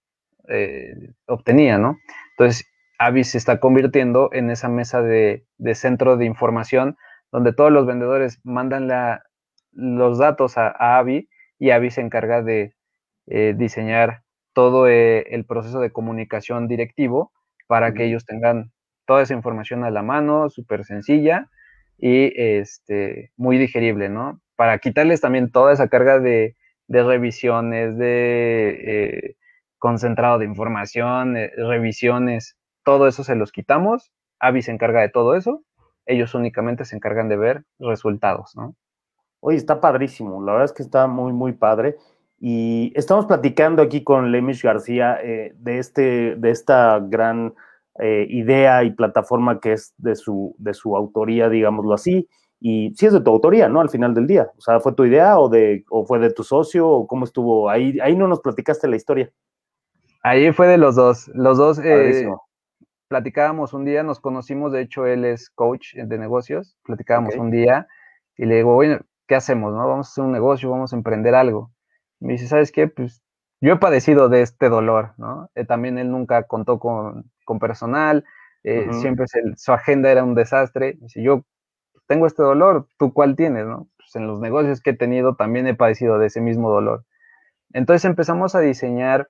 eh, 0.49 1.13
obtenía, 1.27 1.79
¿no? 1.79 1.97
Entonces, 2.31 2.67
Avi 2.99 3.23
se 3.23 3.39
está 3.39 3.61
convirtiendo 3.61 4.31
en 4.33 4.51
esa 4.51 4.69
mesa 4.69 5.01
de, 5.01 5.45
centro 5.75 6.17
de 6.17 6.25
información 6.25 6.97
donde 7.31 7.53
todos 7.53 7.71
los 7.71 7.87
vendedores 7.87 8.41
mandan 8.43 8.89
los 9.71 10.19
datos 10.19 10.59
a, 10.59 10.99
Avi 10.99 11.29
y 11.59 11.71
Avi 11.71 11.91
se 11.91 12.01
encarga 12.01 12.43
de 12.43 12.75
eh, 13.27 13.55
diseñar 13.57 14.23
todo 14.53 14.89
el 14.89 15.45
proceso 15.47 15.81
de 15.81 15.93
comunicación 15.93 16.67
directivo 16.69 17.33
para 17.67 17.95
que 17.95 18.05
ellos 18.05 18.25
tengan 18.25 18.73
toda 19.07 19.23
esa 19.23 19.35
información 19.35 19.85
a 19.85 19.91
la 19.91 20.03
mano, 20.03 20.51
súper 20.51 20.85
sencilla 20.85 21.49
y 21.97 22.33
este, 22.37 23.31
muy 23.37 23.59
digerible, 23.59 24.09
¿no? 24.09 24.41
para 24.59 24.79
quitarles 24.79 25.21
también 25.21 25.53
toda 25.53 25.73
esa 25.73 25.87
carga 25.87 26.19
de, 26.19 26.57
revisiones, 26.89 27.97
de 27.97 28.71
eh, 28.71 29.37
concentrado 29.79 30.41
de 30.41 30.47
información, 30.47 31.37
eh, 31.37 31.53
revisiones, 31.57 32.59
todo 32.83 33.07
eso 33.07 33.23
se 33.23 33.37
los 33.37 33.53
quitamos. 33.53 34.11
Avi 34.41 34.63
se 34.63 34.73
encarga 34.73 35.01
de 35.01 35.11
todo 35.11 35.37
eso. 35.37 35.63
Ellos 36.07 36.35
únicamente 36.35 36.85
se 36.85 36.97
encargan 36.97 37.29
de 37.29 37.37
ver 37.37 37.65
resultados, 37.79 38.57
¿no? 38.57 38.75
Oye, 39.41 39.57
está 39.57 39.81
padrísimo. 39.81 40.43
La 40.43 40.53
verdad 40.53 40.67
es 40.67 40.73
que 40.73 40.83
está 40.83 41.07
muy, 41.07 41.33
muy 41.33 41.53
padre. 41.53 41.97
Y 42.41 42.93
estamos 42.95 43.27
platicando 43.27 43.83
aquí 43.83 44.05
con 44.05 44.31
Lemish 44.31 44.63
García 44.63 45.19
eh, 45.23 45.55
de, 45.59 45.79
este, 45.79 46.37
de 46.37 46.51
esta 46.51 47.01
gran 47.01 47.55
idea 48.01 48.85
y 48.85 48.93
plataforma 48.93 49.59
que 49.59 49.73
es 49.73 49.93
de 49.99 50.15
su, 50.15 50.55
de 50.59 50.73
su 50.73 50.97
autoría, 50.97 51.49
digámoslo 51.49 51.95
así 51.95 52.29
y 52.61 52.93
si 52.97 53.07
es 53.07 53.13
de 53.13 53.21
tu 53.21 53.31
autoría, 53.31 53.69
¿no? 53.69 53.81
Al 53.81 53.91
final 53.91 54.15
del 54.15 54.27
día. 54.27 54.51
O 54.57 54.61
sea, 54.61 54.81
¿fue 54.81 54.93
tu 54.93 55.05
idea 55.05 55.39
o, 55.39 55.49
de, 55.49 55.85
o 55.91 56.05
fue 56.05 56.19
de 56.19 56.31
tu 56.31 56.43
socio 56.43 56.89
o 56.89 57.07
cómo 57.07 57.25
estuvo? 57.25 57.71
Ahí, 57.71 57.99
ahí 58.01 58.17
no 58.17 58.27
nos 58.27 58.41
platicaste 58.41 58.89
la 58.89 58.97
historia. 58.97 59.31
Ahí 60.23 60.53
fue 60.53 60.67
de 60.67 60.79
los 60.79 60.97
dos. 60.97 61.31
Los 61.35 61.57
dos 61.57 61.79
eh, 61.79 62.29
platicábamos 63.07 63.73
un 63.73 63.85
día, 63.85 64.03
nos 64.03 64.19
conocimos, 64.21 64.73
de 64.73 64.83
hecho 64.83 65.07
él 65.07 65.25
es 65.25 65.51
coach 65.51 65.95
de 65.95 66.19
negocios, 66.19 66.77
platicábamos 66.83 67.37
un 67.37 67.51
día 67.51 67.87
y 68.37 68.45
le 68.45 68.57
digo, 68.57 68.75
bueno, 68.75 68.99
¿qué 69.29 69.37
hacemos? 69.37 69.73
No? 69.73 69.87
Vamos 69.87 70.09
a 70.09 70.11
hacer 70.11 70.25
un 70.25 70.33
negocio, 70.33 70.71
vamos 70.71 70.93
a 70.93 70.97
emprender 70.97 71.35
algo. 71.37 71.71
me 72.21 72.33
dice, 72.33 72.49
¿sabes 72.49 72.73
qué? 72.73 72.89
Pues 72.89 73.23
yo 73.61 73.75
he 73.75 73.77
padecido 73.77 74.29
de 74.29 74.43
este 74.43 74.69
dolor, 74.69 75.15
¿no? 75.19 75.51
Eh, 75.55 75.65
también 75.65 75.99
él 75.99 76.11
nunca 76.11 76.45
contó 76.45 76.79
con, 76.79 77.31
con 77.45 77.59
personal, 77.59 78.25
eh, 78.65 78.89
siempre 78.93 79.27
su 79.57 79.73
agenda 79.73 80.11
era 80.11 80.25
un 80.25 80.35
desastre. 80.35 80.99
Dice, 81.01 81.23
yo 81.23 81.45
tengo 82.07 82.27
este 82.27 82.43
dolor, 82.43 82.89
¿tú 82.99 83.13
cuál 83.13 83.37
tienes? 83.37 83.67
No? 83.67 83.89
Pues 83.97 84.17
en 84.17 84.27
los 84.27 84.41
negocios 84.41 84.81
que 84.81 84.91
he 84.91 84.97
tenido 84.97 85.37
también 85.37 85.67
he 85.67 85.75
padecido 85.75 86.19
de 86.19 86.27
ese 86.27 86.41
mismo 86.41 86.71
dolor. 86.71 87.05
Entonces 87.73 88.05
empezamos 88.05 88.55
a 88.55 88.61
diseñar 88.61 89.29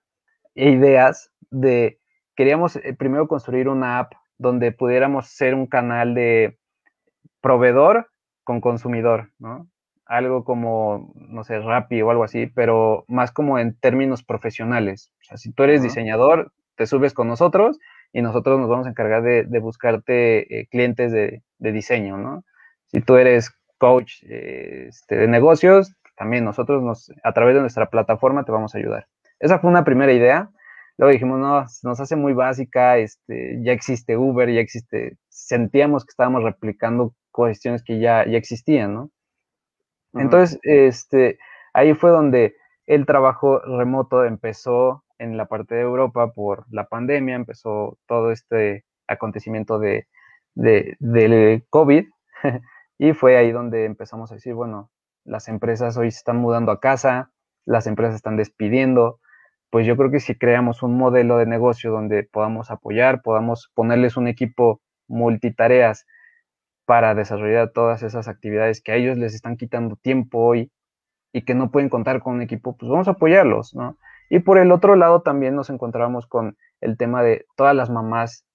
ideas 0.54 1.30
de, 1.50 2.00
queríamos 2.36 2.76
eh, 2.76 2.94
primero 2.98 3.28
construir 3.28 3.68
una 3.68 3.98
app 3.98 4.12
donde 4.38 4.72
pudiéramos 4.72 5.28
ser 5.28 5.54
un 5.54 5.66
canal 5.66 6.14
de 6.14 6.58
proveedor 7.40 8.08
con 8.44 8.60
consumidor, 8.60 9.30
¿no? 9.38 9.68
Algo 10.08 10.42
como, 10.42 11.12
no 11.14 11.44
sé, 11.44 11.60
Rappi 11.60 12.02
o 12.02 12.10
algo 12.10 12.24
así, 12.24 12.46
pero 12.46 13.04
más 13.08 13.30
como 13.30 13.58
en 13.58 13.78
términos 13.78 14.24
profesionales. 14.24 15.12
O 15.20 15.24
sea, 15.24 15.36
si 15.36 15.52
tú 15.52 15.62
eres 15.62 15.82
diseñador, 15.82 16.52
te 16.76 16.86
subes 16.86 17.12
con 17.12 17.28
nosotros 17.28 17.78
y 18.12 18.22
nosotros 18.22 18.58
nos 18.58 18.68
vamos 18.68 18.86
a 18.86 18.90
encargar 18.90 19.22
de, 19.22 19.58
buscarte 19.60 20.60
eh, 20.60 20.66
clientes 20.70 21.12
de, 21.12 21.42
de, 21.58 21.72
diseño, 21.72 22.16
¿no? 22.16 22.44
Si 22.86 23.00
tú 23.00 23.16
eres 23.16 23.52
coach 23.76 24.22
este, 24.24 25.16
de 25.16 25.28
negocios, 25.28 25.94
también 26.16 26.44
nosotros 26.44 26.82
nos, 26.82 27.12
a 27.22 27.32
través 27.32 27.54
de 27.54 27.60
nuestra 27.60 27.90
plataforma 27.90 28.44
te 28.44 28.52
vamos 28.52 28.74
a 28.74 28.78
ayudar. 28.78 29.06
Esa 29.38 29.58
fue 29.58 29.70
una 29.70 29.84
primera 29.84 30.12
idea. 30.12 30.50
Luego 30.96 31.12
dijimos, 31.12 31.38
no, 31.38 31.64
nos 31.84 32.00
hace 32.00 32.16
muy 32.16 32.32
básica, 32.32 32.98
este, 32.98 33.60
ya 33.62 33.72
existe 33.72 34.16
Uber, 34.16 34.50
ya 34.52 34.60
existe, 34.60 35.16
sentíamos 35.28 36.04
que 36.04 36.10
estábamos 36.10 36.42
replicando 36.42 37.14
cuestiones 37.30 37.84
que 37.84 38.00
ya, 38.00 38.26
ya 38.26 38.36
existían, 38.36 38.94
¿no? 38.94 39.10
Entonces, 40.14 40.58
este, 40.62 41.38
ahí 41.72 41.94
fue 41.94 42.10
donde 42.10 42.56
el 42.86 43.06
trabajo 43.06 43.60
remoto 43.60 44.24
empezó 44.24 45.04
en 45.18 45.36
la 45.36 45.46
parte 45.46 45.74
de 45.74 45.82
Europa 45.82 46.32
por 46.32 46.64
la 46.70 46.86
pandemia, 46.86 47.34
empezó 47.34 47.98
todo 48.06 48.30
este 48.30 48.84
acontecimiento 49.06 49.78
de, 49.78 50.06
de, 50.54 50.96
del 51.00 51.64
COVID. 51.70 52.06
Y 53.00 53.12
fue 53.12 53.36
ahí 53.36 53.52
donde 53.52 53.84
empezamos 53.84 54.32
a 54.32 54.34
decir, 54.34 54.54
bueno, 54.54 54.90
las 55.24 55.46
empresas 55.46 55.96
hoy 55.96 56.10
se 56.10 56.18
están 56.18 56.38
mudando 56.38 56.72
a 56.72 56.80
casa, 56.80 57.30
las 57.64 57.86
empresas 57.86 58.16
están 58.16 58.36
despidiendo, 58.36 59.20
pues 59.70 59.86
yo 59.86 59.96
creo 59.96 60.10
que 60.10 60.18
si 60.18 60.36
creamos 60.36 60.82
un 60.82 60.96
modelo 60.96 61.36
de 61.36 61.46
negocio 61.46 61.92
donde 61.92 62.24
podamos 62.24 62.72
apoyar, 62.72 63.22
podamos 63.22 63.70
ponerles 63.74 64.16
un 64.16 64.26
equipo 64.26 64.80
multitareas 65.06 66.06
para 66.88 67.14
desarrollar 67.14 67.72
todas 67.72 68.02
esas 68.02 68.28
actividades 68.28 68.80
que 68.80 68.92
a 68.92 68.94
ellos 68.94 69.18
les 69.18 69.34
están 69.34 69.58
quitando 69.58 69.96
tiempo 69.96 70.38
hoy 70.38 70.72
y 71.34 71.42
que 71.42 71.54
no 71.54 71.70
pueden 71.70 71.90
contar 71.90 72.22
con 72.22 72.36
un 72.36 72.40
equipo, 72.40 72.78
pues 72.78 72.90
vamos 72.90 73.08
a 73.08 73.10
apoyarlos, 73.10 73.74
¿no? 73.74 73.98
Y 74.30 74.38
por 74.38 74.56
el 74.56 74.72
otro 74.72 74.96
lado 74.96 75.20
también 75.20 75.54
nos 75.54 75.68
encontramos 75.68 76.26
con 76.26 76.56
el 76.80 76.96
tema 76.96 77.22
de 77.22 77.44
todas 77.56 77.76
las 77.76 77.90
mamás 77.90 78.46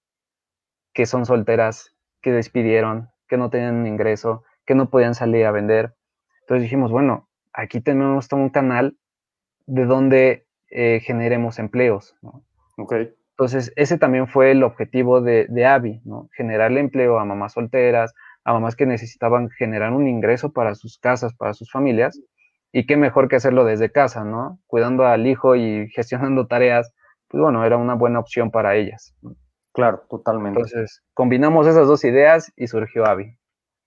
que 0.92 1.06
son 1.06 1.26
solteras, 1.26 1.94
que 2.22 2.32
despidieron, 2.32 3.08
que 3.28 3.36
no 3.36 3.50
tenían 3.50 3.76
un 3.76 3.86
ingreso, 3.86 4.42
que 4.66 4.74
no 4.74 4.90
podían 4.90 5.14
salir 5.14 5.46
a 5.46 5.52
vender. 5.52 5.94
Entonces 6.40 6.64
dijimos, 6.64 6.90
bueno, 6.90 7.28
aquí 7.52 7.80
tenemos 7.80 8.32
un 8.32 8.50
canal 8.50 8.96
de 9.66 9.84
donde 9.84 10.48
eh, 10.70 10.98
generemos 11.04 11.60
empleos. 11.60 12.16
Entonces, 13.36 13.72
ese 13.76 13.96
también 13.96 14.26
fue 14.26 14.50
el 14.50 14.64
objetivo 14.64 15.20
de, 15.20 15.46
de 15.48 15.66
AVI, 15.66 16.02
¿no? 16.04 16.28
generarle 16.36 16.80
empleo 16.80 17.20
a 17.20 17.24
mamás 17.24 17.52
solteras, 17.52 18.12
a 18.44 18.52
mamás 18.52 18.76
que 18.76 18.86
necesitaban 18.86 19.50
generar 19.50 19.92
un 19.92 20.06
ingreso 20.06 20.52
para 20.52 20.74
sus 20.74 20.98
casas, 20.98 21.34
para 21.34 21.54
sus 21.54 21.70
familias, 21.70 22.20
y 22.72 22.86
qué 22.86 22.96
mejor 22.96 23.28
que 23.28 23.36
hacerlo 23.36 23.64
desde 23.64 23.90
casa, 23.90 24.24
¿no? 24.24 24.58
Cuidando 24.66 25.06
al 25.06 25.26
hijo 25.26 25.56
y 25.56 25.88
gestionando 25.94 26.46
tareas, 26.46 26.92
pues 27.28 27.40
bueno, 27.40 27.64
era 27.64 27.76
una 27.76 27.94
buena 27.94 28.18
opción 28.18 28.50
para 28.50 28.74
ellas. 28.76 29.14
Claro, 29.72 30.04
totalmente. 30.08 30.60
Entonces, 30.60 31.02
combinamos 31.14 31.66
esas 31.66 31.86
dos 31.88 32.04
ideas 32.04 32.52
y 32.56 32.68
surgió 32.68 33.06
AVI. 33.06 33.36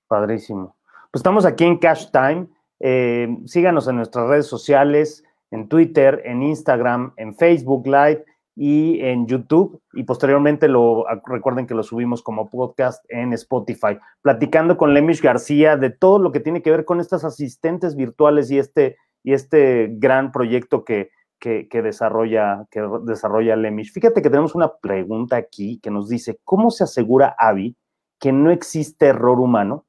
Padrísimo. 0.07 0.75
Pues 1.11 1.19
estamos 1.19 1.45
aquí 1.45 1.63
en 1.63 1.77
Cash 1.77 2.11
Time. 2.11 2.47
Eh, 2.79 3.29
síganos 3.45 3.87
en 3.87 3.95
nuestras 3.97 4.27
redes 4.27 4.47
sociales, 4.47 5.23
en 5.51 5.69
Twitter, 5.69 6.21
en 6.25 6.43
Instagram, 6.43 7.13
en 7.15 7.35
Facebook 7.35 7.87
Live 7.87 8.25
y 8.57 8.99
en 9.01 9.27
YouTube. 9.27 9.79
Y 9.93 10.03
posteriormente 10.03 10.67
lo 10.67 11.05
recuerden 11.25 11.67
que 11.67 11.75
lo 11.75 11.83
subimos 11.83 12.23
como 12.23 12.49
podcast 12.49 13.05
en 13.07 13.31
Spotify. 13.33 13.99
Platicando 14.23 14.77
con 14.77 14.95
Lemish 14.95 15.21
García 15.21 15.77
de 15.77 15.91
todo 15.91 16.17
lo 16.17 16.31
que 16.31 16.39
tiene 16.39 16.63
que 16.63 16.71
ver 16.71 16.83
con 16.83 16.99
estas 16.99 17.23
asistentes 17.23 17.95
virtuales 17.95 18.49
y 18.49 18.57
este, 18.57 18.97
y 19.23 19.33
este 19.33 19.89
gran 19.91 20.31
proyecto 20.31 20.83
que, 20.83 21.11
que, 21.39 21.67
desarrolla, 21.83 22.65
que 22.71 22.81
desarrolla 23.03 23.55
Lemish. 23.55 23.93
Fíjate 23.93 24.23
que 24.23 24.29
tenemos 24.31 24.55
una 24.55 24.73
pregunta 24.77 25.35
aquí 25.37 25.79
que 25.79 25.91
nos 25.91 26.09
dice, 26.09 26.39
¿cómo 26.43 26.71
se 26.71 26.83
asegura 26.83 27.35
Avi 27.37 27.77
que 28.19 28.31
no 28.31 28.49
existe 28.49 29.05
error 29.05 29.39
humano 29.39 29.85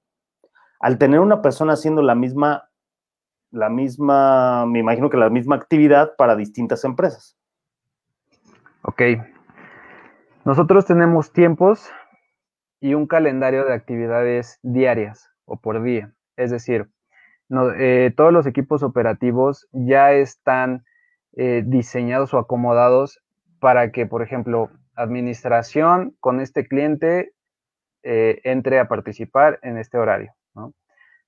al 0.78 0.98
tener 0.98 1.20
una 1.20 1.40
persona 1.40 1.72
haciendo 1.72 2.02
la 2.02 2.14
misma, 2.14 2.68
la 3.50 3.70
misma, 3.70 4.66
me 4.66 4.80
imagino 4.80 5.08
que 5.08 5.16
la 5.16 5.30
misma 5.30 5.56
actividad 5.56 6.14
para 6.18 6.36
distintas 6.36 6.84
empresas? 6.84 7.37
Ok. 8.82 9.02
Nosotros 10.44 10.86
tenemos 10.86 11.32
tiempos 11.32 11.90
y 12.80 12.94
un 12.94 13.06
calendario 13.06 13.64
de 13.64 13.74
actividades 13.74 14.58
diarias 14.62 15.30
o 15.44 15.56
por 15.60 15.82
día. 15.82 16.12
Es 16.36 16.50
decir, 16.50 16.88
eh, 17.76 18.12
todos 18.16 18.32
los 18.32 18.46
equipos 18.46 18.82
operativos 18.82 19.68
ya 19.72 20.12
están 20.12 20.84
eh, 21.36 21.62
diseñados 21.66 22.34
o 22.34 22.38
acomodados 22.38 23.22
para 23.58 23.90
que, 23.90 24.06
por 24.06 24.22
ejemplo, 24.22 24.70
administración 24.94 26.16
con 26.20 26.40
este 26.40 26.66
cliente 26.66 27.32
eh, 28.02 28.40
entre 28.44 28.78
a 28.78 28.88
participar 28.88 29.58
en 29.62 29.76
este 29.76 29.98
horario. 29.98 30.32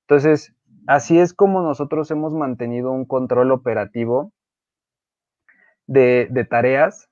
Entonces, 0.03 0.55
así 0.87 1.19
es 1.19 1.35
como 1.35 1.63
nosotros 1.63 2.11
hemos 2.11 2.35
mantenido 2.35 2.91
un 2.91 3.05
control 3.05 3.53
operativo 3.53 4.33
de, 5.87 6.47
tareas 6.49 7.10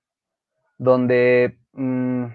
donde 0.78 1.58
mm, 1.72 2.26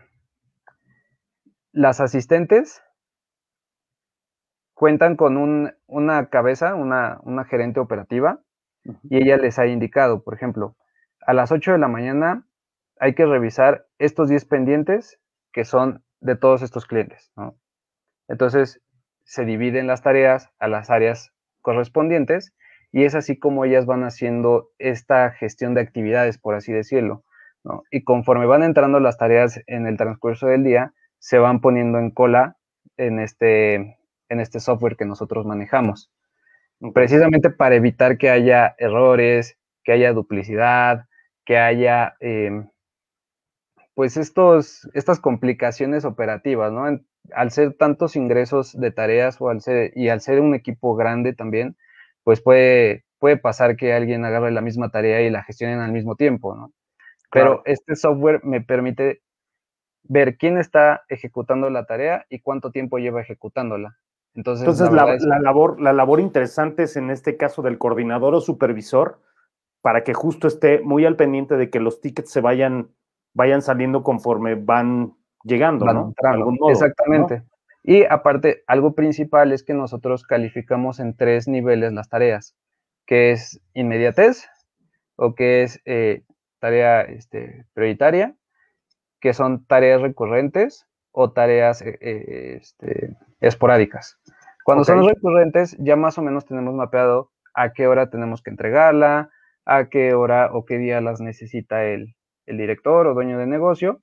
las 1.72 2.00
asistentes 2.02 2.84
cuentan 4.74 5.16
con 5.16 5.74
una 5.88 6.30
cabeza, 6.30 6.76
una, 6.76 7.20
una 7.24 7.46
gerente 7.46 7.80
operativa, 7.80 8.42
y 9.04 9.18
ella 9.18 9.38
les 9.38 9.60
ha 9.60 9.68
indicado, 9.68 10.24
por 10.24 10.34
ejemplo, 10.34 10.76
a 11.26 11.34
las 11.34 11.52
8 11.52 11.72
de 11.72 11.78
la 11.78 11.88
mañana 11.88 12.46
hay 13.00 13.16
que 13.16 13.26
revisar 13.26 13.88
estos 13.98 14.30
10 14.30 14.46
pendientes 14.46 15.20
que 15.54 15.64
son 15.64 16.04
de 16.20 16.36
todos 16.36 16.62
estos 16.62 16.86
clientes, 16.86 17.32
¿no? 17.36 17.58
Entonces, 18.28 18.82
se 19.24 19.46
dividen 19.46 19.88
las 19.88 20.02
tareas 20.02 20.50
a 20.60 20.68
las 20.68 20.90
áreas 20.90 21.32
correspondientes 21.62 22.54
y 22.92 23.06
es 23.06 23.16
así 23.16 23.40
como 23.40 23.66
ellas 23.66 23.86
van 23.86 24.04
haciendo 24.04 24.70
esta 24.78 25.32
gestión 25.32 25.74
de 25.74 25.82
actividades, 25.82 26.38
por 26.38 26.56
así 26.56 26.74
decirlo, 26.74 27.24
¿no? 27.64 27.84
Y 27.92 28.04
conforme 28.04 28.46
van 28.46 28.64
entrando 28.64 29.00
las 29.00 29.18
tareas 29.18 29.62
en 29.68 29.88
el 29.88 29.98
transcurso 29.98 30.48
del 30.48 30.64
día, 30.64 30.94
se 31.20 31.38
van 31.38 31.62
poniendo 31.62 32.00
en 32.00 32.12
cola 32.12 32.58
en 32.98 33.20
este, 33.20 33.76
en 34.30 34.40
este 34.40 34.60
software 34.60 34.98
que 34.98 35.06
nosotros 35.06 35.46
manejamos 35.46 36.12
precisamente 36.92 37.50
para 37.50 37.76
evitar 37.76 38.18
que 38.18 38.30
haya 38.30 38.76
errores, 38.78 39.58
que 39.84 39.94
haya 39.94 40.12
duplicidad, 40.12 41.06
que 41.46 41.58
haya 41.58 42.16
em, 42.20 42.70
pues 43.94 44.18
estos, 44.18 44.90
estas 44.94 45.20
complicaciones 45.20 46.04
operativas, 46.04 46.72
¿no? 46.74 47.00
al 47.34 47.52
ser 47.52 47.74
tantos 47.76 48.16
ingresos 48.16 48.78
de 48.78 48.92
tareas 48.92 49.40
o 49.40 49.50
al 49.50 49.62
ser, 49.62 49.92
y 49.96 50.10
al 50.10 50.20
ser 50.20 50.42
un 50.42 50.56
equipo 50.56 50.96
grande 50.96 51.34
también, 51.34 51.78
pues 52.24 52.42
puede, 52.42 53.06
puede 53.20 53.38
pasar 53.38 53.78
que 53.78 53.94
alguien 53.94 54.26
agarre 54.26 54.52
la 54.52 54.62
misma 54.62 54.90
tarea 54.90 55.22
y 55.22 55.30
la 55.30 55.44
gestionen 55.44 55.80
al 55.80 55.92
mismo 55.92 56.16
tiempo, 56.16 56.56
¿no? 56.56 56.74
Pero 57.34 57.62
este 57.66 57.96
software 57.96 58.42
me 58.44 58.62
permite 58.62 59.22
ver 60.04 60.38
quién 60.38 60.58
está 60.58 61.04
ejecutando 61.10 61.70
la 61.70 61.86
tarea 61.86 62.26
y 62.30 62.40
cuánto 62.40 62.72
tiempo 62.72 63.00
lleva 63.00 63.22
ejecutándola. 63.22 63.98
Entonces, 64.36 64.80
la, 64.92 65.40
labor, 65.40 65.80
la 65.80 65.94
labor 65.94 66.20
interesante 66.20 66.84
es 66.84 66.96
en 66.96 67.12
este 67.12 67.38
caso 67.38 67.62
del 67.62 67.78
coordinador 67.78 68.34
o 68.34 68.42
supervisor 68.42 69.20
para 69.82 70.04
que 70.04 70.14
justo 70.14 70.48
esté 70.48 70.80
muy 70.80 71.06
al 71.06 71.16
pendiente 71.16 71.56
de 71.56 71.70
que 71.70 71.80
los 71.80 72.02
tickets 72.02 72.32
se 72.32 72.42
vayan, 72.42 72.90
vayan 73.34 73.62
saliendo 73.62 74.02
conforme 74.02 74.56
van 74.56 75.14
llegando, 75.44 75.86
¿no? 75.86 76.14
Exactamente. 76.70 77.44
Y 77.84 78.06
aparte, 78.06 78.64
algo 78.66 78.94
principal 78.94 79.52
es 79.52 79.62
que 79.62 79.74
nosotros 79.74 80.24
calificamos 80.24 81.00
en 81.00 81.16
tres 81.16 81.48
niveles 81.50 81.92
las 81.92 82.08
tareas, 82.10 82.56
que 83.06 83.32
es 83.32 83.60
inmediatez 83.74 84.48
o 85.18 85.36
que 85.36 85.64
es 85.64 85.82
eh, 85.86 86.24
tarea 86.64 87.02
este, 87.02 87.66
prioritaria, 87.74 88.38
que 89.20 89.34
son 89.34 89.66
tareas 89.66 90.02
recurrentes 90.02 90.88
o 91.12 91.34
tareas 91.34 91.82
eh, 91.82 91.98
eh, 92.00 92.58
este, 92.62 93.18
esporádicas. 93.42 94.18
Cuando 94.64 94.86
son 94.86 95.06
recurrentes, 95.06 95.76
ya 95.78 95.98
más 95.98 96.18
o 96.18 96.22
menos 96.22 96.46
tenemos 96.46 96.74
mapeado 96.74 97.32
a 97.54 97.74
qué 97.74 97.88
hora 97.88 98.10
tenemos 98.10 98.42
que 98.42 98.52
entregarla, 98.52 99.30
a 99.66 99.90
qué 99.90 100.14
hora 100.14 100.52
o 100.54 100.64
qué 100.64 100.78
día 100.78 101.02
las 101.02 101.20
necesita 101.20 101.84
el, 101.84 102.16
director 102.48 103.08
o 103.08 103.14
dueño 103.14 103.38
de 103.38 103.48
negocio. 103.48 104.02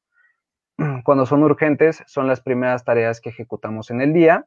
Cuando 1.05 1.25
son 1.25 1.43
urgentes, 1.43 2.03
son 2.07 2.27
las 2.27 2.43
primeras 2.43 2.85
tareas 2.85 3.23
que 3.23 3.31
ejecutamos 3.31 3.91
en 3.91 4.03
el 4.03 4.13
día. 4.13 4.47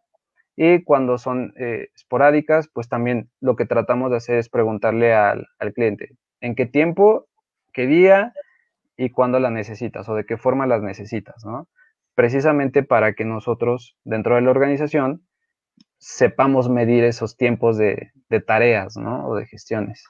Y 0.56 0.84
cuando 0.84 1.18
son 1.18 1.52
eh, 1.58 1.90
esporádicas, 1.96 2.70
pues 2.72 2.88
también 2.88 3.32
lo 3.42 3.56
que 3.56 3.66
tratamos 3.66 4.12
de 4.12 4.18
hacer 4.18 4.38
es 4.38 4.50
preguntarle 4.50 5.16
al, 5.16 5.48
al 5.58 5.74
cliente 5.74 6.12
en 6.42 6.54
qué 6.54 6.68
tiempo, 6.68 7.28
qué 7.74 7.88
día 7.88 8.34
y 8.96 9.10
cuándo 9.10 9.40
la 9.40 9.50
necesitas 9.50 10.08
o 10.08 10.16
de 10.16 10.26
qué 10.26 10.38
forma 10.38 10.68
las 10.68 10.82
necesitas, 10.82 11.44
¿no? 11.46 11.68
precisamente 12.16 12.84
para 12.84 13.14
que 13.14 13.26
nosotros 13.26 13.98
dentro 14.04 14.36
de 14.36 14.42
la 14.42 14.52
organización 14.52 15.24
sepamos 15.98 16.70
medir 16.70 17.04
esos 17.04 17.38
tiempos 17.38 17.78
de, 17.78 18.12
tareas, 18.46 18.98
¿no? 18.98 19.28
O 19.28 19.36
de 19.36 19.46
gestiones. 19.46 20.06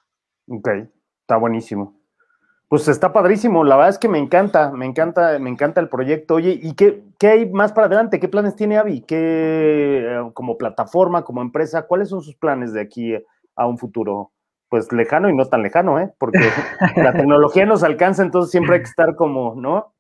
Ok, 0.48 0.70
está 1.22 1.38
buenísimo. 1.38 2.00
Pues 2.68 2.88
está 2.88 3.14
padrísimo, 3.14 3.64
la 3.64 3.76
verdad 3.76 3.92
es 3.92 4.00
que 4.00 4.10
me 4.10 4.18
encanta, 4.18 4.72
me 4.72 4.86
encanta, 4.86 5.38
me 5.38 5.50
encanta 5.52 5.80
el 5.80 5.90
proyecto. 5.90 6.36
Oye, 6.36 6.58
¿y 6.60 6.74
qué, 6.74 7.04
qué 7.20 7.28
hay 7.28 7.50
más 7.52 7.72
para 7.72 7.86
adelante? 7.86 8.20
¿Qué 8.20 8.28
planes 8.28 8.56
tiene 8.56 8.78
Avi? 8.78 9.02
¿Qué, 9.02 10.08
eh, 10.08 10.32
como 10.34 10.58
plataforma, 10.58 11.24
como 11.24 11.42
empresa, 11.42 11.84
cuáles 11.84 12.10
son 12.10 12.22
sus 12.22 12.36
planes 12.36 12.74
de 12.74 12.82
aquí 12.82 13.14
a 13.56 13.68
un 13.68 13.78
futuro? 13.78 14.32
Pues 14.74 14.92
lejano 14.92 15.30
y 15.30 15.36
no 15.36 15.46
tan 15.46 15.62
lejano, 15.62 16.00
¿eh? 16.00 16.12
Porque 16.18 16.40
la 16.96 17.14
tecnología 17.14 17.64
nos 17.68 17.84
alcanza, 17.84 18.24
entonces 18.24 18.50
siempre 18.50 18.78
hay 18.78 18.82
que 18.82 18.90
estar 18.90 19.16
como, 19.16 19.54
¿no? 19.56 19.94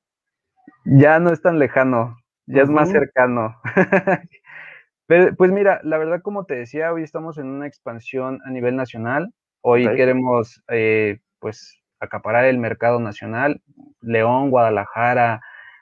Ya 0.83 1.19
no 1.19 1.31
es 1.31 1.43
tan 1.43 1.59
lejano, 1.59 2.17
ya 2.47 2.63
es 2.63 2.71
más 2.71 2.89
cercano. 2.89 3.55
pues 5.37 5.51
mira, 5.51 5.79
la 5.83 5.99
verdad, 5.99 6.23
como 6.23 6.45
te 6.45 6.55
decía, 6.55 6.91
hoy 6.91 7.03
estamos 7.03 7.37
en 7.37 7.49
una 7.49 7.67
expansión 7.67 8.39
a 8.47 8.49
nivel 8.49 8.75
nacional. 8.75 9.31
Hoy 9.61 9.87
queremos, 9.95 10.63
eh, 10.69 11.19
pues, 11.37 11.79
acaparar 11.99 12.45
el 12.45 12.57
mercado 12.57 12.99
nacional, 12.99 13.61
León, 14.01 14.49
Guadalajara, 14.49 15.41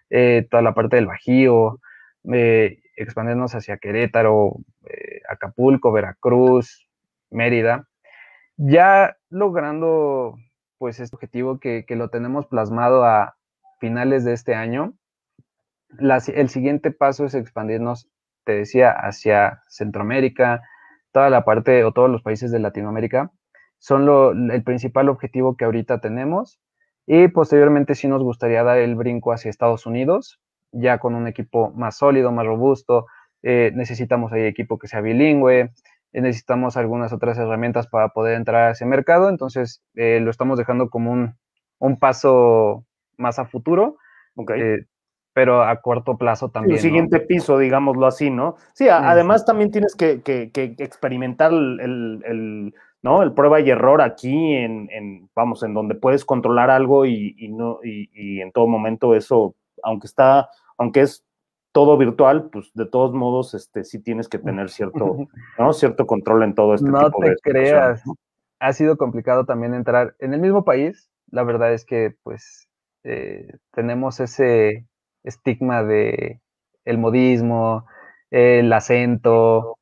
eh, 0.09 0.45
toda 0.51 0.63
la 0.63 0.73
parte 0.73 0.97
del 0.97 1.07
Bajío, 1.07 1.79
eh, 2.33 2.79
expandirnos 2.97 3.55
hacia 3.55 3.77
Querétaro, 3.77 4.57
Acapulco, 5.29 5.93
Veracruz, 5.93 6.89
Mérida, 7.29 7.87
ya 8.63 9.17
logrando, 9.29 10.37
pues, 10.77 10.99
este 10.99 11.15
objetivo 11.15 11.59
que, 11.59 11.85
lo 11.89 12.09
tenemos 12.09 12.45
plasmado 12.45 13.03
a, 13.03 13.35
finales 13.79 14.23
de 14.23 14.33
este 14.33 14.53
año. 14.53 14.93
el 15.99 16.49
siguiente 16.49 16.91
paso 16.91 17.25
es 17.25 17.33
expandirnos, 17.33 18.07
te 18.43 18.53
decía, 18.53 18.91
hacia 18.91 19.63
Centroamérica, 19.67 20.61
toda 21.11 21.31
la 21.31 21.43
parte 21.43 21.83
o 21.83 21.91
todos 21.91 22.09
los 22.09 22.21
países 22.21 22.51
de 22.51 22.59
Latinoamérica. 22.59 23.31
Son 23.79 24.51
el 24.51 24.63
principal 24.63 25.09
objetivo 25.09 25.57
que 25.57 25.65
ahorita 25.65 25.99
tenemos. 25.99 26.59
Y 27.07 27.27
posteriormente 27.29 27.95
sí 27.95 28.07
nos 28.07 28.21
gustaría 28.21 28.63
dar 28.63 28.77
el 28.77 28.95
brinco 28.95 29.33
hacia 29.33 29.49
Estados 29.49 29.87
Unidos, 29.87 30.39
ya 30.71 30.99
con 30.99 31.15
un 31.15 31.27
equipo 31.27 31.71
más 31.71 31.97
sólido, 31.97 32.31
más 32.31 32.45
robusto. 32.45 33.07
Eh, 33.41 33.71
necesitamos 33.73 34.31
ahí 34.31 34.43
equipo 34.43 34.77
que 34.77 34.87
sea 34.87 35.01
bilingüe, 35.01 35.71
necesitamos 36.13 36.75
algunas 36.75 37.13
otras 37.13 37.37
herramientas 37.37 37.87
para 37.87 38.09
poder 38.09 38.35
entrar 38.35 38.67
a 38.67 38.71
ese 38.71 38.85
mercado, 38.85 39.29
entonces 39.29 39.81
eh, 39.95 40.19
lo 40.19 40.29
estamos 40.29 40.57
dejando 40.57 40.89
como 40.89 41.11
un, 41.11 41.35
un, 41.79 41.97
paso 41.99 42.85
más 43.17 43.39
a 43.39 43.45
futuro, 43.45 43.97
okay. 44.35 44.79
pero 45.33 45.63
a 45.63 45.81
corto 45.81 46.17
plazo 46.17 46.49
también. 46.49 46.75
El 46.75 46.81
siguiente 46.81 47.19
piso, 47.21 47.57
digámoslo 47.57 48.07
así, 48.07 48.29
¿no? 48.29 48.55
Sí, 48.73 48.89
además 48.89 49.45
también 49.45 49.71
tienes 49.71 49.95
que, 49.95 50.21
que, 50.21 50.51
que 50.51 50.75
experimentar 50.79 51.53
el, 51.53 52.21
el 52.25 52.73
¿no? 53.01 53.23
El 53.23 53.33
prueba 53.33 53.59
y 53.59 53.69
error 53.69 54.01
aquí 54.01 54.53
en, 54.53 54.87
en 54.91 55.29
vamos, 55.35 55.63
en 55.63 55.73
donde 55.73 55.95
puedes 55.95 56.23
controlar 56.25 56.69
algo 56.69 57.05
y, 57.05 57.35
y 57.37 57.47
no, 57.49 57.79
y, 57.83 58.09
y, 58.13 58.41
en 58.41 58.51
todo 58.51 58.67
momento 58.67 59.15
eso, 59.15 59.55
aunque 59.83 60.07
está, 60.07 60.49
aunque 60.77 61.01
es 61.01 61.25
todo 61.71 61.97
virtual, 61.97 62.49
pues 62.51 62.71
de 62.73 62.85
todos 62.85 63.13
modos, 63.13 63.53
este, 63.53 63.83
sí 63.83 64.01
tienes 64.01 64.27
que 64.27 64.39
tener 64.39 64.69
cierto, 64.69 65.17
¿no? 65.59 65.73
Cierto 65.73 66.05
control 66.05 66.43
en 66.43 66.55
todo 66.55 66.73
este 66.75 66.89
no 66.89 67.05
tipo 67.05 67.19
te 67.19 67.29
de 67.29 67.35
creas. 67.41 68.03
Ha 68.59 68.73
sido 68.73 68.97
complicado 68.97 69.45
también 69.45 69.73
entrar 69.73 70.15
en 70.19 70.33
el 70.33 70.41
mismo 70.41 70.63
país. 70.63 71.09
La 71.31 71.43
verdad 71.43 71.73
es 71.73 71.85
que, 71.85 72.15
pues, 72.23 72.67
eh, 73.03 73.57
tenemos 73.71 74.19
ese 74.19 74.85
estigma 75.23 75.83
de 75.83 76.41
el 76.85 76.97
modismo, 76.97 77.85
el 78.29 78.71
acento. 78.71 79.77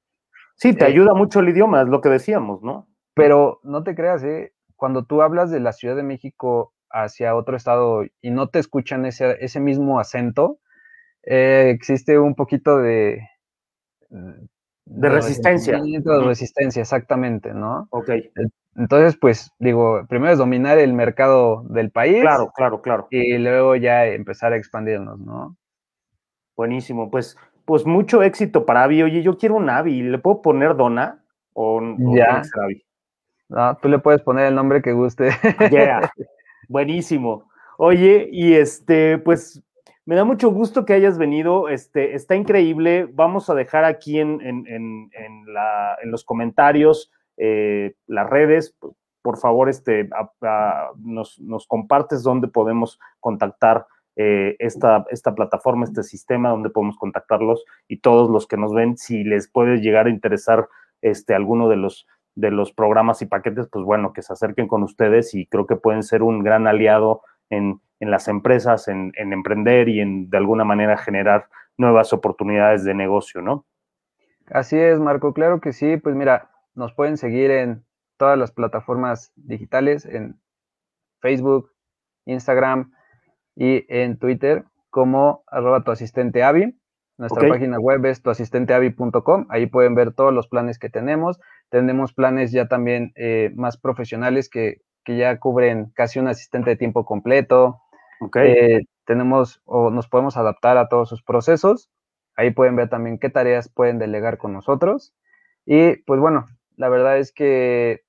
Sí, 0.56 0.74
te 0.74 0.86
eh, 0.86 0.88
ayuda 0.88 1.14
mucho 1.14 1.40
el 1.40 1.50
idioma, 1.50 1.82
es 1.82 1.88
lo 1.88 2.02
que 2.02 2.10
decíamos, 2.10 2.62
¿no? 2.62 2.88
Pero 3.16 3.60
no 3.64 3.84
te 3.84 3.96
creas, 3.96 4.24
¿eh? 4.24 4.54
cuando 4.80 5.04
tú 5.04 5.22
hablas 5.22 5.52
de 5.52 5.60
la 5.60 5.74
Ciudad 5.74 5.98
de 5.98 6.04
México 6.04 6.74
hacia 6.90 7.36
otro 7.36 7.58
estado 7.58 8.04
y 8.22 8.32
no 8.32 8.48
te 8.48 8.60
escuchan 8.60 9.06
ese, 9.06 9.38
ese 9.42 9.60
mismo 9.60 10.00
acento, 10.00 10.60
eh, 11.24 11.72
existe 11.74 12.18
un 12.18 12.36
poquito 12.36 12.78
de... 12.78 13.22
De, 14.10 14.34
de 14.86 15.10
resistencia. 15.10 15.80
De 15.82 16.22
resistencia, 16.24 16.82
exactamente, 16.82 17.54
¿no? 17.54 17.88
Ok. 17.92 18.10
Entonces, 18.76 19.18
pues, 19.20 19.52
digo, 19.60 20.06
primero 20.08 20.32
es 20.32 20.40
dominar 20.40 20.80
el 20.80 20.94
mercado 20.94 21.64
del 21.70 21.92
país. 21.92 22.22
Claro, 22.22 22.52
claro, 22.56 22.82
claro. 22.82 23.08
Y 23.12 23.38
luego 23.38 23.76
ya 23.76 24.06
empezar 24.06 24.54
a 24.54 24.58
expandirnos, 24.58 25.20
¿no? 25.20 25.58
Buenísimo, 26.56 27.12
pues, 27.12 27.38
pues 27.66 27.86
mucho 27.86 28.24
éxito 28.24 28.66
para 28.66 28.84
Avi. 28.84 29.04
Oye, 29.04 29.22
yo 29.22 29.38
quiero 29.38 29.56
un 29.56 29.70
Avi, 29.70 30.02
¿le 30.02 30.18
puedo 30.18 30.42
poner 30.42 30.76
Dona? 30.76 31.24
¿O, 31.54 31.78
o 31.78 32.16
ya. 32.16 32.42
No, 33.50 33.76
tú 33.78 33.90
le 33.90 34.00
puedes 34.00 34.22
poner 34.22 34.46
el 34.48 34.56
nombre 34.56 34.82
que 34.82 34.94
guste. 34.94 35.32
Yeah. 35.72 36.10
Buenísimo. 36.70 37.50
Oye, 37.78 38.30
y 38.32 38.54
este, 38.54 39.18
pues 39.18 39.62
me 40.10 40.16
da 40.16 40.24
mucho 40.24 40.50
gusto 40.50 40.86
que 40.86 40.94
hayas 40.94 41.20
venido. 41.20 41.70
Este, 41.70 42.16
está 42.16 42.36
increíble. 42.36 43.08
Vamos 43.14 43.48
a 43.52 43.54
dejar 43.54 43.86
aquí 43.86 44.20
en, 44.20 44.42
en, 44.42 44.66
en, 44.66 45.12
en 45.14 46.12
los 46.12 46.24
comentarios 46.24 47.12
eh, 47.38 47.94
las 48.08 48.28
redes. 48.28 48.76
Por 49.22 49.38
favor, 49.38 49.70
este, 49.70 50.10
nos, 50.98 51.40
nos, 51.40 51.68
compartes 51.68 52.24
dónde 52.24 52.48
podemos 52.48 53.00
contactar 53.20 53.86
eh, 54.16 54.56
esta, 54.58 55.06
esta 55.12 55.36
plataforma, 55.36 55.86
este 55.86 56.02
sistema, 56.02 56.50
donde 56.50 56.72
podemos 56.72 56.98
contactarlos 56.98 57.64
y 57.88 58.00
todos 58.00 58.32
los 58.32 58.48
que 58.48 58.58
nos 58.58 58.74
ven, 58.74 58.98
si 58.98 59.24
les 59.24 59.48
puede 59.48 59.78
llegar 59.78 60.08
a 60.08 60.10
interesar 60.10 60.68
este, 61.04 61.36
alguno 61.36 61.70
de 61.70 61.76
los 61.76 62.08
de 62.34 62.50
los 62.50 62.72
programas 62.72 63.22
y 63.22 63.28
paquetes, 63.28 63.68
pues 63.72 63.86
bueno, 63.86 64.12
que 64.14 64.24
se 64.24 64.34
acerquen 64.34 64.68
con 64.68 64.82
ustedes 64.82 65.36
y 65.36 65.46
creo 65.46 65.68
que 65.68 65.76
pueden 65.76 66.02
ser 66.02 66.24
un 66.24 66.42
gran 66.42 66.66
aliado 66.66 67.22
en, 67.50 67.82
en 68.00 68.12
las 68.12 68.28
empresas, 68.28 68.88
en, 68.88 69.12
en, 69.16 69.34
emprender 69.34 69.90
y 69.90 70.00
en 70.00 70.30
de 70.30 70.38
alguna 70.38 70.64
manera 70.64 70.98
generar 70.98 71.48
nuevas 71.78 72.14
oportunidades 72.14 72.84
de 72.84 72.94
negocio, 72.94 73.42
¿no? 73.42 73.66
Así 74.48 74.78
es, 74.78 75.00
Marco, 75.00 75.34
claro 75.34 75.62
que 75.62 75.74
sí. 75.74 75.98
Pues 75.98 76.16
mira, 76.16 76.50
nos 76.76 76.94
pueden 76.94 77.18
seguir 77.18 77.52
en 77.52 77.84
todas 78.18 78.38
las 78.38 78.52
plataformas 78.52 79.32
digitales, 79.36 80.06
en 80.06 80.40
Facebook, 81.20 81.72
Instagram 82.26 82.94
y 83.56 83.86
en 83.90 84.18
Twitter 84.18 84.66
como 84.90 85.44
arroba 85.48 85.84
tu 85.84 85.92
asistente 85.92 86.44
Avi. 86.44 86.76
Nuestra 87.18 87.42
okay. 87.42 87.52
página 87.52 87.80
web 87.80 88.06
es 88.06 88.22
tuasistenteavi.com. 88.22 89.48
Ahí 89.50 89.68
pueden 89.68 89.94
ver 89.94 90.14
todos 90.14 90.34
los 90.34 90.48
planes 90.48 90.80
que 90.80 90.90
tenemos. 90.90 91.40
Tenemos 91.70 92.14
planes 92.14 92.52
ya 92.52 92.68
también 92.68 93.12
eh, 93.16 93.52
más 93.56 93.78
profesionales 93.78 94.50
que, 94.50 94.82
que, 95.04 95.18
ya 95.18 95.38
cubren 95.38 95.92
casi 95.96 96.20
un 96.20 96.30
asistente 96.30 96.70
de 96.70 96.76
tiempo 96.78 97.04
completo. 97.04 97.82
Okay. 98.20 98.52
Eh, 98.52 98.82
tenemos 99.06 99.62
o 99.66 99.90
nos 99.90 100.08
podemos 100.08 100.38
adaptar 100.38 100.78
a 100.78 100.88
todos 100.88 101.10
sus 101.10 101.24
procesos. 101.24 101.90
Ahí 102.36 102.52
pueden 102.52 102.76
ver 102.76 102.90
también 102.90 103.20
qué 103.20 103.30
tareas 103.30 103.70
pueden 103.70 104.00
delegar 104.00 104.38
con 104.38 104.54
nosotros. 104.54 105.14
Y 105.66 105.98
pues 106.04 106.20
bueno, 106.20 106.46
la 106.76 106.90
verdad 106.90 107.18
es 107.18 107.32
que 107.32 108.04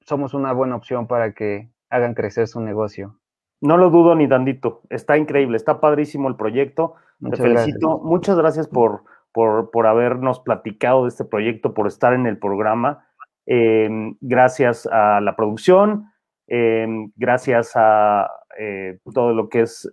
somos 0.00 0.34
una 0.34 0.52
buena 0.52 0.76
opción 0.76 1.06
para 1.06 1.32
que 1.32 1.70
hagan 1.90 2.14
crecer 2.14 2.48
su 2.48 2.60
negocio. 2.60 3.18
No 3.60 3.76
lo 3.76 3.90
dudo 3.90 4.14
ni 4.14 4.28
tantito. 4.28 4.82
Está 4.88 5.16
increíble, 5.16 5.56
está 5.56 5.80
padrísimo 5.80 6.28
el 6.28 6.36
proyecto. 6.36 6.94
Muchas 7.18 7.38
Te 7.38 7.44
felicito. 7.44 7.88
Gracias. 7.88 8.04
Muchas 8.04 8.36
gracias 8.36 8.68
por, 8.68 9.04
por, 9.32 9.70
por, 9.70 9.86
habernos 9.86 10.40
platicado 10.40 11.02
de 11.02 11.08
este 11.08 11.24
proyecto, 11.24 11.74
por 11.74 11.86
estar 11.86 12.14
en 12.14 12.26
el 12.26 12.38
programa. 12.38 13.06
Eh, 13.46 13.88
gracias 14.20 14.86
a 14.86 15.20
la 15.20 15.34
producción, 15.34 16.12
eh, 16.48 16.86
gracias 17.16 17.72
a 17.74 18.28
eh, 18.58 18.98
todo 19.12 19.32
lo 19.32 19.48
que 19.48 19.62
es 19.62 19.90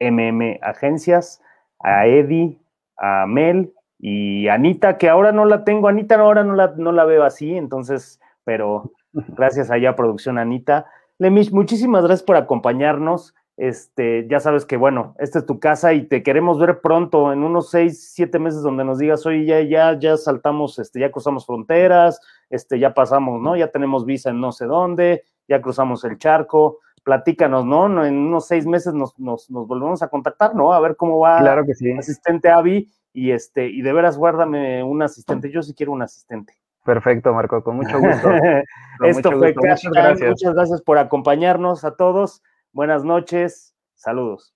MM 0.00 0.58
Agencias, 0.62 1.40
a 1.80 2.06
Eddie, 2.06 2.58
a 2.96 3.26
Mel 3.26 3.72
y 3.98 4.48
Anita, 4.48 4.98
que 4.98 5.08
ahora 5.08 5.32
no 5.32 5.44
la 5.44 5.64
tengo. 5.64 5.88
Anita 5.88 6.16
ahora 6.16 6.44
no 6.44 6.54
la, 6.54 6.74
no 6.76 6.92
la 6.92 7.04
veo 7.04 7.24
así, 7.24 7.56
entonces, 7.56 8.20
pero 8.44 8.92
gracias 9.12 9.70
allá 9.70 9.90
a 9.90 9.96
producción 9.96 10.38
Anita. 10.38 10.86
Lemish, 11.18 11.52
muchísimas 11.52 12.04
gracias 12.04 12.24
por 12.24 12.36
acompañarnos. 12.36 13.34
Este, 13.56 14.26
ya 14.28 14.40
sabes 14.40 14.66
que, 14.66 14.76
bueno, 14.76 15.14
esta 15.18 15.38
es 15.38 15.46
tu 15.46 15.60
casa 15.60 15.92
y 15.92 16.08
te 16.08 16.24
queremos 16.24 16.58
ver 16.58 16.80
pronto, 16.80 17.32
en 17.32 17.44
unos 17.44 17.70
seis, 17.70 18.10
siete 18.12 18.40
meses, 18.40 18.62
donde 18.62 18.84
nos 18.84 18.98
digas, 18.98 19.24
oye, 19.26 19.46
ya, 19.46 19.60
ya, 19.62 19.98
ya 19.98 20.16
saltamos, 20.16 20.80
este, 20.80 20.98
ya 20.98 21.12
cruzamos 21.12 21.46
fronteras, 21.46 22.20
este, 22.50 22.80
ya 22.80 22.94
pasamos, 22.94 23.40
¿no? 23.40 23.56
Ya 23.56 23.68
tenemos 23.70 24.04
visa 24.04 24.30
en 24.30 24.40
no 24.40 24.50
sé 24.50 24.66
dónde, 24.66 25.22
ya 25.46 25.62
cruzamos 25.62 26.04
el 26.04 26.18
charco, 26.18 26.80
platícanos, 27.04 27.64
¿no? 27.64 28.04
En 28.04 28.16
unos 28.16 28.46
seis 28.46 28.66
meses 28.66 28.94
nos, 28.94 29.18
nos, 29.18 29.50
nos 29.50 29.68
volvemos 29.68 30.02
a 30.02 30.08
contactar, 30.08 30.54
¿no? 30.54 30.72
A 30.72 30.80
ver 30.80 30.96
cómo 30.96 31.20
va 31.20 31.38
claro 31.38 31.64
que 31.64 31.74
sí. 31.74 31.92
asistente 31.92 32.48
Avi, 32.48 32.90
y 33.12 33.30
este, 33.30 33.68
y 33.68 33.82
de 33.82 33.92
veras 33.92 34.18
guárdame 34.18 34.82
un 34.82 35.02
asistente, 35.02 35.50
yo 35.50 35.62
sí 35.62 35.74
quiero 35.74 35.92
un 35.92 36.02
asistente. 36.02 36.54
Perfecto, 36.84 37.32
Marco, 37.32 37.62
con 37.62 37.76
mucho 37.76 37.98
gusto. 38.00 38.28
Con 38.28 39.08
Esto 39.08 39.30
mucho 39.30 39.38
fue 39.38 39.52
gusto. 39.52 39.68
Muchas 39.68 39.92
gracias. 39.92 40.28
Muchas 40.30 40.54
gracias 40.54 40.82
por 40.82 40.98
acompañarnos 40.98 41.84
a 41.84 41.96
todos. 41.96 42.42
Buenas 42.72 43.04
noches. 43.04 43.74
Saludos. 43.94 44.53